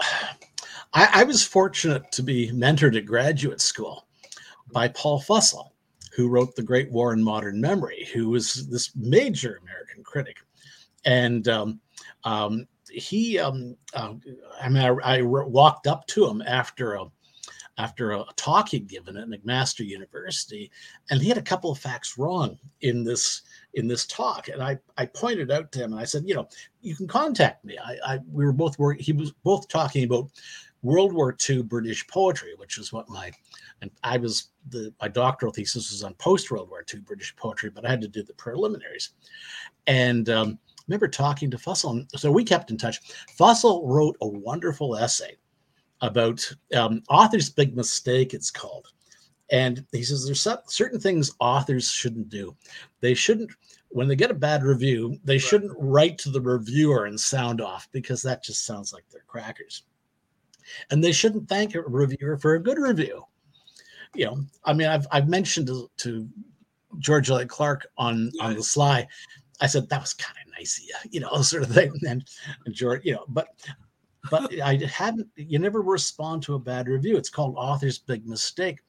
I, 0.92 1.08
I 1.14 1.24
was 1.24 1.44
fortunate 1.44 2.10
to 2.12 2.22
be 2.22 2.50
mentored 2.52 2.96
at 2.96 3.06
graduate 3.06 3.60
school 3.60 4.06
by 4.72 4.88
Paul 4.88 5.20
Fussell, 5.20 5.72
who 6.12 6.28
wrote 6.28 6.54
The 6.54 6.62
Great 6.62 6.90
War 6.90 7.12
and 7.12 7.24
Modern 7.24 7.60
Memory, 7.60 8.08
who 8.12 8.30
was 8.30 8.68
this 8.68 8.94
major 8.94 9.60
American 9.62 10.04
critic. 10.04 10.38
And 11.04 11.48
um, 11.48 11.80
um, 12.24 12.66
he, 12.90 13.38
um, 13.38 13.76
uh, 13.94 14.14
I 14.60 14.68
mean, 14.68 14.82
I, 14.82 15.18
I, 15.18 15.22
walked 15.22 15.86
up 15.86 16.06
to 16.08 16.28
him 16.28 16.42
after 16.42 16.94
a 16.94 17.06
after 17.80 18.12
a 18.12 18.24
talk 18.36 18.68
he'd 18.68 18.86
given 18.86 19.16
at 19.16 19.28
McMaster 19.28 19.86
University, 19.86 20.70
and 21.08 21.20
he 21.20 21.28
had 21.28 21.38
a 21.38 21.42
couple 21.42 21.70
of 21.70 21.78
facts 21.78 22.18
wrong 22.18 22.58
in 22.82 23.02
this 23.02 23.42
in 23.74 23.88
this 23.88 24.06
talk. 24.06 24.48
And 24.48 24.62
I 24.62 24.78
I 24.98 25.06
pointed 25.06 25.50
out 25.50 25.72
to 25.72 25.78
him, 25.78 25.92
and 25.92 26.00
I 26.00 26.04
said, 26.04 26.24
you 26.26 26.34
know, 26.34 26.46
you 26.82 26.94
can 26.94 27.08
contact 27.08 27.64
me. 27.64 27.78
I, 27.78 27.96
I 28.04 28.18
we 28.30 28.44
were 28.44 28.52
both 28.52 28.78
working. 28.78 29.02
He 29.02 29.12
was 29.12 29.32
both 29.32 29.66
talking 29.68 30.04
about 30.04 30.30
World 30.82 31.12
War 31.14 31.34
II 31.48 31.62
British 31.62 32.06
poetry, 32.06 32.54
which 32.56 32.76
is 32.76 32.92
what 32.92 33.08
my 33.08 33.32
and 33.80 33.90
I 34.04 34.18
was 34.18 34.50
the 34.68 34.92
my 35.00 35.08
doctoral 35.08 35.52
thesis 35.52 35.90
was 35.90 36.04
on 36.04 36.14
post 36.14 36.50
World 36.50 36.68
War 36.68 36.84
II 36.92 37.00
British 37.00 37.34
poetry, 37.36 37.70
but 37.70 37.86
I 37.86 37.90
had 37.90 38.02
to 38.02 38.08
do 38.08 38.22
the 38.22 38.34
preliminaries. 38.34 39.10
And 39.86 40.28
um, 40.28 40.58
remember 40.86 41.08
talking 41.08 41.50
to 41.50 41.56
Fussell, 41.56 42.06
so 42.14 42.30
we 42.30 42.44
kept 42.44 42.70
in 42.70 42.76
touch. 42.76 43.00
Fussell 43.38 43.82
wrote 43.86 44.16
a 44.20 44.28
wonderful 44.28 44.96
essay 44.96 45.36
about 46.00 46.48
um, 46.74 47.02
author's 47.08 47.50
big 47.50 47.76
mistake. 47.76 48.34
It's 48.34 48.50
called, 48.50 48.88
and 49.50 49.84
he 49.92 50.02
says 50.02 50.24
there's 50.24 50.46
certain 50.66 51.00
things 51.00 51.32
authors 51.40 51.90
shouldn't 51.90 52.28
do. 52.28 52.56
They 53.00 53.14
shouldn't 53.14 53.50
when 53.90 54.06
they 54.06 54.16
get 54.16 54.30
a 54.30 54.34
bad 54.34 54.62
review, 54.62 55.18
they 55.24 55.34
right. 55.34 55.42
shouldn't 55.42 55.72
write 55.76 56.16
to 56.18 56.30
the 56.30 56.40
reviewer 56.40 57.06
and 57.06 57.18
sound 57.18 57.60
off 57.60 57.88
because 57.90 58.22
that 58.22 58.44
just 58.44 58.64
sounds 58.64 58.92
like 58.92 59.04
they're 59.10 59.24
crackers. 59.26 59.82
And 60.92 61.02
they 61.02 61.10
shouldn't 61.10 61.48
thank 61.48 61.74
a 61.74 61.82
reviewer 61.82 62.38
for 62.38 62.54
a 62.54 62.62
good 62.62 62.78
review 62.78 63.24
you 64.14 64.26
know, 64.26 64.38
I 64.64 64.72
mean, 64.72 64.88
I've 64.88 65.06
I've 65.10 65.28
mentioned 65.28 65.68
to, 65.68 65.90
to 65.98 66.28
George 66.98 67.30
Elliott 67.30 67.48
Clarke 67.48 67.86
on 67.96 68.30
on 68.40 68.54
the 68.54 68.62
sly. 68.62 69.06
I 69.60 69.66
said 69.66 69.88
that 69.88 70.00
was 70.00 70.14
kind 70.14 70.36
of 70.44 70.52
nice 70.58 70.78
of 70.78 70.84
you, 70.84 71.10
you 71.12 71.20
know, 71.20 71.42
sort 71.42 71.62
of 71.62 71.70
thing. 71.70 71.92
And, 72.08 72.26
and 72.64 72.74
George, 72.74 73.02
you 73.04 73.12
know, 73.12 73.24
but 73.28 73.48
but 74.30 74.60
I 74.60 74.76
hadn't. 74.76 75.28
You 75.36 75.58
never 75.58 75.80
respond 75.80 76.42
to 76.44 76.54
a 76.54 76.58
bad 76.58 76.88
review. 76.88 77.16
It's 77.16 77.30
called 77.30 77.54
author's 77.56 77.98
big 77.98 78.26
mistake. 78.26 78.80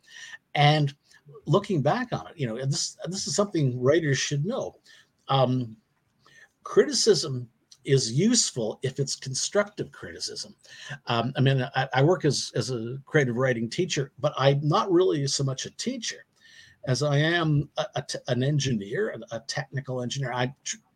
And 0.56 0.94
looking 1.46 1.82
back 1.82 2.12
on 2.12 2.28
it, 2.28 2.34
you 2.36 2.48
know, 2.48 2.58
this 2.58 2.98
this 3.06 3.28
is 3.28 3.36
something 3.36 3.80
writers 3.82 4.18
should 4.18 4.46
know. 4.46 4.76
Um, 5.30 5.76
criticism 6.64 7.48
is 7.86 8.12
useful 8.12 8.80
if 8.84 9.00
it's 9.00 9.16
constructive 9.16 9.92
criticism. 9.92 10.56
Um, 11.08 11.34
I 11.36 11.42
mean, 11.42 11.68
I, 11.76 11.88
I, 11.96 12.04
work 12.04 12.26
as, 12.26 12.52
as 12.56 12.70
a 12.70 12.98
creative 13.06 13.36
writing 13.36 13.70
teacher, 13.70 14.12
but 14.20 14.34
I'm 14.38 14.60
not 14.68 14.92
really 14.92 15.26
so 15.26 15.44
much 15.44 15.66
a 15.66 15.72
teacher 15.78 16.26
as 16.86 17.02
I 17.02 17.18
am 17.18 17.70
an 18.28 18.44
engineer, 18.44 19.16
a, 19.32 19.38
a 19.38 19.40
technical 19.42 20.02
engineer. 20.02 20.32
I 20.32 20.54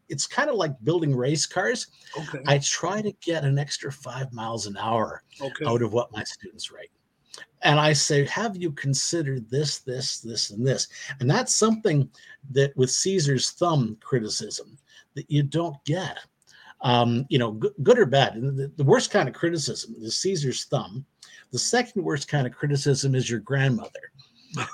it's 0.09 0.27
kind 0.27 0.49
of 0.49 0.55
like 0.55 0.71
building 0.83 1.15
race 1.15 1.45
cars. 1.45 1.87
Okay. 2.17 2.39
I 2.47 2.59
try 2.59 3.01
to 3.01 3.11
get 3.21 3.43
an 3.43 3.57
extra 3.57 3.91
five 3.91 4.31
miles 4.33 4.67
an 4.67 4.77
hour 4.77 5.23
okay. 5.41 5.65
out 5.65 5.81
of 5.81 5.93
what 5.93 6.11
my 6.11 6.23
students 6.23 6.71
write. 6.71 6.91
And 7.63 7.79
I 7.79 7.93
say, 7.93 8.25
have 8.27 8.55
you 8.55 8.71
considered 8.71 9.49
this, 9.49 9.79
this, 9.79 10.19
this, 10.19 10.51
and 10.51 10.65
this? 10.65 10.87
And 11.19 11.29
that's 11.29 11.53
something 11.53 12.09
that 12.51 12.75
with 12.77 12.91
Caesar's 12.91 13.51
thumb 13.51 13.97
criticism 14.01 14.77
that 15.15 15.29
you 15.29 15.43
don't 15.43 15.83
get 15.85 16.19
um, 16.81 17.25
you 17.29 17.39
know, 17.39 17.51
good, 17.51 17.73
good 17.83 17.99
or 17.99 18.05
bad. 18.05 18.35
And 18.35 18.57
the, 18.57 18.71
the, 18.75 18.83
worst 18.83 19.11
kind 19.11 19.27
of 19.27 19.35
criticism 19.35 19.95
is 19.99 20.17
Caesar's 20.19 20.65
thumb. 20.65 21.05
The 21.51 21.59
second 21.59 22.03
worst 22.03 22.27
kind 22.27 22.45
of 22.45 22.53
criticism 22.53 23.15
is 23.15 23.29
your 23.29 23.39
grandmother. 23.39 24.11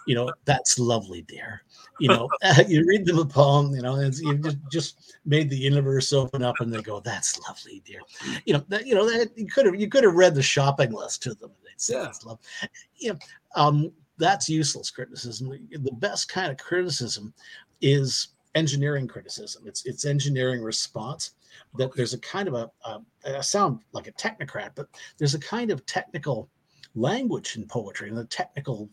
You 0.07 0.15
know, 0.15 0.31
that's 0.45 0.79
lovely, 0.79 1.21
dear. 1.23 1.63
You 1.99 2.09
know, 2.09 2.29
you 2.67 2.85
read 2.87 3.05
them 3.05 3.19
a 3.19 3.25
poem, 3.25 3.73
you 3.73 3.81
know, 3.81 3.95
and 3.95 4.13
you 4.17 4.37
just, 4.37 4.57
just 4.71 5.15
made 5.25 5.49
the 5.49 5.57
universe 5.57 6.13
open 6.13 6.43
up, 6.43 6.55
and 6.59 6.73
they 6.73 6.81
go, 6.81 6.99
"That's 6.99 7.39
lovely, 7.39 7.81
dear." 7.85 8.01
You 8.45 8.55
know, 8.55 8.65
that, 8.69 8.85
you 8.85 8.95
know, 8.95 9.09
that, 9.09 9.37
you 9.37 9.47
could 9.47 9.65
have 9.65 9.75
you 9.75 9.87
could 9.87 10.03
have 10.03 10.15
read 10.15 10.35
the 10.35 10.43
shopping 10.43 10.91
list 10.91 11.23
to 11.23 11.33
them. 11.33 11.51
They'd 11.63 11.81
say, 11.81 11.95
yeah. 11.95 12.03
"That's 12.03 12.25
love." 12.25 12.39
You 12.97 13.13
know, 13.13 13.19
um, 13.55 13.91
that's 14.17 14.49
useless 14.49 14.91
criticism. 14.91 15.49
The 15.49 15.91
best 15.93 16.29
kind 16.29 16.51
of 16.51 16.57
criticism 16.57 17.33
is 17.81 18.29
engineering 18.55 19.07
criticism. 19.07 19.63
It's 19.65 19.85
it's 19.85 20.05
engineering 20.05 20.61
response 20.61 21.31
that 21.75 21.95
there's 21.95 22.13
a 22.13 22.19
kind 22.19 22.47
of 22.47 22.53
a, 22.53 22.71
a 22.85 23.01
I 23.37 23.41
sound 23.41 23.79
like 23.93 24.07
a 24.07 24.13
technocrat, 24.13 24.71
but 24.75 24.87
there's 25.17 25.35
a 25.35 25.39
kind 25.39 25.71
of 25.71 25.85
technical 25.85 26.49
language 26.95 27.55
in 27.55 27.65
poetry 27.67 28.09
and 28.09 28.17
the 28.17 28.25
technical 28.25 28.89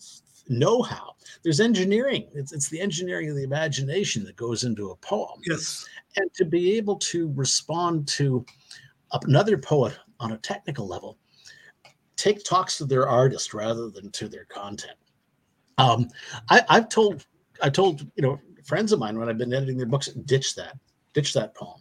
know-how. 0.48 1.14
There's 1.42 1.60
engineering. 1.60 2.28
It's, 2.34 2.52
it's 2.52 2.68
the 2.68 2.80
engineering 2.80 3.30
of 3.30 3.36
the 3.36 3.44
imagination 3.44 4.24
that 4.24 4.36
goes 4.36 4.64
into 4.64 4.90
a 4.90 4.96
poem. 4.96 5.40
Yes. 5.46 5.86
And 6.16 6.32
to 6.34 6.44
be 6.44 6.76
able 6.76 6.96
to 6.96 7.32
respond 7.34 8.08
to 8.08 8.44
another 9.12 9.56
poet 9.58 9.96
on 10.20 10.32
a 10.32 10.38
technical 10.38 10.86
level, 10.86 11.18
take 12.16 12.44
talks 12.44 12.76
to 12.78 12.84
their 12.84 13.08
artist 13.08 13.54
rather 13.54 13.88
than 13.88 14.10
to 14.12 14.28
their 14.28 14.44
content. 14.46 14.96
Um, 15.78 16.08
I, 16.50 16.62
I've 16.68 16.88
told 16.88 17.24
I 17.62 17.70
told 17.70 18.00
you 18.16 18.22
know 18.22 18.38
friends 18.64 18.92
of 18.92 18.98
mine 18.98 19.18
when 19.18 19.28
I've 19.28 19.38
been 19.38 19.52
editing 19.52 19.78
their 19.78 19.86
books, 19.86 20.08
ditch 20.08 20.54
that, 20.56 20.76
ditch 21.14 21.32
that 21.34 21.54
poem. 21.54 21.80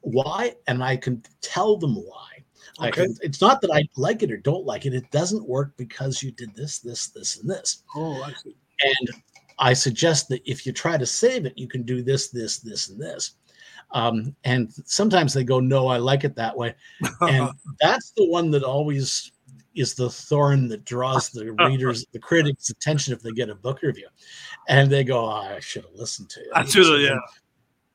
Why? 0.00 0.54
And 0.66 0.82
I 0.82 0.96
can 0.96 1.22
tell 1.40 1.76
them 1.76 1.94
why. 1.94 2.35
Okay. 2.80 2.90
Can, 2.90 3.16
it's 3.22 3.40
not 3.40 3.60
that 3.60 3.70
I 3.70 3.88
like 3.96 4.22
it 4.22 4.30
or 4.30 4.36
don't 4.36 4.64
like 4.64 4.86
it. 4.86 4.94
It 4.94 5.10
doesn't 5.10 5.46
work 5.46 5.72
because 5.76 6.22
you 6.22 6.30
did 6.32 6.54
this, 6.54 6.78
this, 6.78 7.08
this, 7.08 7.38
and 7.38 7.48
this. 7.48 7.84
Oh, 7.94 8.22
I 8.22 8.32
see. 8.32 8.56
And 8.82 9.22
I 9.58 9.72
suggest 9.72 10.28
that 10.28 10.42
if 10.44 10.66
you 10.66 10.72
try 10.72 10.96
to 10.96 11.06
save 11.06 11.46
it, 11.46 11.56
you 11.56 11.68
can 11.68 11.82
do 11.82 12.02
this, 12.02 12.28
this, 12.28 12.58
this, 12.58 12.88
and 12.88 13.00
this. 13.00 13.34
Um, 13.92 14.34
and 14.44 14.72
sometimes 14.84 15.32
they 15.32 15.44
go, 15.44 15.60
no, 15.60 15.86
I 15.86 15.96
like 15.96 16.24
it 16.24 16.34
that 16.36 16.56
way. 16.56 16.74
And 17.20 17.50
that's 17.80 18.12
the 18.16 18.26
one 18.26 18.50
that 18.50 18.62
always 18.62 19.32
is 19.74 19.94
the 19.94 20.10
thorn 20.10 20.68
that 20.68 20.84
draws 20.84 21.30
the 21.30 21.52
readers, 21.66 22.04
the 22.12 22.18
critics' 22.18 22.70
attention 22.70 23.12
if 23.12 23.22
they 23.22 23.30
get 23.30 23.50
a 23.50 23.54
book 23.54 23.82
review. 23.82 24.08
And 24.68 24.90
they 24.90 25.04
go, 25.04 25.26
oh, 25.26 25.30
I 25.30 25.60
should 25.60 25.84
have 25.84 25.94
listened 25.94 26.30
to 26.30 26.40
it. 26.40 26.48
I 26.54 26.64
should 26.64 26.86
have, 26.86 27.00
yeah. 27.00 27.18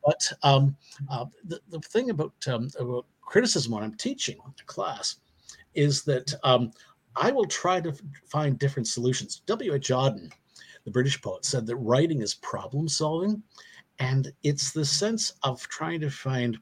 But 0.05 0.33
um, 0.41 0.75
uh, 1.09 1.25
the, 1.43 1.59
the 1.69 1.79
thing 1.79 2.09
about, 2.09 2.33
um, 2.47 2.69
about 2.79 3.05
criticism 3.31 3.71
when 3.71 3.83
I'm 3.83 3.95
teaching 3.95 4.37
a 4.45 4.63
class 4.65 5.15
is 5.73 6.03
that 6.03 6.33
um, 6.43 6.71
I 7.15 7.31
will 7.31 7.45
try 7.45 7.79
to 7.79 7.93
find 8.29 8.59
different 8.59 8.87
solutions. 8.87 9.41
W.H. 9.45 9.87
Auden, 9.87 10.29
the 10.83 10.91
British 10.91 11.21
poet, 11.21 11.45
said 11.45 11.65
that 11.65 11.77
writing 11.77 12.21
is 12.21 12.33
problem 12.35 12.89
solving. 12.89 13.41
And 13.99 14.33
it's 14.43 14.73
the 14.73 14.83
sense 14.83 15.33
of 15.43 15.65
trying 15.69 16.01
to 16.01 16.09
find 16.09 16.57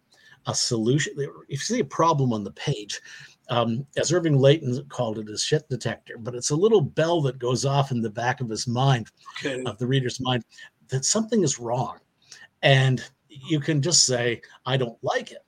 a 0.46 0.54
solution. 0.54 1.14
If 1.18 1.32
you 1.50 1.58
see 1.58 1.80
a 1.80 1.86
problem 1.86 2.34
on 2.34 2.44
the 2.44 2.52
page, 2.52 3.02
um, 3.50 3.84
as 3.98 4.14
Irving 4.14 4.38
Layton 4.38 4.86
called 4.90 5.18
it, 5.18 5.28
a 5.28 5.38
shit 5.40 5.68
detector, 5.70 6.18
but 6.20 6.36
it's 6.36 6.52
a 6.52 6.56
little 6.56 6.82
bell 6.82 7.20
that 7.22 7.40
goes 7.40 7.66
off 7.66 7.90
in 7.90 8.02
the 8.02 8.12
back 8.12 8.42
of 8.42 8.50
his 8.50 8.68
mind, 8.68 9.08
okay. 9.40 9.64
of 9.64 9.80
the 9.80 9.88
reader's 9.88 10.20
mind, 10.20 10.46
that 10.90 11.04
something 11.04 11.44
is 11.44 11.58
wrong. 11.58 11.98
And 12.62 13.04
you 13.28 13.60
can 13.60 13.82
just 13.82 14.06
say, 14.06 14.42
I 14.68 14.78
don't 14.78 14.98
like 15.02 15.32
it. 15.32 15.40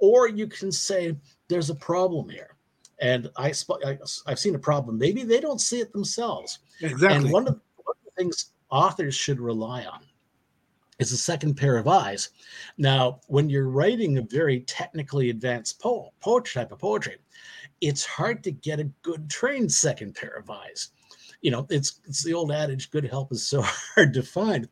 Or 0.00 0.28
you 0.28 0.46
can 0.46 0.72
say, 0.72 1.16
there's 1.48 1.70
a 1.70 1.74
problem 1.74 2.28
here. 2.28 2.56
And 3.00 3.30
I, 3.36 3.52
I, 3.84 3.98
have 4.26 4.38
seen 4.38 4.54
a 4.54 4.58
problem. 4.58 4.98
Maybe 4.98 5.22
they 5.22 5.40
don't 5.40 5.60
see 5.60 5.80
it 5.80 5.92
themselves. 5.92 6.58
Exactly. 6.80 7.16
And 7.16 7.32
one 7.32 7.48
of, 7.48 7.60
one 7.76 7.96
of 7.96 8.04
the 8.04 8.10
things 8.16 8.52
authors 8.70 9.14
should 9.14 9.40
rely 9.40 9.84
on 9.84 10.00
is 10.98 11.12
a 11.12 11.16
second 11.16 11.54
pair 11.54 11.78
of 11.78 11.88
eyes. 11.88 12.28
Now, 12.76 13.20
when 13.26 13.48
you're 13.48 13.68
writing 13.68 14.18
a 14.18 14.22
very 14.22 14.60
technically 14.60 15.30
advanced 15.30 15.80
poem, 15.80 16.10
poetry 16.20 16.62
type 16.62 16.72
of 16.72 16.78
poetry, 16.78 17.16
it's 17.80 18.04
hard 18.04 18.44
to 18.44 18.52
get 18.52 18.80
a 18.80 18.84
good 19.02 19.28
trained 19.30 19.72
second 19.72 20.14
pair 20.14 20.36
of 20.36 20.50
eyes. 20.50 20.90
You 21.40 21.50
know, 21.50 21.66
it's 21.70 22.00
it's 22.06 22.22
the 22.22 22.34
old 22.34 22.52
adage, 22.52 22.90
"Good 22.90 23.06
help 23.06 23.32
is 23.32 23.46
so 23.46 23.62
hard 23.94 24.12
to 24.12 24.22
find." 24.22 24.68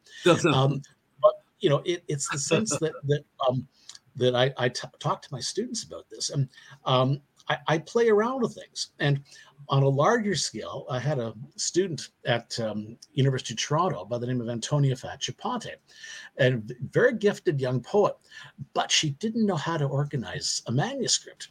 Um, 0.53 0.83
you 1.61 1.71
know, 1.71 1.83
it, 1.87 2.05
it's 2.09 2.29
the 2.29 2.39
sense 2.39 2.79
that 2.79 2.93
that 3.07 3.25
um, 3.49 3.67
that 4.19 4.35
I, 4.35 4.53
I 4.57 4.69
t- 4.69 4.89
talk 4.99 5.23
to 5.23 5.33
my 5.33 5.41
students 5.41 5.85
about 5.85 6.09
this, 6.11 6.31
and 6.31 6.49
um, 6.85 7.21
I, 7.49 7.59
I 7.67 7.79
play 7.79 8.09
around 8.09 8.43
with 8.43 8.55
things, 8.55 8.91
and 8.99 9.21
on 9.69 9.83
a 9.83 9.89
larger 9.89 10.35
scale, 10.35 10.87
I 10.89 10.99
had 10.99 11.19
a 11.19 11.35
student 11.57 12.09
at 12.25 12.59
um, 12.61 12.97
University 13.13 13.55
of 13.55 13.59
Toronto 13.59 14.05
by 14.05 14.19
the 14.19 14.27
name 14.27 14.41
of 14.41 14.49
Antonia 14.49 14.95
Facciponte, 14.95 15.75
a 16.39 16.61
very 16.91 17.15
gifted 17.15 17.61
young 17.61 17.81
poet, 17.81 18.15
but 18.75 18.91
she 18.91 19.11
didn't 19.11 19.47
know 19.47 19.57
how 19.57 19.77
to 19.77 19.85
organize 19.87 20.63
a 20.67 20.73
manuscript. 20.73 21.49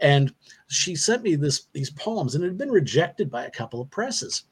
And 0.00 0.34
she 0.68 0.96
sent 0.96 1.22
me 1.22 1.36
this 1.36 1.68
these 1.72 1.90
poems, 1.90 2.34
and 2.34 2.44
it 2.44 2.48
had 2.48 2.58
been 2.58 2.70
rejected 2.70 3.30
by 3.30 3.44
a 3.44 3.50
couple 3.50 3.80
of 3.80 3.90
presses. 3.90 4.44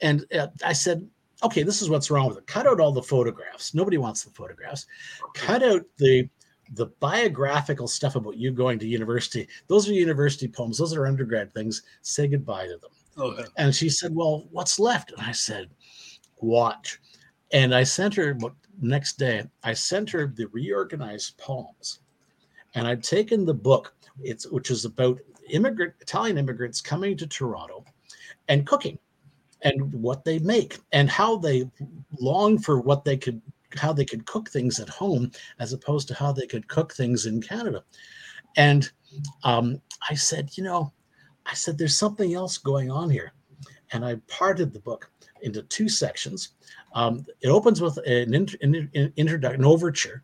And 0.00 0.26
uh, 0.34 0.48
I 0.64 0.72
said, 0.72 1.08
okay, 1.44 1.62
this 1.62 1.82
is 1.82 1.88
what's 1.88 2.10
wrong 2.10 2.28
with 2.28 2.38
it. 2.38 2.46
Cut 2.46 2.66
out 2.66 2.80
all 2.80 2.92
the 2.92 3.02
photographs. 3.02 3.74
Nobody 3.74 3.96
wants 3.96 4.24
the 4.24 4.30
photographs. 4.30 4.86
Cut 5.34 5.62
out 5.62 5.82
the 5.98 6.28
the 6.72 6.86
biographical 7.00 7.86
stuff 7.86 8.16
about 8.16 8.36
you 8.36 8.50
going 8.50 8.78
to 8.78 8.86
university. 8.86 9.46
Those 9.68 9.88
are 9.88 9.92
university 9.92 10.48
poems. 10.48 10.78
Those 10.78 10.94
are 10.94 11.06
undergrad 11.06 11.52
things. 11.52 11.82
Say 12.00 12.28
goodbye 12.28 12.66
to 12.66 12.78
them. 12.78 12.90
Okay. 13.18 13.44
And 13.58 13.74
she 13.74 13.88
said, 13.88 14.14
well, 14.14 14.48
what's 14.50 14.78
left? 14.78 15.12
And 15.12 15.20
I 15.20 15.32
said, 15.32 15.68
watch. 16.38 16.98
And 17.52 17.74
I 17.74 17.82
sent 17.84 18.14
her 18.14 18.38
next 18.80 19.18
day. 19.18 19.44
I 19.62 19.74
sent 19.74 20.08
her 20.10 20.26
the 20.26 20.46
reorganized 20.46 21.36
poems, 21.36 22.00
and 22.74 22.86
I'd 22.86 23.02
taken 23.02 23.44
the 23.44 23.54
book. 23.54 23.94
It's 24.22 24.50
which 24.50 24.70
is 24.70 24.86
about 24.86 25.20
immigrant 25.50 25.92
Italian 26.00 26.38
immigrants 26.38 26.80
coming 26.80 27.16
to 27.18 27.26
Toronto 27.26 27.84
and 28.48 28.66
cooking 28.66 28.98
and 29.60 29.92
what 29.92 30.24
they 30.24 30.38
make 30.38 30.78
and 30.92 31.10
how 31.10 31.36
they 31.36 31.70
long 32.18 32.58
for 32.58 32.80
what 32.80 33.04
they 33.04 33.16
could 33.16 33.40
how 33.78 33.92
they 33.92 34.04
could 34.04 34.26
cook 34.26 34.50
things 34.50 34.80
at 34.80 34.88
home 34.88 35.30
as 35.58 35.72
opposed 35.72 36.08
to 36.08 36.14
how 36.14 36.32
they 36.32 36.46
could 36.46 36.68
cook 36.68 36.92
things 36.92 37.26
in 37.26 37.40
Canada. 37.40 37.84
And 38.56 38.90
um, 39.44 39.80
I 40.08 40.14
said, 40.14 40.50
you 40.56 40.64
know, 40.64 40.92
I 41.46 41.54
said, 41.54 41.76
there's 41.76 41.96
something 41.96 42.34
else 42.34 42.58
going 42.58 42.90
on 42.90 43.10
here. 43.10 43.32
And 43.92 44.04
I 44.04 44.16
parted 44.26 44.72
the 44.72 44.80
book 44.80 45.10
into 45.42 45.62
two 45.64 45.88
sections. 45.88 46.50
Um, 46.94 47.26
it 47.40 47.48
opens 47.48 47.80
with 47.80 47.98
an, 48.06 48.34
int- 48.34 48.56
an, 48.62 49.12
introduction, 49.16 49.60
an 49.60 49.66
overture. 49.66 50.22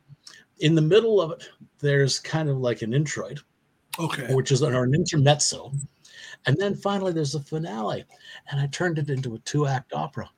In 0.61 0.75
the 0.75 0.83
middle 0.83 1.21
of 1.21 1.33
it, 1.33 1.49
there's 1.81 2.19
kind 2.19 2.49
of 2.49 2.59
like 2.59 2.83
an 2.83 2.95
introit, 2.95 3.41
okay, 3.99 4.35
which 4.35 4.51
is 4.53 4.63
an, 4.63 4.75
or 4.75 4.85
an 4.85 4.95
intermezzo. 4.95 5.73
And 6.47 6.57
then 6.57 6.75
finally, 6.75 7.13
there's 7.13 7.35
a 7.35 7.41
finale. 7.41 8.05
And 8.51 8.61
I 8.61 8.67
turned 8.69 8.99
it 8.99 9.11
into 9.11 9.35
a 9.35 9.39
two 9.41 9.67
act 9.67 9.93
opera. 9.93 10.31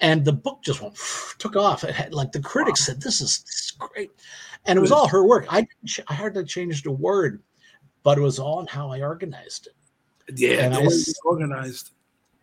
And 0.00 0.24
the 0.24 0.32
book 0.32 0.60
just 0.62 0.80
went, 0.80 0.96
took 1.38 1.56
off. 1.56 1.84
It 1.84 1.94
had, 1.94 2.14
like 2.14 2.32
the 2.32 2.40
critics 2.40 2.80
wow. 2.82 2.92
said, 2.92 3.02
this 3.02 3.20
is, 3.20 3.42
this 3.42 3.66
is, 3.66 3.70
great. 3.72 4.10
And 4.66 4.76
it 4.76 4.80
was 4.80 4.92
all 4.92 5.08
her 5.08 5.24
work. 5.24 5.46
I, 5.48 5.66
I 6.08 6.14
hardly 6.14 6.44
changed 6.44 6.86
a 6.86 6.90
word, 6.90 7.42
but 8.02 8.18
it 8.18 8.20
was 8.20 8.38
all 8.38 8.60
in 8.60 8.66
how 8.66 8.90
I 8.90 9.00
organized 9.02 9.68
it. 9.68 10.38
Yeah, 10.38 10.64
and 10.64 10.74
I, 10.74 10.86
organized. 11.24 11.92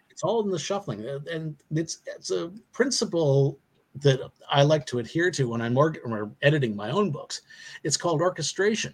It's 0.09 0.23
all 0.23 0.41
in 0.43 0.49
the 0.49 0.57
shuffling. 0.57 1.05
And 1.31 1.55
it's, 1.71 1.99
it's 2.05 2.31
a 2.31 2.51
principle 2.71 3.59
that 3.95 4.19
I 4.49 4.63
like 4.63 4.85
to 4.87 4.99
adhere 4.99 5.31
to 5.31 5.49
when 5.49 5.61
I'm 5.61 5.77
or 5.77 6.31
editing 6.41 6.75
my 6.75 6.91
own 6.91 7.11
books. 7.11 7.41
It's 7.83 7.97
called 7.97 8.21
orchestration. 8.21 8.93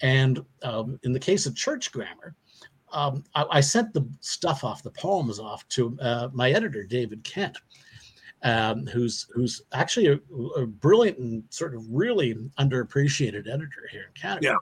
And 0.00 0.44
um, 0.62 0.98
in 1.04 1.12
the 1.12 1.18
case 1.18 1.46
of 1.46 1.54
church 1.54 1.92
grammar, 1.92 2.34
um, 2.92 3.24
I, 3.34 3.44
I, 3.50 3.60
sent 3.60 3.92
the 3.92 4.06
stuff 4.20 4.64
off, 4.64 4.82
the 4.82 4.90
poems 4.90 5.38
off 5.38 5.66
to 5.68 5.98
uh, 6.00 6.28
my 6.32 6.50
editor, 6.50 6.84
David 6.84 7.24
Kent, 7.24 7.58
um, 8.42 8.86
who's 8.86 9.26
who's 9.32 9.62
actually 9.72 10.08
a, 10.08 10.20
a, 10.56 10.66
brilliant 10.66 11.18
and 11.18 11.44
sort 11.50 11.74
of 11.74 11.84
really 11.90 12.34
underappreciated 12.58 13.48
editor 13.48 13.88
here 13.90 14.04
in 14.08 14.20
Canada 14.20 14.58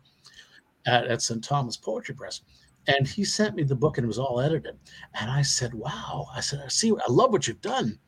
yeah. 0.87 0.95
at, 0.95 1.07
at 1.07 1.22
St. 1.22 1.43
Thomas 1.43 1.76
Poetry 1.76 2.14
Press. 2.14 2.43
And 2.87 3.07
he 3.07 3.24
sent 3.24 3.55
me 3.55 3.62
the 3.62 3.74
book 3.74 3.99
and 3.99 4.05
it 4.05 4.09
was 4.09 4.18
all 4.18 4.41
edited. 4.41 4.76
And 5.14 5.31
I 5.31 5.43
said, 5.43 5.74
Wow. 5.74 6.28
I 6.35 6.41
said, 6.41 6.62
I 6.64 6.68
see, 6.68 6.93
I 6.93 7.11
love 7.11 7.33
what 7.33 7.47
you've 7.47 7.61
done. 7.61 7.99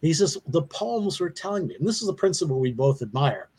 he 0.00 0.12
says, 0.12 0.38
The 0.48 0.62
poems 0.62 1.20
were 1.20 1.30
telling 1.30 1.66
me, 1.66 1.76
and 1.76 1.86
this 1.86 2.00
is 2.00 2.06
the 2.06 2.14
principle 2.14 2.60
we 2.60 2.72
both 2.72 3.02
admire 3.02 3.50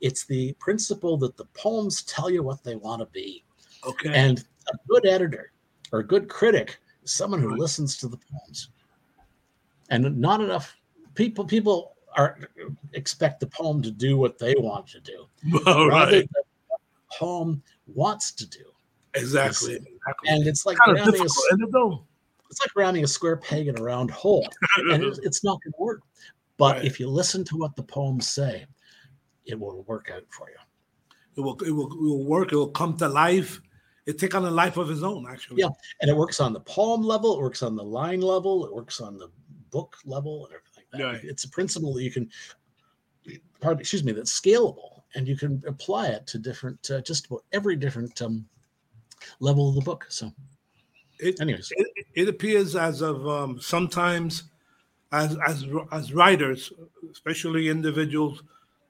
it's 0.00 0.24
the 0.26 0.52
principle 0.58 1.16
that 1.18 1.36
the 1.36 1.44
poems 1.46 2.02
tell 2.02 2.30
you 2.30 2.42
what 2.42 2.62
they 2.62 2.76
want 2.76 3.00
to 3.00 3.06
be. 3.06 3.44
Okay. 3.86 4.12
And 4.12 4.44
a 4.72 4.76
good 4.88 5.06
editor 5.06 5.52
or 5.92 6.00
a 6.00 6.06
good 6.06 6.28
critic 6.28 6.78
is 7.02 7.12
someone 7.12 7.40
who 7.40 7.56
listens 7.56 7.96
to 7.98 8.08
the 8.08 8.18
poems. 8.18 8.68
And 9.90 10.18
not 10.18 10.40
enough 10.40 10.76
people 11.14 11.44
people 11.44 11.96
are 12.16 12.38
expect 12.92 13.40
the 13.40 13.46
poem 13.46 13.82
to 13.82 13.90
do 13.90 14.16
what 14.16 14.38
they 14.38 14.54
want 14.58 14.86
to 14.88 15.00
do. 15.00 15.26
All 15.66 15.88
right. 15.88 16.28
The 16.28 16.78
poem 17.18 17.62
wants 17.86 18.32
to 18.32 18.46
do. 18.46 18.64
Exactly. 19.14 19.74
exactly. 19.74 20.28
And 20.28 20.46
it's 20.46 20.66
like 20.66 20.76
kind 20.78 20.96
rounding 20.96 21.20
a, 21.20 21.24
it's 21.24 22.60
like 22.60 22.76
rounding 22.76 23.04
a 23.04 23.08
square 23.08 23.36
peg 23.36 23.68
in 23.68 23.78
a 23.78 23.82
round 23.82 24.10
hole. 24.10 24.46
and 24.76 25.02
it's 25.22 25.42
not 25.42 25.60
going 25.62 25.72
to 25.72 25.78
work. 25.78 26.02
But 26.56 26.76
right. 26.76 26.84
if 26.84 27.00
you 27.00 27.08
listen 27.08 27.44
to 27.44 27.56
what 27.56 27.76
the 27.76 27.82
poems 27.82 28.28
say, 28.28 28.66
it 29.46 29.58
will 29.58 29.82
work 29.84 30.10
out 30.14 30.24
for 30.30 30.48
you. 30.50 30.56
It 31.36 31.40
will, 31.40 31.56
it 31.62 31.70
will, 31.70 31.92
it 31.92 32.00
will 32.00 32.24
work. 32.24 32.52
It 32.52 32.56
will 32.56 32.70
come 32.70 32.96
to 32.98 33.08
life. 33.08 33.60
It 34.08 34.18
take 34.18 34.34
on 34.34 34.44
a 34.44 34.50
life 34.50 34.76
of 34.76 34.90
its 34.90 35.02
own, 35.02 35.26
actually. 35.30 35.60
Yeah, 35.60 35.68
and 36.00 36.10
it 36.10 36.16
works 36.16 36.40
on 36.40 36.52
the 36.52 36.60
poem 36.60 37.02
level. 37.02 37.36
It 37.36 37.42
works 37.42 37.62
on 37.62 37.76
the 37.76 37.84
line 37.84 38.20
level. 38.20 38.64
It 38.64 38.74
works 38.74 39.00
on 39.00 39.18
the 39.18 39.28
book 39.70 39.96
level 40.04 40.46
and 40.46 40.54
everything. 40.54 40.84
Like 40.92 41.22
yeah. 41.22 41.30
It's 41.30 41.44
a 41.44 41.48
principle 41.50 41.92
that 41.94 42.02
you 42.02 42.10
can, 42.10 42.30
pardon, 43.60 43.80
excuse 43.80 44.02
me, 44.02 44.12
that's 44.12 44.38
scalable, 44.38 45.02
and 45.14 45.28
you 45.28 45.36
can 45.36 45.62
apply 45.66 46.08
it 46.08 46.26
to 46.28 46.38
different, 46.38 46.90
uh, 46.90 47.02
just 47.02 47.26
about 47.26 47.44
every 47.52 47.76
different 47.76 48.20
um, 48.22 48.46
level 49.40 49.68
of 49.68 49.74
the 49.74 49.82
book. 49.82 50.06
So, 50.08 50.32
it, 51.18 51.40
anyways, 51.40 51.70
it, 51.76 52.06
it 52.14 52.28
appears 52.28 52.76
as 52.76 53.02
of 53.02 53.28
um, 53.28 53.60
sometimes 53.60 54.44
as 55.12 55.36
as 55.46 55.66
as 55.92 56.14
writers, 56.14 56.72
especially 57.12 57.68
individuals 57.68 58.42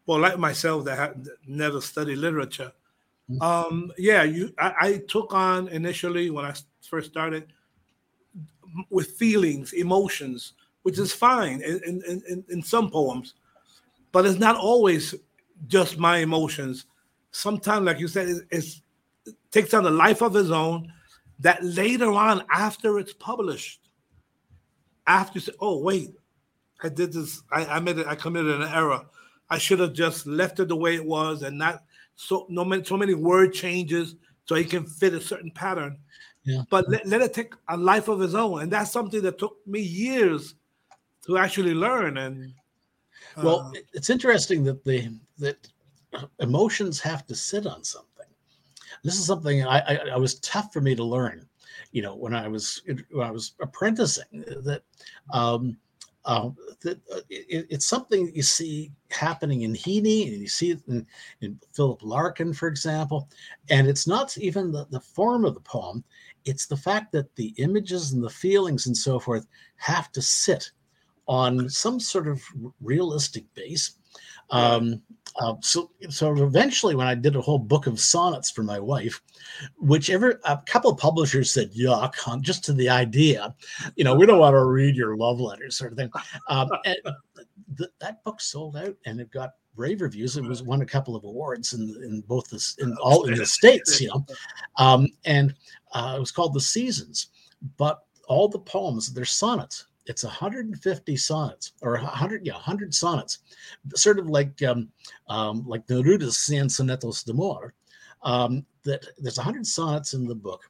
well, 0.08 0.20
like 0.20 0.38
myself 0.38 0.86
that 0.86 0.96
had 0.96 1.28
never 1.46 1.82
studied 1.82 2.16
literature. 2.16 2.72
Mm-hmm. 3.30 3.42
Um, 3.42 3.92
yeah, 3.98 4.22
you 4.22 4.52
I, 4.58 4.74
I, 4.80 5.02
took 5.06 5.34
on 5.34 5.68
initially 5.68 6.30
when 6.30 6.46
I 6.46 6.54
first 6.80 7.10
started 7.10 7.52
with 8.88 9.10
feelings, 9.12 9.74
emotions, 9.74 10.54
which 10.82 10.98
is 10.98 11.12
fine 11.12 11.60
in, 11.60 11.80
in, 11.86 12.22
in, 12.28 12.44
in 12.48 12.62
some 12.62 12.90
poems, 12.90 13.34
but 14.12 14.24
it's 14.24 14.38
not 14.38 14.56
always 14.56 15.14
just 15.66 15.98
my 15.98 16.18
emotions. 16.18 16.86
Sometimes, 17.30 17.84
like 17.84 18.00
you 18.00 18.08
said, 18.08 18.28
it, 18.28 18.44
it 18.50 19.34
takes 19.50 19.74
on 19.74 19.84
a 19.84 19.90
life 19.90 20.22
of 20.22 20.34
its 20.34 20.50
own 20.50 20.90
that 21.40 21.62
later 21.62 22.10
on, 22.10 22.42
after 22.50 22.98
it's 22.98 23.12
published, 23.12 23.80
after 25.06 25.38
you 25.38 25.40
say, 25.42 25.52
oh, 25.60 25.78
wait, 25.82 26.14
I 26.82 26.88
did 26.88 27.12
this, 27.12 27.42
I, 27.52 27.66
I 27.66 27.80
made 27.80 27.98
it, 27.98 28.06
I 28.06 28.14
committed 28.14 28.62
an 28.62 28.68
error 28.68 29.04
I 29.50 29.58
should 29.58 29.80
have 29.80 29.92
just 29.92 30.26
left 30.26 30.60
it 30.60 30.68
the 30.68 30.76
way 30.76 30.94
it 30.94 31.04
was 31.04 31.42
and 31.42 31.58
not 31.58 31.84
so 32.18 32.46
no 32.48 32.64
many 32.64 32.82
so 32.84 32.96
many 32.96 33.14
word 33.14 33.52
changes 33.52 34.16
so 34.44 34.56
he 34.56 34.64
can 34.64 34.84
fit 34.84 35.14
a 35.14 35.20
certain 35.20 35.52
pattern. 35.52 35.96
Yeah. 36.42 36.62
But 36.68 36.88
let, 36.88 37.06
let 37.06 37.20
it 37.20 37.32
take 37.32 37.54
a 37.68 37.76
life 37.76 38.08
of 38.08 38.18
his 38.18 38.34
own. 38.34 38.62
And 38.62 38.72
that's 38.72 38.90
something 38.90 39.22
that 39.22 39.38
took 39.38 39.56
me 39.66 39.80
years 39.80 40.54
to 41.26 41.38
actually 41.38 41.74
learn. 41.74 42.16
And 42.16 42.52
uh, 43.36 43.42
well, 43.44 43.72
it's 43.92 44.10
interesting 44.10 44.64
that 44.64 44.84
the 44.84 45.12
that 45.38 45.68
emotions 46.40 46.98
have 47.00 47.24
to 47.28 47.36
sit 47.36 47.66
on 47.66 47.84
something. 47.84 48.26
This 49.04 49.18
is 49.18 49.26
something 49.26 49.64
I, 49.64 49.78
I, 49.78 49.94
I 50.14 50.16
was 50.16 50.40
tough 50.40 50.72
for 50.72 50.80
me 50.80 50.96
to 50.96 51.04
learn. 51.04 51.46
You 51.92 52.02
know, 52.02 52.16
when 52.16 52.34
I 52.34 52.48
was 52.48 52.82
when 53.12 53.26
I 53.26 53.30
was 53.30 53.52
apprenticing, 53.60 54.44
that 54.64 54.82
um, 55.32 55.76
uh, 56.28 56.50
that, 56.82 57.00
uh, 57.10 57.20
it, 57.30 57.66
it's 57.70 57.86
something 57.86 58.30
you 58.34 58.42
see 58.42 58.92
happening 59.10 59.62
in 59.62 59.72
Heaney, 59.72 60.30
and 60.30 60.42
you 60.42 60.46
see 60.46 60.72
it 60.72 60.80
in, 60.86 61.06
in, 61.40 61.58
Philip 61.74 62.00
Larkin, 62.02 62.52
for 62.52 62.68
example. 62.68 63.30
And 63.70 63.88
it's 63.88 64.06
not 64.06 64.36
even 64.36 64.70
the, 64.70 64.86
the 64.90 65.00
form 65.00 65.46
of 65.46 65.54
the 65.54 65.60
poem, 65.60 66.04
it's 66.44 66.66
the 66.66 66.76
fact 66.76 67.12
that 67.12 67.34
the 67.36 67.54
images 67.56 68.12
and 68.12 68.22
the 68.22 68.28
feelings 68.30 68.86
and 68.86 68.96
so 68.96 69.18
forth 69.18 69.46
have 69.76 70.12
to 70.12 70.20
sit 70.20 70.70
on 71.26 71.68
some 71.70 71.98
sort 71.98 72.28
of 72.28 72.42
realistic 72.82 73.44
base. 73.54 73.92
Um, 74.50 75.00
uh, 75.38 75.54
so, 75.60 75.90
so 76.08 76.34
eventually, 76.42 76.94
when 76.94 77.06
I 77.06 77.14
did 77.14 77.36
a 77.36 77.40
whole 77.40 77.58
book 77.58 77.86
of 77.86 78.00
sonnets 78.00 78.50
for 78.50 78.62
my 78.62 78.80
wife, 78.80 79.22
whichever 79.78 80.40
a 80.44 80.58
couple 80.66 80.90
of 80.90 80.98
publishers 80.98 81.52
said 81.52 81.72
yuck 81.72 82.26
on 82.26 82.42
just 82.42 82.64
to 82.64 82.72
the 82.72 82.88
idea, 82.88 83.54
you 83.94 84.04
know, 84.04 84.14
we 84.14 84.26
don't 84.26 84.40
want 84.40 84.54
to 84.54 84.64
read 84.64 84.96
your 84.96 85.16
love 85.16 85.38
letters, 85.38 85.76
sort 85.76 85.92
of 85.92 85.98
thing. 85.98 86.10
Um, 86.48 86.68
th- 86.84 87.90
that 88.00 88.24
book 88.24 88.40
sold 88.40 88.76
out, 88.76 88.96
and 89.06 89.20
it 89.20 89.30
got 89.30 89.52
rave 89.76 90.00
reviews. 90.00 90.36
It 90.36 90.44
was 90.44 90.62
won 90.62 90.82
a 90.82 90.86
couple 90.86 91.14
of 91.14 91.22
awards 91.22 91.72
in 91.72 91.82
in 92.02 92.20
both 92.22 92.48
the 92.48 92.74
in 92.82 92.96
all 92.96 93.24
in 93.24 93.34
the 93.34 93.46
states, 93.46 94.00
you 94.00 94.08
know, 94.08 94.26
um, 94.76 95.06
and 95.24 95.54
uh, 95.92 96.14
it 96.16 96.20
was 96.20 96.32
called 96.32 96.54
The 96.54 96.60
Seasons. 96.60 97.28
But 97.76 98.00
all 98.28 98.48
the 98.48 98.58
poems, 98.58 99.12
they're 99.12 99.24
sonnets 99.24 99.86
it's 100.08 100.24
150 100.24 101.16
sonnets 101.16 101.72
or 101.82 101.92
100 101.92 102.44
yeah 102.44 102.54
100 102.54 102.94
sonnets 102.94 103.38
sort 103.94 104.18
of 104.18 104.28
like 104.28 104.62
um, 104.62 104.88
um 105.28 105.64
like 105.66 105.86
neruda's 105.86 106.36
cien 106.36 106.66
sonetos 106.66 107.24
d'amor 107.24 107.74
um 108.22 108.64
that 108.84 109.06
there's 109.18 109.36
100 109.36 109.66
sonnets 109.66 110.14
in 110.14 110.26
the 110.26 110.34
book 110.34 110.62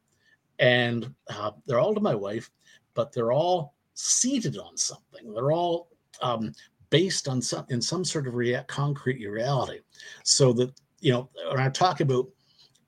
and 0.59 1.13
uh, 1.29 1.53
they're 1.67 1.81
all 1.81 1.95
to 1.95 2.01
my 2.01 2.15
wife, 2.15 2.51
but 2.95 3.13
they're 3.13 3.33
all 3.33 3.75
seated 3.95 4.59
on 4.59 4.77
something. 4.77 5.33
They're 5.33 5.53
all 5.53 5.89
um, 6.23 6.53
based 6.91 7.29
on 7.29 7.41
some 7.41 7.67
in 7.69 7.81
some 7.81 8.05
sort 8.05 8.27
of 8.27 8.35
rea- 8.35 8.65
concrete 8.67 9.25
reality. 9.27 9.81
So 10.25 10.53
that 10.55 10.73
you 11.01 11.13
know, 11.13 11.29
when 11.51 11.61
I 11.61 11.69
talk 11.69 12.01
about 12.01 12.27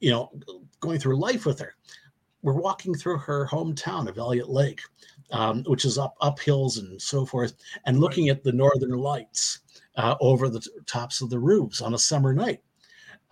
you 0.01 0.11
know 0.11 0.31
going 0.81 0.99
through 0.99 1.17
life 1.17 1.47
with 1.47 1.61
her, 1.61 1.75
we're 2.43 2.55
walking 2.55 2.95
through 2.95 3.19
her 3.19 3.47
hometown 3.47 4.09
of 4.09 4.19
Elliott 4.19 4.49
Lake, 4.49 4.81
um, 5.33 5.63
which 5.65 5.85
is 5.85 5.99
up 5.99 6.15
up 6.21 6.41
hills 6.41 6.79
and 6.79 7.01
so 7.01 7.25
forth, 7.25 7.55
and 7.87 8.01
looking 8.01 8.29
at 8.29 8.43
the 8.43 8.53
northern 8.53 8.97
lights 8.99 9.61
uh, 9.97 10.15
over 10.21 10.49
the 10.49 10.61
t- 10.61 10.71
tops 10.87 11.21
of 11.21 11.31
the 11.31 11.39
roofs 11.39 11.81
on 11.81 11.95
a 11.95 11.99
summer 11.99 12.33
night, 12.33 12.63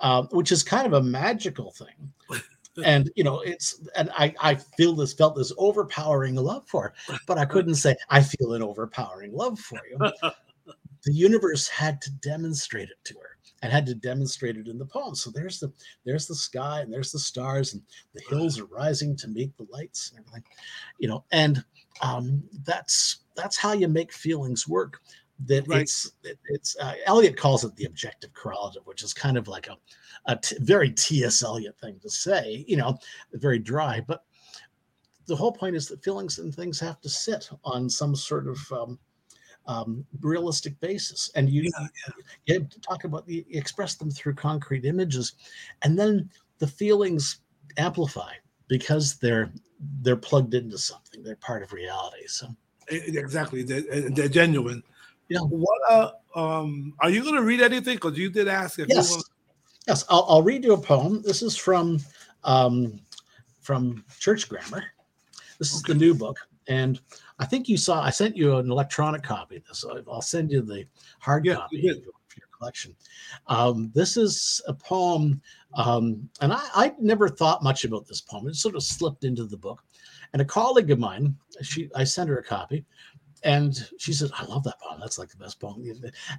uh, 0.00 0.22
which 0.30 0.52
is 0.52 0.62
kind 0.62 0.86
of 0.86 0.92
a 0.94 1.02
magical 1.02 1.72
thing. 1.72 2.12
and 2.84 3.10
you 3.16 3.24
know 3.24 3.40
it's 3.40 3.80
and 3.96 4.10
I 4.16 4.34
I 4.40 4.54
feel 4.54 4.94
this 4.94 5.12
felt 5.12 5.36
this 5.36 5.52
overpowering 5.58 6.36
love 6.36 6.66
for 6.68 6.94
her, 7.08 7.18
but 7.26 7.38
I 7.38 7.44
couldn't 7.44 7.76
say 7.76 7.96
I 8.08 8.22
feel 8.22 8.52
an 8.54 8.62
overpowering 8.62 9.32
love 9.32 9.58
for 9.58 9.80
you. 9.90 9.98
the 11.04 11.12
universe 11.12 11.68
had 11.68 12.00
to 12.02 12.10
demonstrate 12.10 12.88
it 12.90 12.98
to 13.04 13.14
her 13.14 13.38
and 13.62 13.72
had 13.72 13.86
to 13.86 13.94
demonstrate 13.94 14.56
it 14.56 14.68
in 14.68 14.78
the 14.78 14.86
poem. 14.86 15.14
So 15.14 15.30
there's 15.30 15.58
the 15.58 15.72
there's 16.04 16.26
the 16.26 16.34
sky 16.34 16.80
and 16.80 16.92
there's 16.92 17.12
the 17.12 17.18
stars 17.18 17.74
and 17.74 17.82
the 18.14 18.22
hills 18.28 18.58
are 18.58 18.66
rising 18.66 19.16
to 19.16 19.28
meet 19.28 19.56
the 19.56 19.66
lights 19.70 20.10
and 20.10 20.20
everything, 20.20 20.44
you 20.98 21.08
know. 21.08 21.24
And 21.32 21.64
um, 22.00 22.42
that's 22.64 23.20
that's 23.34 23.56
how 23.56 23.72
you 23.72 23.88
make 23.88 24.12
feelings 24.12 24.68
work. 24.68 25.00
That 25.46 25.68
right. 25.68 25.82
it's 25.82 26.10
it, 26.24 26.38
it's 26.48 26.76
uh, 26.78 26.94
Eliot 27.06 27.36
calls 27.36 27.64
it 27.64 27.74
the 27.76 27.84
objective 27.84 28.32
correlative, 28.34 28.82
which 28.86 29.02
is 29.02 29.14
kind 29.14 29.36
of 29.36 29.46
like 29.46 29.68
a, 29.68 29.76
a 30.26 30.36
t- 30.36 30.56
very 30.60 30.90
T.S. 30.90 31.42
Eliot 31.44 31.78
thing 31.78 31.98
to 32.02 32.10
say, 32.10 32.64
you 32.66 32.76
know, 32.76 32.98
very 33.32 33.58
dry. 33.58 34.02
But 34.04 34.24
the 35.26 35.36
whole 35.36 35.52
point 35.52 35.76
is 35.76 35.86
that 35.88 36.02
feelings 36.02 36.38
and 36.38 36.52
things 36.52 36.80
have 36.80 37.00
to 37.02 37.08
sit 37.08 37.48
on 37.62 37.88
some 37.88 38.16
sort 38.16 38.48
of 38.48 38.58
um, 38.72 38.98
um, 39.66 40.04
realistic 40.20 40.78
basis. 40.80 41.30
And 41.36 41.48
you, 41.48 41.62
yeah, 41.62 41.86
yeah. 42.46 42.54
you 42.54 42.68
talk 42.82 43.04
about 43.04 43.28
you 43.28 43.44
express 43.50 43.94
them 43.94 44.10
through 44.10 44.34
concrete 44.34 44.84
images, 44.84 45.34
and 45.82 45.96
then 45.96 46.28
the 46.58 46.66
feelings 46.66 47.42
amplify 47.76 48.32
because 48.68 49.16
they're 49.16 49.50
they're 50.02 50.16
plugged 50.16 50.54
into 50.54 50.78
something. 50.78 51.22
They're 51.22 51.36
part 51.36 51.62
of 51.62 51.72
reality. 51.72 52.26
So 52.26 52.48
exactly, 52.88 53.62
they're, 53.62 54.10
they're 54.10 54.28
genuine. 54.28 54.82
Yeah. 55.28 55.40
What 55.40 55.80
uh, 55.90 56.10
um, 56.34 56.94
are 57.00 57.10
you 57.10 57.22
going 57.22 57.34
to 57.34 57.42
read 57.42 57.60
anything? 57.60 57.96
Because 57.96 58.16
you 58.16 58.30
did 58.30 58.48
ask. 58.48 58.78
If 58.78 58.88
yes. 58.88 59.10
Wanna... 59.10 59.22
Yes, 59.86 60.04
I'll, 60.10 60.26
I'll 60.28 60.42
read 60.42 60.64
you 60.64 60.74
a 60.74 60.80
poem. 60.80 61.22
This 61.22 61.42
is 61.42 61.56
from 61.56 61.98
um, 62.44 63.00
from 63.60 64.04
Church 64.18 64.48
Grammar. 64.48 64.84
This 65.58 65.72
is 65.72 65.82
okay. 65.82 65.92
the 65.92 65.98
new 65.98 66.14
book, 66.14 66.38
and 66.68 67.00
I 67.38 67.46
think 67.46 67.68
you 67.68 67.76
saw. 67.76 68.02
I 68.02 68.10
sent 68.10 68.36
you 68.36 68.56
an 68.56 68.70
electronic 68.70 69.22
copy 69.22 69.56
of 69.56 69.64
this. 69.66 69.78
So 69.78 70.02
I'll 70.10 70.22
send 70.22 70.50
you 70.50 70.62
the 70.62 70.84
hard 71.20 71.44
yeah, 71.44 71.54
copy 71.54 71.90
collection. 72.58 72.94
Um, 73.46 73.90
this 73.94 74.16
is 74.16 74.60
a 74.66 74.74
poem, 74.74 75.40
um, 75.74 76.28
and 76.40 76.52
I, 76.52 76.60
I 76.74 76.94
never 76.98 77.28
thought 77.28 77.62
much 77.62 77.84
about 77.84 78.06
this 78.06 78.20
poem. 78.20 78.48
It 78.48 78.56
sort 78.56 78.74
of 78.74 78.82
slipped 78.82 79.24
into 79.24 79.44
the 79.44 79.56
book. 79.56 79.82
And 80.32 80.42
a 80.42 80.44
colleague 80.44 80.90
of 80.90 80.98
mine, 80.98 81.36
she, 81.62 81.88
I 81.94 82.04
sent 82.04 82.28
her 82.28 82.38
a 82.38 82.44
copy, 82.44 82.84
and 83.44 83.88
she 83.98 84.12
said, 84.12 84.30
"I 84.34 84.44
love 84.44 84.64
that 84.64 84.80
poem. 84.80 85.00
That's 85.00 85.18
like 85.18 85.30
the 85.30 85.36
best 85.36 85.60
poem." 85.60 85.82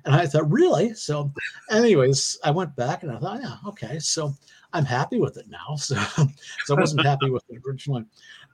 And 0.06 0.16
I 0.16 0.28
thought, 0.28 0.52
"Really?" 0.52 0.94
So, 0.94 1.32
anyways, 1.72 2.38
I 2.44 2.52
went 2.52 2.76
back 2.76 3.04
and 3.04 3.12
I 3.12 3.20
thought, 3.20 3.42
"Yeah, 3.42 3.56
okay." 3.68 4.00
So 4.00 4.34
I'm 4.74 4.86
happy 4.86 5.20
with 5.20 5.38
it 5.38 5.48
now. 5.50 5.76
So, 5.76 5.96
so 6.66 6.76
I 6.76 6.80
wasn't 6.80 7.06
happy 7.06 7.30
with 7.30 7.44
it 7.50 7.62
originally. 7.66 8.06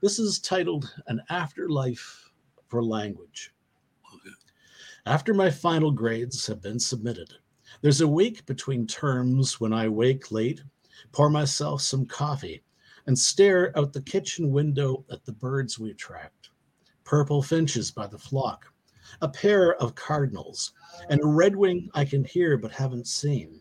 This 0.02 0.18
is 0.18 0.38
titled 0.38 0.94
"An 1.08 1.20
Afterlife 1.28 2.30
for 2.68 2.82
language. 2.82 3.52
After 5.06 5.32
my 5.32 5.50
final 5.50 5.92
grades 5.92 6.46
have 6.48 6.60
been 6.60 6.80
submitted, 6.80 7.32
there's 7.80 8.00
a 8.00 8.08
week 8.08 8.44
between 8.46 8.86
terms 8.86 9.60
when 9.60 9.72
I 9.72 9.88
wake 9.88 10.30
late, 10.30 10.62
pour 11.12 11.30
myself 11.30 11.82
some 11.82 12.06
coffee, 12.06 12.62
and 13.06 13.18
stare 13.18 13.76
out 13.78 13.92
the 13.92 14.02
kitchen 14.02 14.50
window 14.50 15.04
at 15.10 15.24
the 15.24 15.32
birds 15.32 15.78
we 15.78 15.90
attract 15.90 16.50
purple 17.04 17.40
finches 17.40 17.90
by 17.90 18.06
the 18.06 18.18
flock, 18.18 18.72
a 19.22 19.28
pair 19.28 19.76
of 19.76 19.94
cardinals, 19.94 20.72
and 21.08 21.20
a 21.20 21.24
redwing 21.24 21.88
I 21.94 22.04
can 22.04 22.24
hear 22.24 22.56
but 22.56 22.72
haven't 22.72 23.06
seen. 23.06 23.60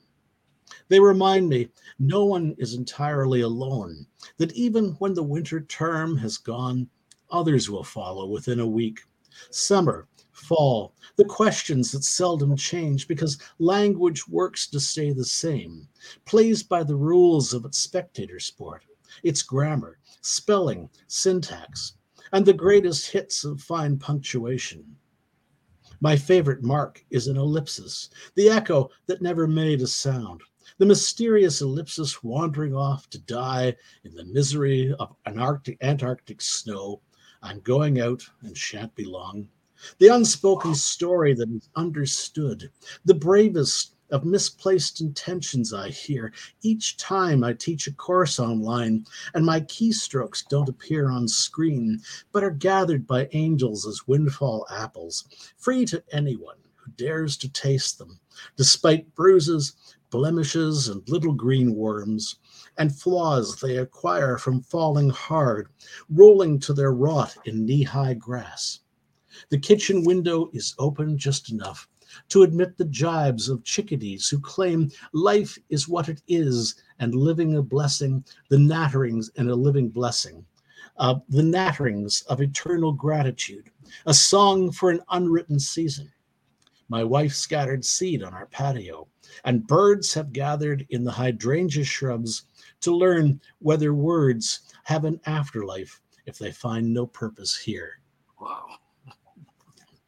They 0.87 0.99
remind 0.99 1.47
me 1.47 1.69
no 1.99 2.25
one 2.25 2.55
is 2.57 2.73
entirely 2.73 3.41
alone, 3.41 4.07
that 4.37 4.53
even 4.53 4.93
when 4.99 5.13
the 5.13 5.21
winter 5.21 5.61
term 5.61 6.17
has 6.17 6.37
gone, 6.37 6.89
Others 7.31 7.69
will 7.69 7.83
follow 7.83 8.27
within 8.27 8.59
a 8.59 8.67
week. 8.67 9.01
Summer, 9.49 10.07
fall, 10.35 10.93
the 11.15 11.25
questions 11.25 11.91
that 11.91 12.03
seldom 12.03 12.55
change 12.55 13.07
because 13.07 13.37
language 13.57 14.27
works 14.27 14.67
to 14.67 14.79
stay 14.79 15.11
the 15.11 15.25
same, 15.25 15.87
plays 16.25 16.61
by 16.61 16.83
the 16.83 16.95
rules 16.95 17.53
of 17.53 17.65
its 17.65 17.77
spectator 17.77 18.39
sport, 18.39 18.85
its 19.23 19.41
grammar, 19.41 19.97
spelling, 20.21 20.89
syntax, 21.07 21.93
and 22.33 22.45
the 22.45 22.53
greatest 22.53 23.11
hits 23.11 23.43
of 23.43 23.61
fine 23.61 23.97
punctuation. 23.97 24.95
My 26.01 26.17
favorite 26.17 26.61
mark 26.61 27.03
is 27.09 27.27
an 27.27 27.37
ellipsis, 27.37 28.09
the 28.35 28.49
echo 28.49 28.89
that 29.07 29.21
never 29.21 29.47
made 29.47 29.81
a 29.81 29.87
sound, 29.87 30.41
the 30.77 30.85
mysterious 30.85 31.61
ellipsis 31.61 32.23
wandering 32.23 32.75
off 32.75 33.09
to 33.11 33.19
die 33.19 33.75
in 34.03 34.13
the 34.13 34.25
misery 34.25 34.93
of 34.99 35.15
an 35.25 35.39
Arctic, 35.39 35.77
Antarctic 35.81 36.41
snow 36.41 37.01
I'm 37.41 37.59
going 37.59 38.01
out 38.01 38.27
and 38.41 38.57
shan't 38.57 38.95
be 38.95 39.05
long. 39.05 39.47
The 39.99 40.07
unspoken 40.07 40.73
story 40.75 41.33
that 41.33 41.49
is 41.49 41.69
understood, 41.75 42.71
the 43.03 43.13
bravest 43.13 43.95
of 44.09 44.23
misplaced 44.23 45.01
intentions 45.01 45.73
I 45.73 45.89
hear 45.89 46.31
each 46.61 46.95
time 46.97 47.43
I 47.43 47.53
teach 47.53 47.87
a 47.87 47.93
course 47.93 48.39
online, 48.39 49.05
and 49.33 49.45
my 49.45 49.61
keystrokes 49.61 50.47
don't 50.47 50.69
appear 50.69 51.09
on 51.09 51.27
screen, 51.27 52.01
but 52.31 52.43
are 52.43 52.51
gathered 52.51 53.07
by 53.07 53.29
angels 53.33 53.85
as 53.85 54.07
windfall 54.07 54.65
apples, 54.69 55.25
free 55.57 55.85
to 55.85 56.03
anyone 56.11 56.57
who 56.75 56.91
dares 56.91 57.35
to 57.37 57.49
taste 57.49 57.97
them, 57.97 58.19
despite 58.55 59.15
bruises, 59.15 59.73
blemishes, 60.11 60.87
and 60.87 61.07
little 61.09 61.33
green 61.33 61.75
worms 61.75 62.35
and 62.77 62.95
flaws 62.95 63.59
they 63.59 63.77
acquire 63.77 64.37
from 64.37 64.61
falling 64.61 65.09
hard, 65.09 65.67
rolling 66.09 66.59
to 66.59 66.73
their 66.73 66.93
rot 66.93 67.35
in 67.45 67.65
knee 67.65 67.83
high 67.83 68.13
grass. 68.13 68.79
The 69.49 69.59
kitchen 69.59 70.03
window 70.03 70.49
is 70.53 70.75
open 70.79 71.17
just 71.17 71.51
enough 71.51 71.87
to 72.29 72.43
admit 72.43 72.77
the 72.77 72.85
jibes 72.85 73.49
of 73.49 73.63
chickadees 73.63 74.29
who 74.29 74.39
claim 74.39 74.91
life 75.13 75.57
is 75.69 75.87
what 75.87 76.09
it 76.09 76.21
is 76.27 76.75
and 76.99 77.13
living 77.13 77.57
a 77.57 77.61
blessing, 77.61 78.23
the 78.49 78.57
natterings 78.57 79.29
and 79.37 79.49
a 79.49 79.55
living 79.55 79.89
blessing. 79.89 80.45
Uh, 80.97 81.15
the 81.27 81.41
natterings 81.41 82.25
of 82.27 82.41
eternal 82.41 82.93
gratitude, 82.93 83.69
a 84.05 84.13
song 84.13 84.71
for 84.71 84.91
an 84.91 85.01
unwritten 85.09 85.59
season. 85.59 86.09
My 86.87 87.03
wife 87.03 87.33
scattered 87.33 87.83
seed 87.83 88.23
on 88.23 88.33
our 88.33 88.45
patio, 88.45 89.07
and 89.43 89.67
birds 89.67 90.13
have 90.13 90.31
gathered 90.31 90.85
in 90.91 91.03
the 91.03 91.11
hydrangea 91.11 91.83
shrubs 91.83 92.43
to 92.81 92.95
learn 92.95 93.41
whether 93.59 93.93
words 93.93 94.61
have 94.83 95.03
an 95.03 95.19
afterlife 95.25 95.99
if 96.25 96.37
they 96.37 96.51
find 96.51 96.93
no 96.93 97.05
purpose 97.07 97.57
here. 97.57 97.99
Wow. 98.39 98.77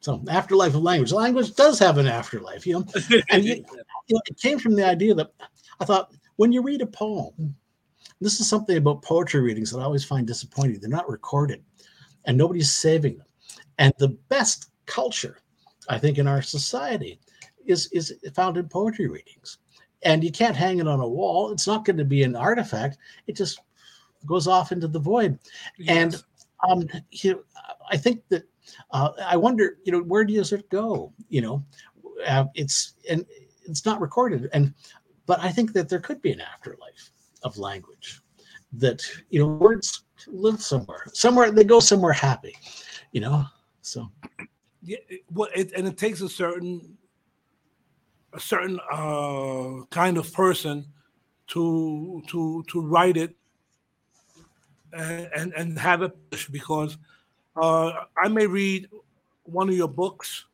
So, 0.08 0.24
afterlife 0.30 0.74
of 0.74 0.80
language. 0.80 1.12
Language 1.12 1.54
does 1.54 1.78
have 1.80 1.98
an 1.98 2.06
afterlife, 2.06 2.66
you 2.66 2.72
know. 2.72 2.86
And 3.30 3.44
you, 3.44 3.56
you 3.56 4.14
know, 4.14 4.22
it 4.24 4.40
came 4.40 4.58
from 4.58 4.74
the 4.74 4.86
idea 4.86 5.14
that 5.14 5.32
I 5.80 5.84
thought 5.84 6.14
when 6.36 6.50
you 6.50 6.62
read 6.62 6.80
a 6.80 6.86
poem, 6.86 7.54
this 8.18 8.40
is 8.40 8.48
something 8.48 8.78
about 8.78 9.02
poetry 9.02 9.42
readings 9.42 9.70
that 9.70 9.80
I 9.80 9.84
always 9.84 10.06
find 10.06 10.26
disappointing. 10.26 10.80
They're 10.80 10.88
not 10.88 11.10
recorded 11.10 11.62
and 12.24 12.38
nobody's 12.38 12.72
saving 12.72 13.18
them. 13.18 13.26
And 13.76 13.92
the 13.98 14.16
best 14.30 14.70
culture, 14.86 15.42
I 15.90 15.98
think, 15.98 16.16
in 16.16 16.26
our 16.26 16.40
society 16.40 17.20
is, 17.66 17.90
is 17.92 18.14
found 18.34 18.56
in 18.56 18.66
poetry 18.66 19.08
readings 19.08 19.58
and 20.04 20.24
you 20.24 20.32
can't 20.32 20.56
hang 20.56 20.78
it 20.78 20.88
on 20.88 21.00
a 21.00 21.06
wall. 21.06 21.52
It's 21.52 21.66
not 21.66 21.84
going 21.84 21.98
to 21.98 22.04
be 22.06 22.22
an 22.22 22.34
artifact. 22.34 22.96
It 23.26 23.36
just 23.36 23.60
goes 24.24 24.46
off 24.46 24.72
into 24.72 24.88
the 24.88 25.00
void. 25.00 25.38
Yes. 25.76 25.96
And 25.98 26.24
um, 26.66 26.88
you 27.10 27.32
know, 27.32 27.42
I 27.90 27.98
think 27.98 28.22
that 28.30 28.44
uh, 28.90 29.10
I 29.24 29.36
wonder, 29.36 29.78
you 29.84 29.92
know, 29.92 30.00
where 30.00 30.24
does 30.24 30.52
it 30.52 30.68
go? 30.70 31.12
You 31.28 31.42
know, 31.42 31.64
uh, 32.26 32.46
it's 32.54 32.94
and 33.08 33.24
it's 33.64 33.84
not 33.84 34.00
recorded. 34.00 34.48
And 34.52 34.74
but 35.26 35.40
I 35.40 35.50
think 35.50 35.72
that 35.74 35.88
there 35.88 36.00
could 36.00 36.22
be 36.22 36.32
an 36.32 36.40
afterlife 36.40 37.10
of 37.42 37.58
language. 37.58 38.22
That 38.72 39.02
you 39.30 39.40
know, 39.40 39.46
words 39.46 40.02
live 40.26 40.60
somewhere. 40.60 41.04
Somewhere 41.12 41.50
they 41.50 41.64
go 41.64 41.80
somewhere 41.80 42.12
happy. 42.12 42.56
You 43.12 43.22
know, 43.22 43.44
so. 43.82 44.10
Yeah, 44.82 44.98
well, 45.32 45.48
it, 45.54 45.72
and 45.72 45.88
it 45.88 45.98
takes 45.98 46.20
a 46.20 46.28
certain 46.28 46.96
a 48.32 48.40
certain 48.40 48.78
uh, 48.92 49.84
kind 49.90 50.18
of 50.18 50.32
person 50.32 50.86
to 51.48 52.22
to 52.28 52.64
to 52.68 52.80
write 52.80 53.16
it 53.16 53.34
and 54.92 55.28
and, 55.34 55.52
and 55.54 55.78
have 55.78 56.02
it 56.02 56.12
because 56.50 56.98
uh, 57.58 58.04
I 58.16 58.28
may 58.28 58.46
read 58.46 58.88
one 59.44 59.68
of 59.68 59.74
your 59.74 59.88
books. 59.88 60.44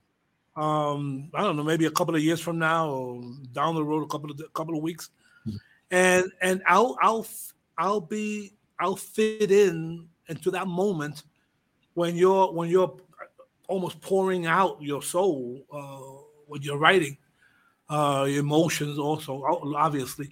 Um, 0.56 1.30
I 1.34 1.42
don't 1.42 1.56
know, 1.56 1.64
maybe 1.64 1.86
a 1.86 1.90
couple 1.90 2.14
of 2.14 2.22
years 2.22 2.40
from 2.40 2.58
now, 2.58 2.88
or 2.88 3.22
down 3.52 3.74
the 3.74 3.84
road, 3.84 4.04
a 4.04 4.06
couple 4.06 4.30
of 4.30 4.40
a 4.40 4.48
couple 4.54 4.76
of 4.76 4.82
weeks, 4.82 5.10
mm-hmm. 5.46 5.56
and 5.90 6.30
and 6.40 6.62
I'll 6.66 6.96
I'll 7.02 7.26
I'll 7.76 8.00
be 8.00 8.52
I'll 8.78 8.96
fit 8.96 9.50
in 9.50 10.08
into 10.28 10.50
that 10.52 10.68
moment 10.68 11.24
when 11.94 12.16
you're 12.16 12.52
when 12.52 12.70
you're 12.70 12.96
almost 13.68 14.00
pouring 14.00 14.46
out 14.46 14.80
your 14.80 15.02
soul 15.02 15.64
uh, 15.72 16.22
when 16.46 16.62
you're 16.62 16.78
writing, 16.78 17.16
uh, 17.88 18.26
emotions 18.28 18.98
also 18.98 19.42
obviously, 19.76 20.30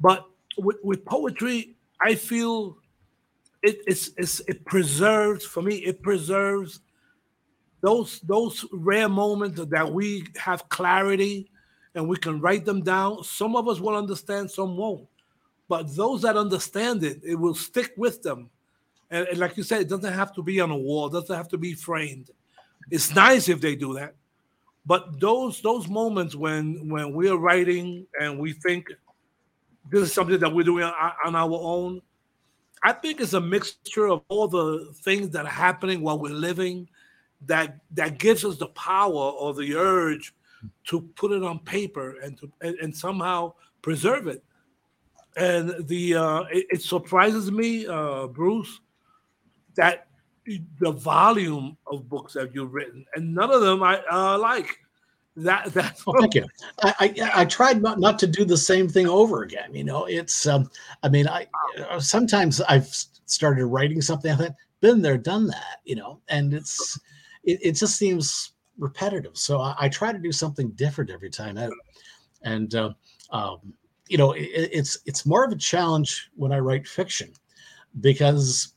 but 0.00 0.24
with, 0.56 0.78
with 0.82 1.04
poetry, 1.04 1.74
I 2.00 2.14
feel 2.14 2.78
it, 3.62 3.78
it's, 3.86 4.10
it's 4.16 4.40
it 4.40 4.64
preserves 4.64 5.44
for 5.44 5.62
me. 5.62 5.76
It 5.76 6.02
preserves 6.02 6.80
those 7.80 8.20
those 8.20 8.64
rare 8.72 9.08
moments 9.08 9.60
that 9.64 9.92
we 9.92 10.26
have 10.36 10.68
clarity 10.68 11.50
and 11.94 12.08
we 12.08 12.16
can 12.16 12.40
write 12.40 12.64
them 12.64 12.82
down. 12.82 13.24
Some 13.24 13.56
of 13.56 13.68
us 13.68 13.80
will 13.80 13.96
understand, 13.96 14.50
some 14.50 14.76
won't. 14.76 15.08
But 15.68 15.94
those 15.94 16.22
that 16.22 16.36
understand 16.36 17.02
it, 17.04 17.20
it 17.24 17.34
will 17.34 17.54
stick 17.54 17.92
with 17.96 18.22
them. 18.22 18.50
And, 19.10 19.26
and 19.28 19.38
like 19.38 19.56
you 19.56 19.62
said, 19.62 19.82
it 19.82 19.88
doesn't 19.88 20.12
have 20.12 20.34
to 20.34 20.42
be 20.42 20.60
on 20.60 20.70
a 20.70 20.76
wall, 20.76 21.06
it 21.06 21.12
doesn't 21.12 21.36
have 21.36 21.48
to 21.48 21.58
be 21.58 21.74
framed. 21.74 22.30
It's 22.90 23.14
nice 23.14 23.48
if 23.48 23.60
they 23.60 23.74
do 23.74 23.94
that. 23.94 24.14
But 24.86 25.20
those 25.20 25.60
those 25.60 25.88
moments 25.88 26.34
when 26.34 26.88
when 26.88 27.12
we 27.12 27.28
are 27.28 27.36
writing 27.36 28.06
and 28.18 28.38
we 28.38 28.52
think 28.52 28.90
this 29.90 30.02
is 30.02 30.12
something 30.12 30.38
that 30.38 30.54
we're 30.54 30.62
doing 30.62 30.84
on, 30.84 31.12
on 31.26 31.36
our 31.36 31.52
own, 31.52 32.00
I 32.82 32.92
think 32.92 33.20
it's 33.20 33.32
a 33.32 33.40
mixture 33.40 34.06
of 34.06 34.22
all 34.28 34.48
the 34.48 34.92
things 35.02 35.30
that 35.30 35.44
are 35.44 35.48
happening 35.48 36.02
while 36.02 36.18
we're 36.18 36.32
living 36.32 36.88
that 37.46 37.78
that 37.92 38.18
gives 38.18 38.44
us 38.44 38.56
the 38.56 38.68
power 38.68 39.12
or 39.12 39.54
the 39.54 39.76
urge 39.76 40.34
to 40.84 41.00
put 41.16 41.32
it 41.32 41.42
on 41.42 41.60
paper 41.60 42.16
and 42.20 42.38
to 42.38 42.50
and, 42.60 42.76
and 42.78 42.96
somehow 42.96 43.54
preserve 43.82 44.26
it. 44.26 44.42
And 45.36 45.86
the 45.86 46.16
uh, 46.16 46.40
it, 46.50 46.66
it 46.70 46.82
surprises 46.82 47.50
me, 47.50 47.86
uh, 47.86 48.26
Bruce, 48.26 48.80
that 49.76 50.08
the 50.80 50.90
volume 50.90 51.76
of 51.86 52.08
books 52.08 52.32
that 52.32 52.54
you've 52.54 52.72
written, 52.72 53.04
and 53.14 53.34
none 53.34 53.50
of 53.50 53.60
them 53.60 53.82
I 53.82 54.02
uh, 54.10 54.38
like. 54.38 54.78
That 55.38 55.66
that's 55.72 56.02
oh, 56.06 56.14
thank 56.18 56.34
you. 56.34 56.46
I, 56.82 56.94
I, 57.00 57.30
I 57.42 57.44
tried 57.44 57.80
not, 57.80 58.00
not 58.00 58.18
to 58.20 58.26
do 58.26 58.44
the 58.44 58.56
same 58.56 58.88
thing 58.88 59.06
over 59.06 59.42
again. 59.42 59.72
You 59.72 59.84
know, 59.84 60.04
it's 60.06 60.46
um, 60.46 60.70
I 61.02 61.08
mean, 61.08 61.28
I 61.28 61.46
uh, 61.88 62.00
sometimes 62.00 62.60
I've 62.62 62.88
started 63.26 63.66
writing 63.66 64.02
something. 64.02 64.32
I 64.32 64.36
thought, 64.36 64.54
been 64.80 65.00
there, 65.00 65.16
done 65.16 65.46
that. 65.46 65.78
You 65.84 65.96
know, 65.96 66.20
and 66.28 66.52
it's 66.52 66.98
it, 67.44 67.60
it 67.62 67.72
just 67.72 67.96
seems 67.96 68.52
repetitive. 68.78 69.36
So 69.36 69.60
I, 69.60 69.74
I, 69.78 69.88
try 69.88 70.12
to 70.12 70.18
do 70.18 70.30
something 70.30 70.70
different 70.70 71.10
every 71.10 71.30
time 71.30 71.58
out. 71.58 71.72
And 72.42 72.74
uh, 72.74 72.92
um, 73.30 73.72
you 74.08 74.18
know, 74.18 74.32
it, 74.32 74.48
it's 74.72 74.98
it's 75.06 75.24
more 75.24 75.44
of 75.44 75.52
a 75.52 75.56
challenge 75.56 76.30
when 76.34 76.52
I 76.52 76.58
write 76.58 76.86
fiction 76.86 77.32
because 78.00 78.74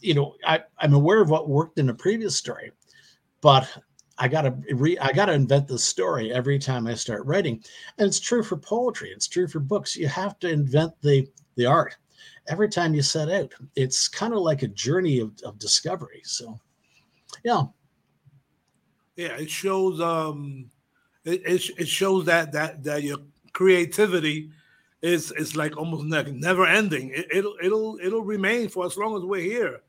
you 0.00 0.14
know 0.14 0.34
I, 0.44 0.60
I'm 0.78 0.94
aware 0.94 1.20
of 1.20 1.30
what 1.30 1.48
worked 1.48 1.78
in 1.78 1.88
a 1.88 1.94
previous 1.94 2.36
story, 2.36 2.72
but 3.40 3.68
I 4.20 4.28
gotta 4.28 4.54
re 4.74 4.98
I 4.98 5.12
gotta 5.12 5.32
invent 5.32 5.66
the 5.66 5.78
story 5.78 6.30
every 6.30 6.58
time 6.58 6.86
I 6.86 6.94
start 6.94 7.24
writing. 7.24 7.64
And 7.96 8.06
it's 8.06 8.20
true 8.20 8.42
for 8.42 8.56
poetry, 8.58 9.10
it's 9.10 9.26
true 9.26 9.48
for 9.48 9.60
books. 9.60 9.96
You 9.96 10.08
have 10.08 10.38
to 10.40 10.48
invent 10.48 10.92
the 11.00 11.26
the 11.56 11.64
art 11.64 11.96
every 12.46 12.68
time 12.68 12.94
you 12.94 13.00
set 13.00 13.30
out. 13.30 13.52
It's 13.76 14.08
kind 14.08 14.34
of 14.34 14.40
like 14.40 14.62
a 14.62 14.68
journey 14.68 15.20
of, 15.20 15.32
of 15.42 15.58
discovery. 15.58 16.20
So 16.22 16.60
yeah. 17.44 17.62
Yeah, 19.16 19.36
it 19.38 19.50
shows 19.50 20.00
um 20.02 20.70
it, 21.24 21.40
it, 21.46 21.70
it 21.78 21.88
shows 21.88 22.26
that 22.26 22.52
that 22.52 22.84
that 22.84 23.02
your 23.02 23.18
creativity 23.54 24.50
is 25.00 25.32
is 25.32 25.56
like 25.56 25.78
almost 25.78 26.04
ne- 26.04 26.32
never 26.32 26.66
ending. 26.66 27.10
It, 27.14 27.42
will 27.42 27.56
it'll 27.62 27.98
it'll 28.02 28.24
remain 28.24 28.68
for 28.68 28.84
as 28.84 28.98
long 28.98 29.16
as 29.16 29.22
we're 29.22 29.40
here. 29.40 29.80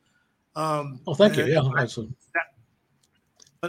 Um, 0.55 1.01
oh, 1.05 1.15
thank 1.15 1.36
you. 1.36 1.45
Yeah, 1.45 1.69
absolutely 1.77 2.15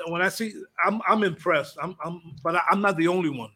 when 0.07 0.22
I 0.22 0.28
see, 0.28 0.55
I'm 0.84 1.01
I'm 1.07 1.22
impressed. 1.22 1.76
I'm 1.82 1.97
I'm, 2.05 2.34
but 2.43 2.57
I, 2.57 2.62
am 2.72 2.80
not 2.80 2.97
the 2.97 3.09
only 3.09 3.30
one. 3.30 3.51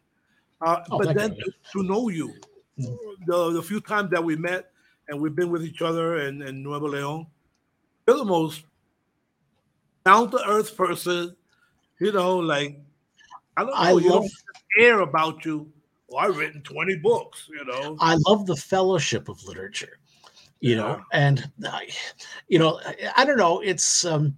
Uh, 0.60 0.82
oh, 0.90 0.98
but 0.98 1.14
then 1.14 1.34
to, 1.34 1.52
to, 1.72 1.82
know 1.82 2.08
you, 2.08 2.34
mm. 2.78 2.96
the 3.26 3.52
the 3.52 3.62
few 3.62 3.80
times 3.80 4.10
that 4.10 4.22
we 4.22 4.36
met 4.36 4.70
and 5.08 5.20
we've 5.20 5.34
been 5.34 5.50
with 5.50 5.64
each 5.64 5.82
other 5.82 6.20
in, 6.20 6.42
in 6.42 6.62
Nuevo 6.62 6.88
Leon, 6.88 7.26
you're 8.06 8.16
the 8.18 8.24
most 8.24 8.64
down 10.04 10.30
to 10.30 10.48
earth 10.48 10.76
person. 10.76 11.34
You 12.00 12.12
know, 12.12 12.36
like 12.36 12.78
I 13.56 13.62
don't 13.62 13.70
know, 13.70 13.76
I 13.76 13.90
you 13.90 14.10
love, 14.10 14.22
don't 14.22 14.32
care 14.78 15.00
about 15.00 15.44
you. 15.44 15.70
Well, 16.08 16.24
I've 16.24 16.36
written 16.36 16.62
20 16.62 16.96
books, 16.96 17.48
you 17.48 17.64
know. 17.64 17.96
I 17.98 18.16
love 18.28 18.46
the 18.46 18.54
fellowship 18.54 19.28
of 19.28 19.42
literature, 19.44 19.98
you 20.60 20.72
yeah. 20.72 20.76
know, 20.76 21.02
and 21.12 21.50
I, 21.64 21.88
you 22.48 22.58
know, 22.58 22.80
I 23.16 23.24
don't 23.24 23.38
know. 23.38 23.60
It's 23.60 24.04
um, 24.04 24.36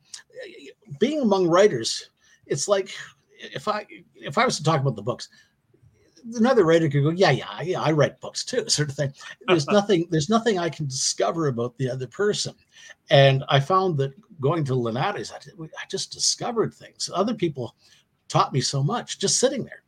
being 0.99 1.21
among 1.21 1.49
writers, 1.49 2.11
it's 2.47 2.69
like 2.69 2.91
if 3.41 3.69
I 3.69 3.87
if 4.15 4.39
I 4.39 4.45
was 4.45 4.57
to 4.57 4.65
talk 4.65 4.81
about 4.81 4.97
the 4.97 5.03
books, 5.03 5.29
another 6.35 6.65
writer 6.65 6.89
could 6.89 7.03
go, 7.03 7.11
yeah, 7.11 7.31
yeah, 7.31 7.61
yeah, 7.63 7.81
I 7.81 7.93
write 7.93 8.21
books 8.21 8.45
too, 8.45 8.65
sort 8.69 8.91
of 8.91 8.97
thing. 8.97 9.13
There's 9.47 9.67
nothing, 9.69 10.07
there's 10.11 10.29
nothing 10.29 10.59
I 10.59 10.69
can 10.69 10.87
discover 10.87 11.49
about 11.49 11.77
the 11.79 11.91
other 11.91 12.07
person. 12.07 12.55
And 13.11 13.45
I 13.49 13.61
found 13.61 13.97
that 13.99 14.13
going 14.41 14.65
to 14.65 14.75
Linares, 14.75 15.33
I, 15.33 15.37
I 15.37 15.87
just 15.91 16.13
discovered 16.13 16.75
things. 16.75 17.11
Other 17.13 17.35
people 17.35 17.75
taught 18.29 18.53
me 18.53 18.61
so 18.61 18.83
much 18.83 19.19
just 19.19 19.39
sitting 19.39 19.65
there. 19.65 19.83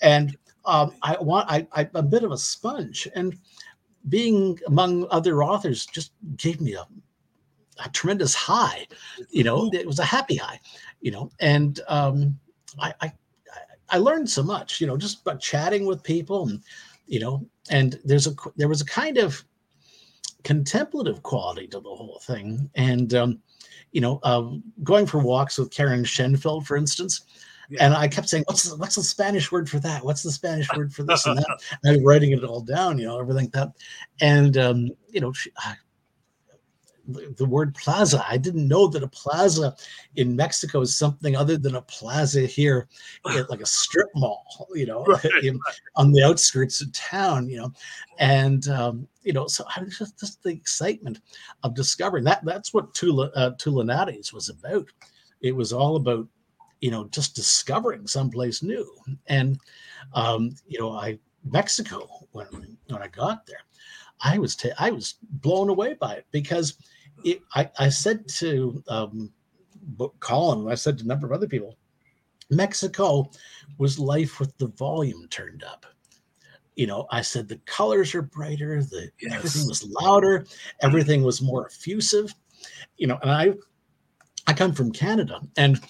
And 0.00 0.36
um, 0.64 0.94
I 1.02 1.16
want, 1.20 1.50
I, 1.50 1.66
I, 1.72 1.82
I'm 1.82 1.90
a 1.94 2.02
bit 2.02 2.24
of 2.24 2.32
a 2.32 2.38
sponge. 2.38 3.08
And 3.14 3.36
being 4.08 4.58
among 4.66 5.06
other 5.10 5.42
authors 5.42 5.86
just 5.86 6.12
gave 6.36 6.60
me 6.60 6.74
a 6.74 6.86
a 7.84 7.88
tremendous 7.90 8.34
high. 8.34 8.86
You 9.30 9.44
know, 9.44 9.70
it 9.72 9.86
was 9.86 9.98
a 9.98 10.04
happy 10.04 10.36
high. 10.36 10.60
You 11.00 11.10
know, 11.10 11.30
and 11.40 11.80
um, 11.88 12.38
I, 12.78 12.94
I 13.00 13.12
I 13.90 13.98
learned 13.98 14.28
so 14.28 14.42
much. 14.42 14.80
You 14.80 14.86
know, 14.86 14.96
just 14.96 15.24
by 15.24 15.34
chatting 15.36 15.86
with 15.86 16.02
people, 16.02 16.48
and 16.48 16.62
you 17.06 17.20
know, 17.20 17.46
and 17.70 17.98
there's 18.04 18.26
a 18.26 18.34
there 18.56 18.68
was 18.68 18.80
a 18.80 18.86
kind 18.86 19.18
of 19.18 19.44
contemplative 20.44 21.22
quality 21.22 21.66
to 21.68 21.80
the 21.80 21.88
whole 21.88 22.20
thing, 22.24 22.70
and 22.74 23.14
um, 23.14 23.40
you 23.92 24.00
know, 24.00 24.18
uh, 24.22 24.50
going 24.82 25.06
for 25.06 25.18
walks 25.18 25.58
with 25.58 25.70
Karen 25.70 26.04
Shenfeld, 26.04 26.66
for 26.66 26.76
instance. 26.76 27.22
Yeah. 27.68 27.86
And 27.86 27.94
I 27.94 28.08
kept 28.08 28.28
saying, 28.28 28.44
"What's 28.46 28.64
the, 28.64 28.76
what's 28.76 28.96
the 28.96 29.02
Spanish 29.02 29.50
word 29.52 29.68
for 29.68 29.78
that? 29.80 30.04
What's 30.04 30.22
the 30.22 30.32
Spanish 30.32 30.68
word 30.76 30.92
for 30.92 31.04
this 31.04 31.26
and 31.26 31.38
that?" 31.38 31.46
And 31.84 31.92
I 31.92 31.96
was 31.96 32.04
writing 32.04 32.32
it 32.32 32.44
all 32.44 32.60
down, 32.60 32.98
you 32.98 33.06
know, 33.06 33.18
everything 33.18 33.48
that. 33.54 33.72
And 34.20 34.58
um, 34.58 34.90
you 35.08 35.20
know, 35.20 35.32
she, 35.32 35.50
the 37.08 37.44
word 37.44 37.74
plaza. 37.74 38.24
I 38.28 38.36
didn't 38.36 38.68
know 38.68 38.86
that 38.88 39.02
a 39.02 39.08
plaza 39.08 39.74
in 40.16 40.36
Mexico 40.36 40.80
is 40.80 40.96
something 40.96 41.36
other 41.36 41.56
than 41.56 41.74
a 41.74 41.82
plaza 41.82 42.42
here, 42.42 42.88
like 43.24 43.60
a 43.60 43.66
strip 43.66 44.08
mall, 44.14 44.68
you 44.74 44.86
know, 44.86 45.04
right. 45.04 45.24
in, 45.42 45.58
on 45.96 46.12
the 46.12 46.22
outskirts 46.22 46.80
of 46.80 46.92
town, 46.92 47.48
you 47.48 47.58
know, 47.58 47.72
and 48.18 48.68
um, 48.68 49.08
you 49.22 49.32
know, 49.32 49.46
so 49.46 49.64
I 49.74 49.82
was 49.82 49.98
just, 49.98 50.18
just 50.18 50.42
the 50.42 50.50
excitement 50.50 51.20
of 51.62 51.74
discovering 51.74 52.24
that. 52.24 52.44
That's 52.44 52.72
what 52.72 52.94
Tula 52.94 53.30
uh, 53.34 53.50
Tulanares 53.52 54.32
was 54.32 54.48
about. 54.48 54.86
It 55.40 55.54
was 55.54 55.72
all 55.72 55.96
about, 55.96 56.26
you 56.80 56.90
know, 56.90 57.04
just 57.08 57.34
discovering 57.34 58.06
someplace 58.06 58.62
new, 58.62 58.88
and 59.26 59.58
um, 60.14 60.54
you 60.66 60.78
know, 60.78 60.92
I 60.92 61.18
Mexico 61.44 62.08
when 62.32 62.76
when 62.88 63.02
I 63.02 63.08
got 63.08 63.46
there. 63.46 63.58
I 64.22 64.38
was 64.38 64.56
I 64.78 64.90
was 64.90 65.16
blown 65.22 65.68
away 65.68 65.94
by 65.94 66.14
it 66.14 66.26
because 66.30 66.74
it, 67.24 67.42
I, 67.54 67.70
I 67.78 67.88
said 67.88 68.28
to 68.28 68.82
um, 68.88 69.32
Colin, 70.20 70.70
I 70.70 70.74
said 70.74 70.98
to 70.98 71.04
a 71.04 71.06
number 71.06 71.26
of 71.26 71.32
other 71.32 71.48
people, 71.48 71.76
Mexico 72.50 73.30
was 73.78 73.98
life 73.98 74.38
with 74.38 74.56
the 74.58 74.68
volume 74.68 75.26
turned 75.28 75.64
up. 75.64 75.86
You 76.76 76.86
know, 76.86 77.06
I 77.10 77.20
said 77.20 77.48
the 77.48 77.60
colors 77.66 78.14
are 78.14 78.22
brighter, 78.22 78.82
the 78.82 79.10
yes. 79.20 79.34
everything 79.34 79.68
was 79.68 79.84
louder, 80.00 80.46
everything 80.80 81.22
was 81.22 81.42
more 81.42 81.66
effusive. 81.66 82.34
You 82.96 83.08
know, 83.08 83.18
and 83.22 83.30
I 83.30 83.54
I 84.46 84.54
come 84.54 84.72
from 84.72 84.90
Canada, 84.90 85.40
and 85.56 85.80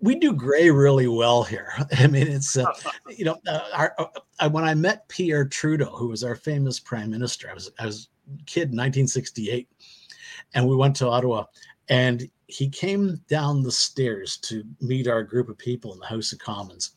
we 0.00 0.16
do 0.16 0.32
gray 0.32 0.70
really 0.70 1.08
well 1.08 1.42
here. 1.42 1.72
I 1.98 2.06
mean, 2.06 2.28
it's 2.28 2.56
uh, 2.56 2.66
you 3.08 3.24
know, 3.24 3.38
uh, 3.48 3.60
our, 3.74 3.94
uh, 3.98 4.50
when 4.50 4.64
I 4.64 4.74
met 4.74 5.08
Pierre 5.08 5.46
Trudeau, 5.46 5.96
who 5.96 6.08
was 6.08 6.22
our 6.22 6.36
famous 6.36 6.78
prime 6.78 7.10
minister, 7.10 7.48
I 7.50 7.54
was 7.54 7.70
I 7.78 7.86
was 7.86 8.08
a 8.28 8.44
kid 8.44 8.70
in 8.70 8.76
1968 8.76 9.68
and 10.56 10.66
we 10.66 10.74
went 10.74 10.96
to 10.96 11.08
Ottawa. 11.08 11.44
And 11.88 12.28
he 12.48 12.68
came 12.68 13.20
down 13.28 13.62
the 13.62 13.70
stairs 13.70 14.38
to 14.38 14.64
meet 14.80 15.06
our 15.06 15.22
group 15.22 15.48
of 15.48 15.58
people 15.58 15.92
in 15.92 16.00
the 16.00 16.06
House 16.06 16.32
of 16.32 16.40
Commons 16.40 16.92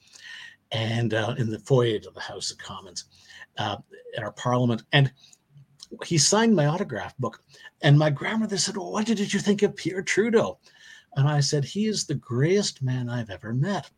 and 0.72 1.14
uh, 1.14 1.36
in 1.38 1.52
the 1.52 1.60
foyer 1.60 1.98
of 1.98 2.14
the 2.16 2.22
House 2.22 2.50
of 2.50 2.58
Commons 2.58 3.06
uh, 3.58 3.78
in 4.16 4.24
our 4.24 4.32
parliament. 4.32 4.84
And 4.94 5.12
he 6.06 6.18
signed 6.18 6.56
my 6.56 6.68
autograph 6.68 7.16
book. 7.18 7.44
And 7.82 8.00
my 8.00 8.10
grandmother 8.10 8.58
said, 8.58 8.78
well, 8.78 8.92
What 8.92 9.06
did 9.06 9.34
you 9.34 9.40
think 9.40 9.62
of 9.62 9.76
Pierre 9.76 10.02
Trudeau? 10.02 10.60
And 11.16 11.28
I 11.28 11.42
said, 11.42 11.66
He 11.66 11.88
is 11.88 12.06
the 12.06 12.16
grayest 12.16 12.82
man 12.82 13.10
I've 13.10 13.30
ever 13.30 13.54
met. 13.54 13.90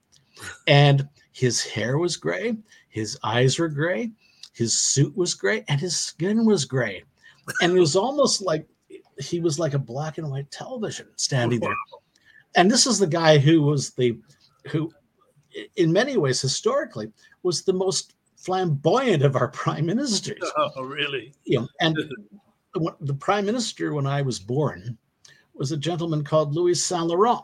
And 0.67 1.07
his 1.33 1.63
hair 1.63 1.97
was 1.97 2.17
gray, 2.17 2.57
his 2.89 3.17
eyes 3.23 3.59
were 3.59 3.69
gray, 3.69 4.11
his 4.53 4.77
suit 4.77 5.15
was 5.15 5.33
gray, 5.33 5.63
and 5.67 5.79
his 5.79 5.99
skin 5.99 6.45
was 6.45 6.65
gray. 6.65 7.03
And 7.61 7.75
it 7.75 7.79
was 7.79 7.95
almost 7.95 8.41
like 8.41 8.65
he 9.21 9.39
was 9.39 9.59
like 9.59 9.73
a 9.73 9.79
black 9.79 10.17
and 10.17 10.29
white 10.29 10.49
television 10.51 11.07
standing 11.15 11.59
there. 11.59 11.75
And 12.55 12.69
this 12.69 12.85
is 12.85 12.99
the 12.99 13.07
guy 13.07 13.37
who 13.37 13.61
was 13.61 13.91
the 13.91 14.17
who 14.69 14.91
in 15.75 15.91
many 15.91 16.17
ways 16.17 16.41
historically 16.41 17.11
was 17.43 17.63
the 17.63 17.73
most 17.73 18.15
flamboyant 18.35 19.23
of 19.23 19.35
our 19.35 19.47
prime 19.61 19.85
ministers. 19.85 20.39
Oh, 20.57 20.83
really? 20.83 21.33
You 21.43 21.61
know, 21.61 21.67
and 21.79 21.97
the 23.01 23.13
prime 23.13 23.45
minister 23.45 23.93
when 23.93 24.07
I 24.07 24.21
was 24.21 24.39
born 24.39 24.97
was 25.53 25.71
a 25.71 25.77
gentleman 25.77 26.23
called 26.23 26.55
Louis 26.55 26.81
Saint 26.81 27.07
Laurent, 27.07 27.43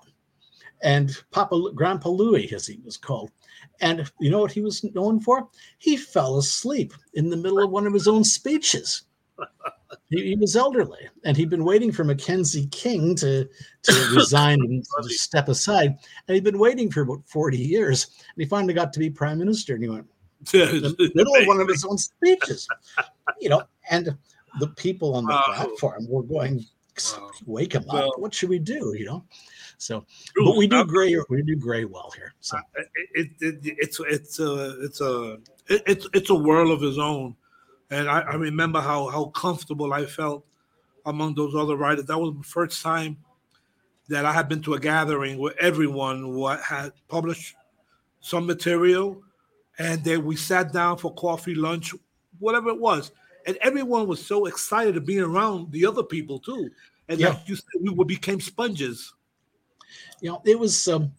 and 0.81 1.15
Papa 1.31 1.71
Grandpa 1.75 2.09
Louis, 2.09 2.51
as 2.53 2.67
he 2.67 2.79
was 2.83 2.97
called. 2.97 3.31
And 3.81 4.09
you 4.19 4.31
know 4.31 4.39
what 4.39 4.51
he 4.51 4.61
was 4.61 4.83
known 4.95 5.19
for? 5.19 5.49
He 5.77 5.97
fell 5.97 6.37
asleep 6.37 6.93
in 7.13 7.29
the 7.29 7.37
middle 7.37 7.59
of 7.59 7.71
one 7.71 7.85
of 7.87 7.93
his 7.93 8.07
own 8.07 8.23
speeches. 8.23 9.03
He, 10.09 10.29
he, 10.29 10.35
was 10.35 10.55
elderly, 10.55 11.07
and 11.23 11.37
he'd 11.37 11.49
been 11.49 11.63
waiting 11.63 11.91
for 11.91 12.03
Mackenzie 12.03 12.67
King 12.67 13.15
to 13.15 13.47
to 13.83 14.09
resign 14.15 14.59
and 14.61 14.85
to 15.01 15.09
step 15.09 15.47
aside, 15.47 15.97
and 16.27 16.35
he'd 16.35 16.43
been 16.43 16.59
waiting 16.59 16.91
for 16.91 17.01
about 17.01 17.23
forty 17.25 17.57
years. 17.57 18.05
And 18.05 18.43
he 18.43 18.45
finally 18.45 18.73
got 18.73 18.93
to 18.93 18.99
be 18.99 19.09
prime 19.09 19.39
minister, 19.39 19.75
and 19.75 19.83
he 19.83 19.89
went 19.89 20.07
in 20.53 20.81
the 20.81 21.11
middle 21.15 21.35
of 21.35 21.47
one 21.47 21.59
of 21.59 21.67
his 21.67 21.85
own 21.85 21.97
speeches, 21.97 22.67
you 23.39 23.49
know, 23.49 23.63
and 23.89 24.15
the 24.59 24.67
people 24.69 25.15
on 25.15 25.25
the 25.25 25.33
uh, 25.33 25.43
platform 25.55 26.07
were 26.09 26.23
going, 26.23 26.65
"Wake 27.45 27.73
him 27.73 27.89
up! 27.89 28.17
what 28.17 28.33
should 28.33 28.49
we 28.49 28.59
do?" 28.59 28.93
You 28.97 29.05
know. 29.05 29.25
So, 29.77 30.05
but 30.35 30.57
we 30.57 30.67
do 30.67 30.83
gray. 30.85 31.15
We 31.29 31.43
do 31.43 31.55
gray 31.55 31.85
well 31.85 32.11
here. 32.15 32.33
So 32.39 32.57
it, 33.13 33.29
it, 33.41 33.57
it's 33.61 33.99
it's 33.99 34.39
a 34.39 34.83
it's 34.83 35.01
a 35.01 35.37
it, 35.67 35.83
it's 35.85 36.07
it's 36.13 36.29
a 36.29 36.35
world 36.35 36.71
of 36.71 36.81
his 36.81 36.97
own, 36.97 37.35
and 37.89 38.09
I, 38.09 38.21
I 38.21 38.35
remember 38.35 38.81
how 38.81 39.07
how 39.09 39.25
comfortable 39.25 39.93
I 39.93 40.05
felt 40.05 40.45
among 41.05 41.35
those 41.35 41.55
other 41.55 41.75
writers. 41.75 42.05
That 42.05 42.17
was 42.17 42.35
the 42.35 42.43
first 42.43 42.81
time 42.81 43.17
that 44.09 44.25
I 44.25 44.31
had 44.31 44.49
been 44.49 44.61
to 44.63 44.73
a 44.73 44.79
gathering 44.79 45.37
where 45.37 45.53
everyone 45.59 46.33
had 46.61 46.93
published 47.07 47.55
some 48.19 48.45
material, 48.45 49.21
and 49.79 50.03
then 50.03 50.25
we 50.25 50.35
sat 50.35 50.73
down 50.73 50.97
for 50.97 51.13
coffee, 51.13 51.55
lunch, 51.55 51.93
whatever 52.39 52.69
it 52.69 52.79
was, 52.79 53.11
and 53.45 53.57
everyone 53.61 54.07
was 54.07 54.25
so 54.25 54.45
excited 54.45 54.95
to 54.95 55.01
be 55.01 55.19
around 55.19 55.71
the 55.71 55.85
other 55.85 56.03
people 56.03 56.39
too. 56.39 56.69
And 57.09 57.19
yeah. 57.19 57.29
like 57.29 57.47
you 57.47 57.55
said, 57.55 57.95
we 57.95 58.03
became 58.03 58.41
sponges 58.41 59.13
you 60.21 60.29
know, 60.29 60.41
it 60.45 60.57
was. 60.57 60.87
Um, 60.87 61.11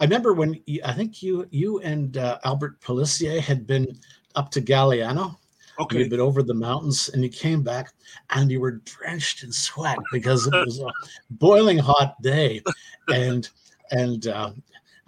I 0.00 0.04
remember 0.04 0.34
when 0.34 0.60
you, 0.66 0.80
I 0.84 0.92
think 0.92 1.22
you 1.22 1.46
you 1.50 1.80
and 1.80 2.16
uh, 2.16 2.38
Albert 2.44 2.80
Pelletier 2.80 3.40
had 3.40 3.66
been 3.66 3.98
up 4.34 4.50
to 4.52 4.60
Galeana. 4.60 5.36
Okay. 5.78 5.98
You'd 5.98 6.10
been 6.10 6.20
over 6.20 6.42
the 6.42 6.54
mountains 6.54 7.10
and 7.10 7.22
you 7.22 7.28
came 7.28 7.62
back 7.62 7.92
and 8.30 8.50
you 8.50 8.60
were 8.60 8.82
drenched 8.84 9.44
in 9.44 9.52
sweat 9.52 9.98
because 10.12 10.46
it 10.46 10.54
was 10.54 10.80
a 10.80 10.90
boiling 11.30 11.78
hot 11.78 12.20
day. 12.22 12.62
And 13.08 13.48
and 13.90 14.26
uh, 14.26 14.50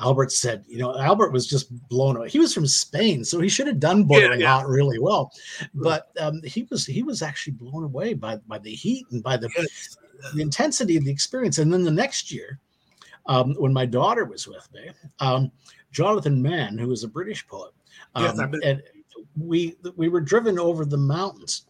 Albert 0.00 0.30
said, 0.30 0.64
you 0.68 0.78
know, 0.78 0.96
Albert 0.96 1.32
was 1.32 1.46
just 1.46 1.70
blown 1.88 2.16
away. 2.16 2.28
He 2.28 2.38
was 2.38 2.54
from 2.54 2.66
Spain, 2.66 3.24
so 3.24 3.40
he 3.40 3.48
should 3.48 3.66
have 3.66 3.80
done 3.80 4.04
boiling 4.04 4.40
yeah, 4.40 4.46
yeah. 4.46 4.56
hot 4.58 4.68
really 4.68 4.98
well. 4.98 5.32
But 5.74 6.10
um, 6.20 6.40
he 6.44 6.66
was 6.70 6.86
he 6.86 7.02
was 7.02 7.22
actually 7.22 7.54
blown 7.54 7.84
away 7.84 8.14
by 8.14 8.36
by 8.46 8.58
the 8.58 8.70
heat 8.70 9.06
and 9.10 9.22
by 9.22 9.36
the, 9.36 9.48
the 10.34 10.42
intensity 10.42 10.96
of 10.96 11.04
the 11.04 11.10
experience. 11.10 11.58
And 11.58 11.72
then 11.72 11.82
the 11.82 11.90
next 11.90 12.30
year, 12.30 12.60
um, 13.26 13.54
when 13.54 13.72
my 13.72 13.86
daughter 13.86 14.24
was 14.24 14.46
with 14.46 14.68
me, 14.72 14.90
um, 15.18 15.50
Jonathan 15.90 16.40
Mann, 16.40 16.78
who 16.78 16.88
was 16.88 17.02
a 17.02 17.08
British 17.08 17.46
poet, 17.46 17.72
um, 18.14 18.24
yes, 18.24 18.38
and 18.64 18.82
we 19.38 19.76
we 19.96 20.08
were 20.08 20.20
driven 20.20 20.58
over 20.58 20.84
the 20.84 20.98
mountains 20.98 21.64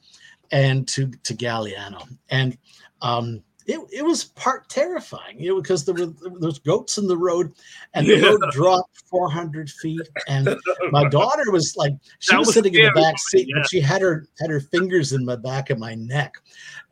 and 0.50 0.86
to 0.88 1.10
to 1.24 1.34
Galeana, 1.34 2.06
and 2.30 2.56
um, 3.02 3.42
it, 3.68 3.78
it 3.92 4.02
was 4.02 4.24
part 4.24 4.66
terrifying, 4.70 5.38
you 5.38 5.50
know, 5.50 5.60
because 5.60 5.84
there 5.84 5.94
were 5.94 6.06
those 6.40 6.58
goats 6.58 6.96
in 6.96 7.06
the 7.06 7.18
road, 7.18 7.52
and 7.92 8.06
the 8.06 8.16
yeah. 8.16 8.26
road 8.26 8.40
dropped 8.50 9.02
400 9.10 9.68
feet, 9.68 10.08
and 10.26 10.56
my 10.90 11.06
daughter 11.10 11.50
was 11.52 11.76
like, 11.76 11.92
she 12.18 12.34
was, 12.34 12.46
was, 12.46 12.54
sitting 12.54 12.74
in 12.74 12.86
the 12.86 12.92
back 12.92 13.18
seat, 13.18 13.46
yeah. 13.46 13.60
but 13.60 13.68
she 13.68 13.78
had 13.78 14.00
her 14.00 14.26
had 14.40 14.48
her 14.48 14.60
fingers 14.60 15.12
in 15.12 15.22
my 15.22 15.36
back 15.36 15.68
of 15.68 15.78
my 15.78 15.94
neck, 15.94 16.36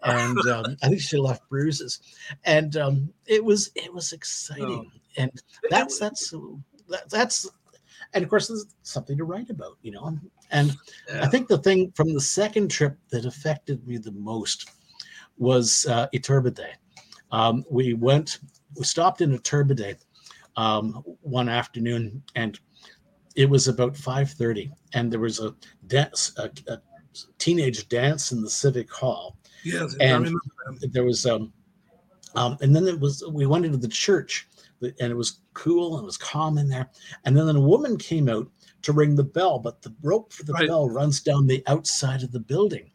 and 0.03 0.39
um, 0.49 0.77
I 0.83 0.89
think 0.89 1.01
she 1.01 1.17
left 1.17 1.49
bruises, 1.49 2.01
and 2.45 2.77
um, 2.77 3.11
it 3.27 3.43
was 3.43 3.71
it 3.75 3.93
was 3.93 4.13
exciting, 4.13 4.91
oh. 4.93 5.01
and 5.17 5.33
that's 5.71 5.99
that's 5.99 6.31
that, 6.91 7.09
that's 7.09 7.49
and 8.13 8.23
of 8.23 8.29
course 8.29 8.49
there's 8.49 8.67
something 8.83 9.17
to 9.17 9.25
write 9.25 9.49
about 9.49 9.79
you 9.81 9.93
know 9.93 10.19
and 10.51 10.77
yeah. 11.09 11.23
i 11.23 11.27
think 11.27 11.49
the 11.49 11.59
thing 11.59 11.93
from 11.95 12.13
the 12.15 12.21
second 12.21 12.69
trip 12.69 12.97
that 13.11 13.25
affected 13.25 13.87
me 13.87 13.97
the 13.97 14.13
most 14.13 14.71
was 15.39 15.87
uh, 15.87 16.07
Iturbide. 16.15 16.75
Um, 17.33 17.65
we 17.71 17.95
went, 17.95 18.39
we 18.77 18.85
stopped 18.85 19.21
in 19.21 19.37
Iturbide 19.37 19.99
um, 20.57 21.03
one 21.23 21.49
afternoon, 21.49 22.23
and 22.35 22.59
it 23.35 23.49
was 23.49 23.69
about 23.69 23.95
5:30, 23.95 24.71
and 24.95 25.13
there 25.13 25.21
was 25.21 25.41
a 25.41 25.55
dance, 25.87 26.33
a, 26.39 26.51
a 26.69 26.79
teenage 27.39 27.89
dance 27.89 28.33
in 28.33 28.43
the 28.43 28.51
civic 28.51 28.91
hall. 28.91 29.37
Yes, 29.65 29.95
and 30.01 30.35
there 30.93 31.05
was 31.05 31.27
um, 31.27 31.53
um, 32.35 32.57
and 32.61 32.75
then 32.75 32.87
it 32.87 32.99
was 32.99 33.25
we 33.31 33.47
went 33.47 33.67
into 33.67 33.79
the 33.79 33.89
church, 33.89 34.49
and 34.83 35.13
it 35.13 35.17
was 35.17 35.41
cool 35.55 35.97
and 35.97 36.05
it 36.05 36.07
was 36.07 36.17
calm 36.17 36.59
in 36.59 36.69
there. 36.69 36.91
And 37.25 37.37
then 37.37 37.55
a 37.55 37.61
woman 37.61 37.97
came 37.97 38.29
out 38.29 38.49
to 38.83 38.93
ring 38.93 39.15
the 39.15 39.25
bell, 39.25 39.59
but 39.59 39.83
the 39.83 39.95
rope 40.03 40.33
for 40.33 40.45
the 40.45 40.53
right. 40.53 40.69
bell 40.69 40.89
runs 40.89 41.21
down 41.21 41.47
the 41.47 41.63
outside 41.67 42.23
of 42.23 42.33
the 42.33 42.41
building, 42.41 42.91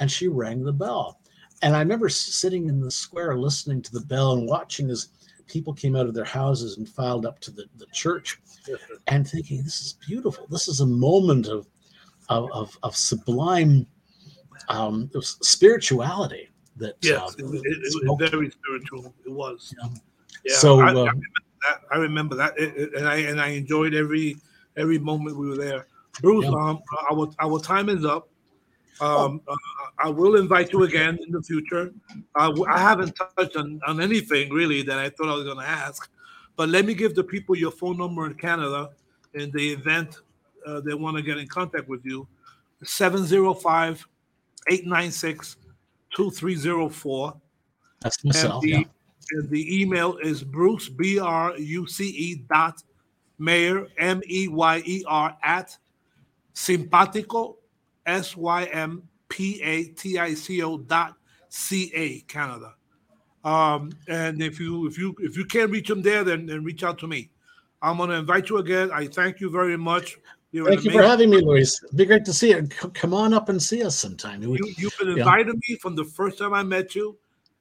and 0.00 0.10
she 0.10 0.28
rang 0.28 0.64
the 0.64 0.72
bell. 0.72 1.20
And 1.62 1.74
I 1.74 1.80
remember 1.80 2.08
sitting 2.08 2.68
in 2.68 2.80
the 2.80 2.90
square 2.90 3.36
listening 3.36 3.82
to 3.82 3.92
the 3.92 4.00
bell 4.00 4.34
and 4.34 4.48
watching 4.48 4.90
as 4.90 5.08
people 5.48 5.72
came 5.72 5.96
out 5.96 6.06
of 6.06 6.14
their 6.14 6.24
houses 6.24 6.76
and 6.76 6.88
filed 6.88 7.26
up 7.26 7.40
to 7.40 7.50
the, 7.50 7.64
the 7.76 7.86
church 7.92 8.40
and 9.08 9.28
thinking, 9.28 9.62
this 9.64 9.80
is 9.80 9.94
beautiful. 10.06 10.46
This 10.48 10.68
is 10.68 10.80
a 10.80 10.86
moment 10.86 11.48
of, 11.48 11.66
of, 12.28 12.48
of, 12.52 12.78
of 12.82 12.96
sublime 12.96 13.86
um, 14.68 15.10
spirituality 15.20 16.48
that 16.76 16.96
yes, 17.00 17.20
uh, 17.20 17.32
it, 17.38 17.44
it, 17.44 17.62
it, 17.64 18.08
was 18.08 18.30
very 18.30 18.50
spiritual. 18.50 19.14
It 19.24 19.32
was. 19.32 19.74
Yeah 20.44 20.56
so 20.56 20.80
I, 20.80 20.86
I, 20.86 20.90
um, 20.90 20.96
remember 20.96 21.26
that. 21.62 21.80
I 21.90 21.96
remember 21.96 22.34
that, 22.36 22.58
and 22.58 23.08
I 23.08 23.16
and 23.16 23.40
I 23.40 23.48
enjoyed 23.48 23.94
every 23.94 24.36
every 24.76 24.98
moment 24.98 25.36
we 25.36 25.48
were 25.48 25.56
there. 25.56 25.86
Bruce, 26.20 26.44
yeah. 26.44 26.50
um, 26.50 26.80
our 27.10 27.30
our 27.40 27.60
time 27.60 27.88
is 27.88 28.04
up. 28.04 28.28
Um, 29.00 29.40
uh, 29.46 29.54
I 29.98 30.08
will 30.08 30.36
invite 30.36 30.72
you 30.72 30.82
again 30.82 31.18
in 31.24 31.30
the 31.30 31.40
future. 31.40 31.92
Uh, 32.34 32.52
I 32.68 32.80
haven't 32.80 33.14
touched 33.14 33.56
on, 33.56 33.80
on 33.86 34.00
anything 34.00 34.52
really 34.52 34.82
that 34.82 34.98
I 34.98 35.08
thought 35.10 35.28
I 35.28 35.34
was 35.34 35.44
going 35.44 35.58
to 35.58 35.68
ask, 35.68 36.10
but 36.56 36.68
let 36.68 36.84
me 36.84 36.94
give 36.94 37.14
the 37.14 37.22
people 37.22 37.56
your 37.56 37.70
phone 37.70 37.96
number 37.96 38.26
in 38.26 38.34
Canada 38.34 38.90
in 39.34 39.52
the 39.52 39.72
event 39.72 40.18
uh, 40.66 40.80
they 40.80 40.94
want 40.94 41.16
to 41.16 41.22
get 41.22 41.38
in 41.38 41.46
contact 41.46 41.88
with 41.88 42.04
you 42.04 42.26
705 42.84 44.06
896 44.70 45.56
2304. 46.14 47.34
That's 48.00 48.24
myself. 48.24 48.62
And 48.62 48.72
the, 48.72 48.76
yeah. 48.78 48.84
And 49.32 49.48
the 49.50 49.80
email 49.80 50.16
is 50.18 50.42
Bruce, 50.42 50.88
B 50.88 51.18
R 51.18 51.56
U 51.56 51.86
C 51.86 52.08
E 52.08 52.44
dot 52.50 52.82
Meyer, 53.38 53.86
M 53.98 54.20
E 54.26 54.48
Y 54.48 54.82
E 54.84 55.04
R, 55.06 55.36
at 55.42 55.76
sympatico 56.54 57.56
S 58.06 58.36
Y 58.36 58.64
M 58.64 59.02
P 59.28 59.60
A 59.62 59.84
T 59.84 60.18
I 60.18 60.34
C 60.34 60.62
O 60.62 60.78
dot 60.78 61.14
C 61.48 61.90
A 61.94 62.20
Canada. 62.20 62.74
Um, 63.44 63.92
and 64.08 64.42
if 64.42 64.58
you 64.58 64.86
if 64.86 64.98
you 64.98 65.14
if 65.20 65.36
you 65.36 65.44
can't 65.44 65.70
reach 65.70 65.88
him 65.88 66.02
there, 66.02 66.24
then, 66.24 66.46
then 66.46 66.64
reach 66.64 66.82
out 66.82 66.98
to 66.98 67.06
me. 67.06 67.30
I'm 67.80 67.96
going 67.96 68.10
to 68.10 68.16
invite 68.16 68.48
you 68.48 68.58
again. 68.58 68.90
I 68.92 69.06
thank 69.06 69.40
you 69.40 69.50
very 69.50 69.76
much. 69.76 70.18
You're 70.50 70.66
thank 70.66 70.84
you 70.84 70.90
for 70.90 71.02
having 71.02 71.30
me, 71.30 71.40
Luis. 71.40 71.80
It'd 71.84 71.96
be 71.96 72.06
great 72.06 72.24
to 72.24 72.32
see 72.32 72.50
you. 72.50 72.66
come 72.66 73.12
on 73.12 73.34
up 73.34 73.48
and 73.48 73.62
see 73.62 73.82
us 73.82 73.96
sometime. 73.96 74.42
You, 74.42 74.54
have 74.54 74.98
been 74.98 75.18
invited 75.18 75.46
yeah. 75.46 75.74
me 75.74 75.76
from 75.76 75.94
the 75.94 76.04
first 76.04 76.38
time 76.38 76.54
I 76.54 76.62
met 76.62 76.94
you, 76.94 77.16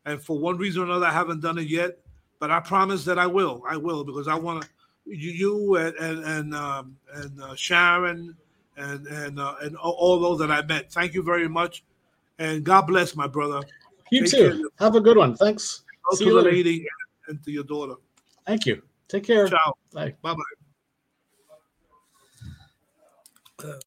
and 0.07 0.21
for 0.21 0.39
one 0.39 0.57
reason 0.57 0.81
or 0.81 0.85
another, 0.85 1.05
I 1.05 1.11
haven't 1.11 1.41
done 1.41 1.57
it 1.57 1.67
yet. 1.67 1.99
But 2.39 2.49
I 2.49 2.59
promise 2.59 3.03
that 3.05 3.19
I 3.19 3.27
will. 3.27 3.63
I 3.67 3.77
will 3.77 4.03
because 4.03 4.27
I 4.27 4.35
want 4.35 4.63
to. 4.63 4.69
You, 5.05 5.31
you 5.31 5.75
and 5.75 5.95
and 5.95 6.23
and, 6.23 6.55
um, 6.55 6.97
and 7.13 7.41
uh, 7.41 7.55
Sharon 7.55 8.35
and 8.77 9.05
and 9.07 9.39
uh, 9.39 9.55
and 9.61 9.75
all 9.75 10.19
those 10.19 10.39
that 10.39 10.51
I 10.51 10.61
met. 10.63 10.91
Thank 10.91 11.13
you 11.13 11.23
very 11.23 11.47
much, 11.47 11.83
and 12.39 12.63
God 12.63 12.81
bless 12.83 13.15
my 13.15 13.27
brother. 13.27 13.61
You 14.11 14.21
Take 14.21 14.31
too. 14.31 14.49
Care. 14.49 14.69
Have 14.79 14.95
a 14.95 15.01
good 15.01 15.17
one. 15.17 15.35
Thanks. 15.35 15.83
See 16.11 16.23
to 16.23 16.29
you 16.29 16.37
the 16.37 16.43
later. 16.43 16.55
lady 16.55 16.85
and 17.27 17.43
to 17.43 17.51
your 17.51 17.63
daughter. 17.63 17.95
Thank 18.45 18.65
you. 18.65 18.81
Take 19.07 19.25
care. 19.25 19.47
Ciao. 19.47 19.73
Bye. 19.93 20.13
Bye. 20.21 20.35
Bye. 23.57 23.79